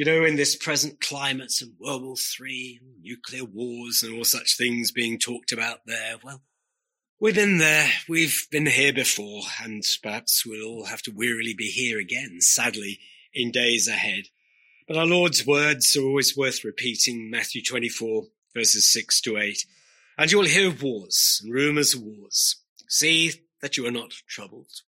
you 0.00 0.06
know, 0.06 0.24
in 0.24 0.36
this 0.36 0.56
present 0.56 0.98
climate 0.98 1.60
of 1.60 1.68
World 1.78 2.02
War 2.02 2.14
III, 2.40 2.80
nuclear 3.02 3.44
wars, 3.44 4.02
and 4.02 4.16
all 4.16 4.24
such 4.24 4.56
things 4.56 4.90
being 4.90 5.18
talked 5.18 5.52
about 5.52 5.80
there, 5.84 6.14
well, 6.24 6.40
we've 7.20 7.34
been 7.34 7.58
there, 7.58 7.86
we've 8.08 8.46
been 8.50 8.64
here 8.64 8.94
before, 8.94 9.42
and 9.62 9.84
perhaps 10.02 10.46
we'll 10.46 10.66
all 10.66 10.86
have 10.86 11.02
to 11.02 11.12
wearily 11.14 11.52
be 11.52 11.68
here 11.68 11.98
again, 11.98 12.40
sadly, 12.40 12.98
in 13.34 13.50
days 13.50 13.88
ahead. 13.88 14.28
But 14.88 14.96
our 14.96 15.04
Lord's 15.04 15.46
words 15.46 15.94
are 15.94 16.02
always 16.02 16.34
worth 16.34 16.64
repeating. 16.64 17.30
Matthew 17.30 17.62
24 17.62 18.22
verses 18.54 18.90
6 18.90 19.20
to 19.20 19.36
8. 19.36 19.66
And 20.16 20.32
you 20.32 20.38
will 20.38 20.46
hear 20.46 20.68
of 20.68 20.82
wars 20.82 21.42
and 21.44 21.52
rumors 21.52 21.92
of 21.92 22.00
wars. 22.00 22.56
See 22.88 23.32
that 23.60 23.76
you 23.76 23.86
are 23.86 23.90
not 23.90 24.14
troubled. 24.26 24.80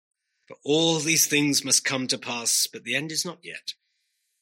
For 0.46 0.56
all 0.64 1.00
these 1.00 1.26
things 1.26 1.64
must 1.64 1.84
come 1.84 2.06
to 2.06 2.16
pass, 2.16 2.68
but 2.72 2.84
the 2.84 2.94
end 2.94 3.10
is 3.10 3.24
not 3.24 3.38
yet. 3.42 3.72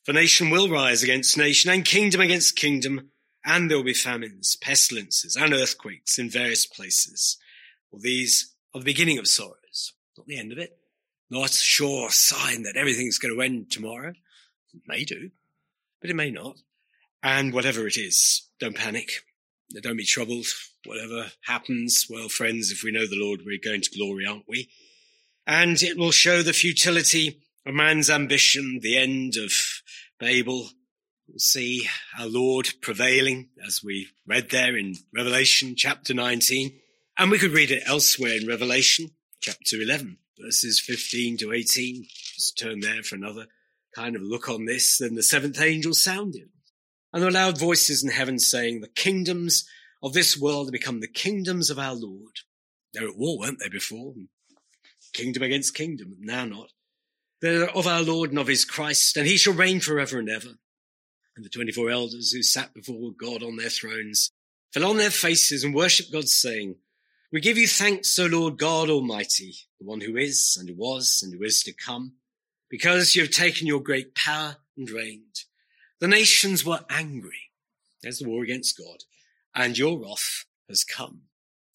For 0.09 0.15
nation 0.15 0.49
will 0.49 0.71
rise 0.71 1.03
against 1.03 1.37
nation 1.37 1.71
and 1.71 1.85
kingdom 1.85 2.23
against 2.23 2.57
kingdom, 2.57 3.11
and 3.45 3.71
there 3.71 3.77
will 3.77 3.85
be 3.85 3.93
famines, 3.93 4.57
pestilences, 4.57 5.37
and 5.37 5.53
earthquakes 5.53 6.19
in 6.19 6.31
various 6.31 6.65
places. 6.65 7.37
Well, 7.91 8.01
these 8.01 8.55
are 8.75 8.81
the 8.81 8.87
beginning 8.87 9.19
of 9.19 9.29
sorrows, 9.29 9.93
not 10.17 10.27
the 10.27 10.39
end 10.39 10.51
of 10.51 10.57
it. 10.57 10.79
Not 11.29 11.51
a 11.51 11.53
sure 11.53 12.09
sign 12.09 12.63
that 12.63 12.79
everything's 12.79 13.19
going 13.19 13.35
to 13.35 13.43
end 13.43 13.71
tomorrow. 13.71 14.15
It 14.73 14.81
may 14.87 15.05
do 15.05 15.31
but 16.01 16.09
it 16.09 16.17
may 16.17 16.31
not. 16.31 16.57
And 17.23 17.53
whatever 17.53 17.87
it 17.87 17.99
is, 17.99 18.49
don't 18.61 18.77
panic. 18.77 19.11
Don't 19.83 19.99
be 19.99 20.07
troubled. 20.07 20.47
Whatever 20.87 21.33
happens, 21.43 22.07
well, 22.09 22.31
friends, 22.31 22.73
if 22.73 22.83
we 22.83 22.93
know 22.93 23.07
the 23.07 23.21
Lord, 23.21 23.41
we're 23.45 23.59
going 23.63 23.83
to 23.83 23.91
glory, 23.91 24.25
aren't 24.25 24.49
we? 24.49 24.71
And 25.47 25.83
it 25.83 25.99
will 25.99 26.13
show 26.13 26.43
the 26.43 26.55
futility 26.55 27.43
of 27.67 27.75
man's 27.75 28.09
ambition, 28.09 28.81
the 28.81 28.97
end 28.97 29.37
of 29.37 29.53
Babel. 30.19 30.69
We'll 31.29 31.39
see 31.39 31.89
our 32.19 32.27
Lord 32.27 32.69
prevailing, 32.81 33.51
as 33.67 33.83
we 33.85 34.09
read 34.27 34.51
there 34.51 34.77
in 34.77 34.97
Revelation 35.15 35.75
chapter 35.77 36.15
19. 36.15 36.73
And 37.19 37.31
we 37.31 37.39
could 37.39 37.53
read 37.53 37.71
it 37.71 37.83
elsewhere 37.87 38.37
in 38.41 38.47
Revelation 38.47 39.11
chapter 39.41 39.77
11, 39.77 40.19
verses 40.41 40.81
15 40.81 41.39
to 41.39 41.53
18. 41.53 42.07
Just 42.35 42.59
turn 42.59 42.81
there 42.81 43.03
for 43.03 43.17
another 43.17 43.47
kind 43.95 44.17
of 44.17 44.23
look 44.23 44.49
on 44.49 44.65
this, 44.65 44.99
then 44.99 45.15
the 45.15 45.23
seventh 45.23 45.61
angel 45.61 45.95
sounded. 45.95 46.49
And 47.13 47.23
there 47.23 47.29
were 47.29 47.33
loud 47.33 47.59
voices 47.59 48.05
in 48.05 48.11
heaven 48.11 48.39
saying, 48.39 48.81
the 48.81 48.89
kingdoms 48.89 49.67
of 50.03 50.13
this 50.13 50.39
world 50.39 50.67
have 50.67 50.73
become 50.73 51.01
the 51.01 51.09
kingdoms 51.09 51.71
of 51.71 51.79
our 51.79 51.95
Lord. 51.95 52.37
They 52.93 53.01
were 53.01 53.09
at 53.09 53.17
war, 53.17 53.39
weren't 53.39 53.59
they, 53.61 53.69
before? 53.69 54.15
Kingdom 55.13 55.43
against 55.43 55.75
kingdom, 55.75 56.17
now 56.21 56.45
not. 56.45 56.71
Of 57.43 57.87
our 57.87 58.03
Lord 58.03 58.31
and 58.31 58.39
of 58.39 58.49
his 58.49 58.65
Christ, 58.65 59.17
and 59.17 59.27
he 59.27 59.37
shall 59.37 59.55
reign 59.55 59.81
forever 59.81 60.19
and 60.19 60.29
ever. 60.29 60.59
And 61.37 61.45
the 61.45 61.51
24 61.51 61.91
elders 61.91 62.33
who 62.33 62.43
sat 62.43 62.75
before 62.75 63.13
God 63.13 63.43
on 63.45 63.57
their 63.57 63.71
thrones 63.71 64.33
fell 64.73 64.85
on 64.85 64.97
their 64.97 65.11
faces 65.11 65.63
and 65.63 65.75
worshipped 65.75 66.13
God, 66.13 66.29
saying, 66.29 66.77
We 67.33 67.41
give 67.41 67.57
you 67.57 67.69
thanks, 67.69 68.19
O 68.19 68.27
Lord 68.27 68.59
God 68.59 68.91
Almighty, 68.91 69.55
the 69.79 69.87
one 69.87 70.01
who 70.01 70.17
is, 70.17 70.57
and 70.59 70.69
who 70.69 70.75
was, 70.75 71.21
and 71.23 71.33
who 71.33 71.45
is 71.45 71.63
to 71.63 71.73
come 71.73 72.15
because 72.69 73.17
you 73.17 73.23
have 73.23 73.31
taken 73.31 73.67
your 73.67 73.81
great 73.81 74.15
power 74.15 74.57
and 74.77 74.91
reigned. 74.91 75.45
The 76.01 76.09
nations 76.09 76.65
were 76.65 76.81
angry. 76.91 77.51
There's 78.03 78.19
the 78.19 78.29
war 78.29 78.43
against 78.43 78.79
God. 78.79 78.99
And 79.55 79.77
your 79.77 79.99
wrath 79.99 80.45
has 80.69 80.85
come. 80.85 81.23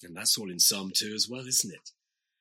And 0.04 0.16
that's 0.16 0.38
all 0.38 0.50
in 0.50 0.60
Psalm 0.60 0.92
2 0.94 1.14
as 1.14 1.28
well, 1.30 1.46
isn't 1.48 1.74
it? 1.74 1.92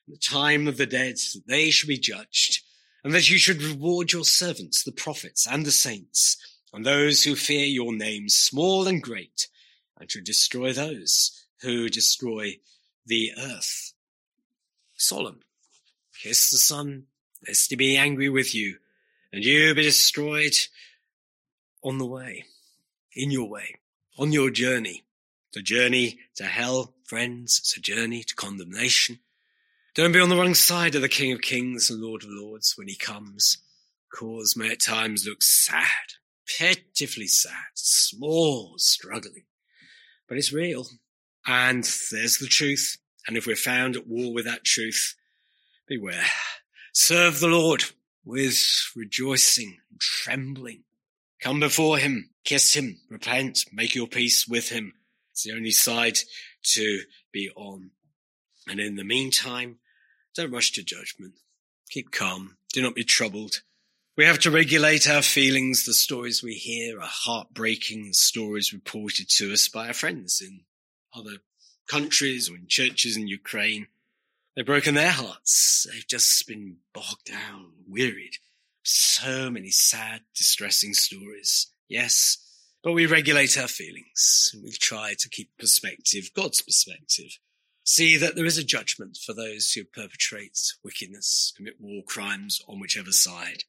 The 0.09 0.17
time 0.17 0.69
of 0.69 0.77
the 0.77 0.87
dead, 0.87 1.17
that 1.17 1.43
they 1.47 1.71
should 1.71 1.89
be 1.89 1.99
judged, 1.99 2.62
and 3.05 3.13
that 3.15 3.31
you 3.31 3.39
should 3.39 3.63
reward 3.63 4.13
your 4.13 4.25
servants, 4.25 4.83
the 4.83 4.93
prophets 4.93 5.47
and 5.47 5.67
the 5.67 5.73
saints, 5.73 6.37
and 6.73 6.85
those 6.85 7.25
who 7.25 7.35
fear 7.35 7.65
your 7.65 7.93
name, 7.93 8.29
small 8.29 8.87
and 8.87 9.03
great, 9.03 9.49
and 9.99 10.09
to 10.09 10.21
destroy 10.21 10.73
those 10.73 11.45
who 11.63 11.89
destroy 11.89 12.59
the 13.07 13.33
earth. 13.39 13.93
Solemn. 14.97 15.41
Kiss 16.23 16.51
the 16.51 16.59
Son, 16.59 17.05
lest 17.47 17.71
he 17.71 17.77
be 17.77 17.97
angry 17.97 18.29
with 18.29 18.55
you, 18.55 18.77
and 19.33 19.45
you 19.45 19.75
be 19.75 19.83
destroyed 19.83 20.57
on 21.83 21.99
the 21.99 22.07
way, 22.07 22.45
in 23.15 23.31
your 23.31 23.49
way, 23.49 23.77
on 24.19 24.31
your 24.31 24.51
journey. 24.51 25.03
The 25.53 25.63
journey 25.63 26.21
to 26.37 26.45
hell, 26.45 26.95
friends, 27.05 27.59
it's 27.59 27.77
a 27.77 27.81
journey 27.81 28.23
to 28.23 28.35
condemnation. 28.37 29.19
Don't 29.95 30.13
be 30.13 30.21
on 30.21 30.31
the 30.31 30.37
wrong 30.37 30.55
side 30.55 30.95
of 30.95 31.03
the 31.03 31.09
King 31.09 31.33
of 31.33 31.43
Kings 31.43 31.91
and 31.91 32.01
Lord 32.01 32.23
of 32.23 32.31
Lords 32.31 32.79
when 32.79 32.89
he 32.89 32.97
comes. 32.97 33.59
Cause 34.11 34.57
may 34.57 34.71
at 34.71 34.81
times 34.81 35.27
look 35.27 35.43
sad, 35.43 35.85
pitifully 36.47 37.27
sad, 37.27 37.73
small, 37.75 38.77
struggling. 38.79 39.45
But 40.27 40.39
it's 40.39 40.51
real. 40.51 40.87
And 41.47 41.85
there's 42.11 42.39
the 42.39 42.47
truth. 42.47 42.97
And 43.27 43.37
if 43.37 43.47
we're 43.47 43.55
found 43.55 43.97
at 43.97 44.07
war 44.07 44.33
with 44.33 44.47
that 44.47 44.65
truth, 44.65 45.15
beware. 45.87 46.25
Serve 46.95 47.41
the 47.41 47.49
Lord 47.49 47.85
with 48.25 48.59
rejoicing 48.97 49.77
and 49.91 50.01
trembling. 50.01 50.85
Come 51.39 51.61
before 51.61 51.99
him, 51.99 52.31
kiss 52.45 52.73
him, 52.73 52.99
repent, 53.11 53.67
make 53.75 53.95
your 53.95 54.07
peace 54.07 54.49
with 54.49 54.71
him. 54.71 54.95
It's 55.33 55.43
the 55.43 55.53
only 55.53 55.71
side 55.71 56.17
to 56.73 57.01
be 57.31 57.51
on. 57.55 57.91
And 58.67 58.81
in 58.81 58.97
the 58.97 59.05
meantime, 59.05 59.81
don't 60.35 60.53
rush 60.53 60.73
to 60.73 60.83
judgment. 60.83 61.35
Keep 61.91 62.11
calm. 62.11 62.57
Do 62.73 62.83
not 62.83 62.95
be 62.95 63.05
troubled. 63.05 63.63
We 64.17 64.25
have 64.25 64.39
to 64.41 64.51
regulate 64.51 65.09
our 65.09 65.23
feelings. 65.23 65.85
The 65.85 65.95
stories 65.95 66.43
we 66.43 66.55
hear 66.55 67.01
are 67.01 67.09
heartbreaking. 67.09 68.09
The 68.09 68.15
stories 68.15 68.73
reported 68.73 69.29
to 69.31 69.53
us 69.53 69.69
by 69.69 69.89
our 69.89 69.95
friends 69.95 70.41
in 70.41 70.61
other 71.15 71.39
countries 71.89 72.51
or 72.51 72.57
in 72.57 72.67
churches 72.67 73.17
in 73.17 73.27
Ukraine. 73.27 73.89
They've 74.55 74.67
broken 74.67 74.95
their 74.95 75.11
hearts. 75.11 75.87
They've 75.91 76.07
just 76.07 76.47
been 76.47 76.77
bogged 76.93 77.25
down, 77.25 77.73
wearied. 77.89 78.35
So 78.83 79.51
many 79.51 79.71
sad, 79.71 80.23
distressing 80.35 80.93
stories. 80.93 81.69
Yes, 81.89 82.39
but 82.83 82.93
we 82.93 83.07
regulate 83.07 83.59
our 83.59 83.69
feelings. 83.69 84.55
We 84.63 84.73
try 84.73 85.15
to 85.19 85.29
keep 85.29 85.51
perspective, 85.59 86.31
God's 86.35 86.61
perspective. 86.61 87.39
See 87.85 88.17
that 88.17 88.37
there 88.37 88.47
is 88.47 88.59
a 88.59 88.65
judgment 88.65 89.19
for 89.25 89.33
those 89.33 89.73
who 89.73 89.85
perpetrate 89.85 90.59
wickedness, 90.85 91.53
commit 91.57 91.75
war 91.81 92.03
crimes 92.07 92.61
on 92.69 92.81
whichever 92.81 93.13
side. 93.13 93.65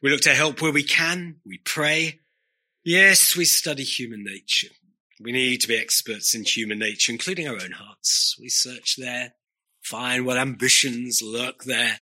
We 0.00 0.10
look 0.10 0.20
to 0.22 0.34
help 0.34 0.60
where 0.60 0.72
we 0.72 0.84
can. 0.84 1.36
We 1.44 1.58
pray. 1.58 2.20
Yes, 2.84 3.36
we 3.36 3.44
study 3.44 3.82
human 3.84 4.24
nature. 4.24 4.74
We 5.20 5.32
need 5.32 5.60
to 5.60 5.68
be 5.68 5.76
experts 5.76 6.34
in 6.34 6.44
human 6.44 6.78
nature, 6.78 7.12
including 7.12 7.46
our 7.46 7.54
own 7.54 7.72
hearts. 7.72 8.36
We 8.40 8.48
search 8.48 8.96
there, 8.96 9.34
find 9.82 10.26
what 10.26 10.38
ambitions 10.38 11.20
lurk 11.22 11.64
there, 11.64 12.00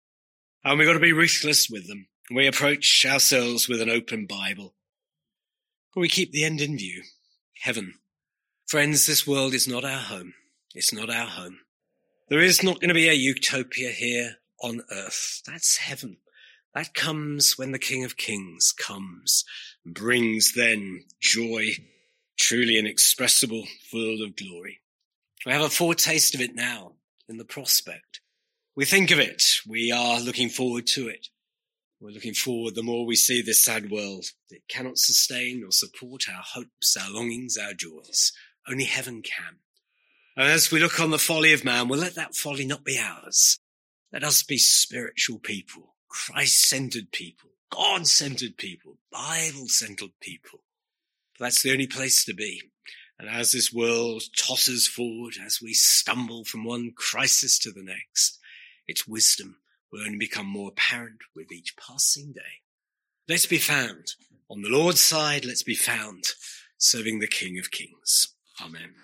and 0.65 0.79
we've 0.79 0.87
got 0.87 0.95
to 0.95 1.01
be 1.01 1.13
ruthless 1.13 1.69
with 1.69 1.87
them. 1.87 2.07
We 2.33 2.47
approach 2.47 3.05
ourselves 3.05 3.69
with 3.69 3.81
an 3.81 3.91
open 3.91 4.27
Bible. 4.27 4.75
But 5.95 6.01
we 6.01 6.09
keep 6.09 6.33
the 6.33 6.45
end 6.45 6.61
in 6.61 6.77
view. 6.77 7.03
Heaven. 7.63 7.95
Friends, 8.67 9.07
this 9.07 9.27
world 9.27 9.53
is 9.53 9.67
not 9.67 9.85
our 9.85 9.99
home. 9.99 10.35
It's 10.75 10.93
not 10.93 11.11
our 11.11 11.27
home. 11.27 11.61
There 12.29 12.41
is 12.41 12.63
not 12.63 12.81
going 12.81 12.89
to 12.89 12.95
be 12.95 13.09
a 13.09 13.13
utopia 13.13 13.91
here 13.91 14.37
on 14.63 14.83
earth. 14.91 15.43
That's 15.47 15.79
heaven. 15.79 16.19
That 16.75 16.95
comes 16.95 17.59
when 17.59 17.73
the 17.73 17.79
King 17.79 18.05
of 18.05 18.17
Kings 18.17 18.73
comes, 18.73 19.45
brings 19.85 20.53
then 20.53 21.05
joy, 21.21 21.71
truly 22.39 22.79
inexpressible, 22.79 23.67
full 23.91 24.23
of 24.23 24.37
glory. 24.37 24.81
We 25.45 25.53
have 25.53 25.63
a 25.63 25.69
foretaste 25.69 26.35
of 26.37 26.41
it 26.41 26.55
now 26.55 26.93
in 27.29 27.39
the 27.39 27.45
prospect. 27.45 28.21
We 28.77 28.85
think 28.85 29.11
of 29.11 29.19
it. 29.19 29.43
We 29.67 29.91
are 29.91 30.21
looking 30.21 30.49
forward 30.49 30.87
to 30.89 31.09
it. 31.09 31.27
We're 32.01 32.13
looking 32.13 32.35
forward 32.35 32.77
the 32.77 32.83
more 32.83 33.05
we 33.05 33.17
see 33.17 33.43
this 33.43 33.65
sad 33.65 33.91
world. 33.91 34.27
It 34.49 34.63
cannot 34.69 34.99
sustain 34.99 35.65
or 35.65 35.73
support 35.73 36.25
our 36.33 36.43
hopes, 36.43 36.97
our 36.97 37.11
longings, 37.11 37.59
our 37.59 37.75
joys. 37.75 38.33
Only 38.69 38.85
heaven 38.85 39.23
can. 39.23 39.57
And 40.37 40.49
as 40.49 40.71
we 40.71 40.81
look 40.81 41.01
on 41.01 41.11
the 41.11 41.19
folly 41.19 41.53
of 41.53 41.65
man, 41.65 41.89
we'll 41.89 42.01
let 42.01 42.15
that 42.15 42.35
folly 42.35 42.65
not 42.65 42.85
be 42.85 42.99
ours. 42.99 43.59
Let 44.13 44.25
us 44.25 44.43
be 44.43 44.59
spiritual 44.59 45.39
people 45.39 45.95
Christ 46.11 46.69
centered 46.69 47.13
people, 47.13 47.51
God 47.71 48.07
centered 48.07 48.57
people, 48.57 48.99
Bible 49.13 49.69
centered 49.69 50.11
people. 50.21 50.61
That's 51.39 51.63
the 51.63 51.73
only 51.73 51.87
place 51.87 52.25
to 52.25 52.35
be. 52.35 52.63
And 53.19 53.29
as 53.29 53.53
this 53.53 53.73
world 53.73 54.23
tosses 54.37 54.89
forward, 54.89 55.35
as 55.45 55.61
we 55.63 55.73
stumble 55.73 56.45
from 56.45 56.65
one 56.65 56.93
crisis 56.97 57.59
to 57.61 57.71
the 57.71 57.83
next, 57.83 58.39
its 58.89 59.07
wisdom 59.07 59.59
will 59.93 60.01
only 60.01 60.19
become 60.19 60.47
more 60.47 60.71
apparent 60.71 61.21
with 61.35 61.53
each 61.53 61.77
passing 61.77 62.33
day. 62.33 62.63
Let's 63.29 63.47
be 63.47 63.59
found 63.59 64.15
on 64.51 64.63
the 64.63 64.69
Lord's 64.69 65.01
side. 65.01 65.45
Let's 65.45 65.63
be 65.63 65.75
found 65.75 66.25
serving 66.77 67.21
the 67.21 67.29
King 67.29 67.59
of 67.59 67.71
Kings. 67.71 68.35
Amen. 68.61 68.95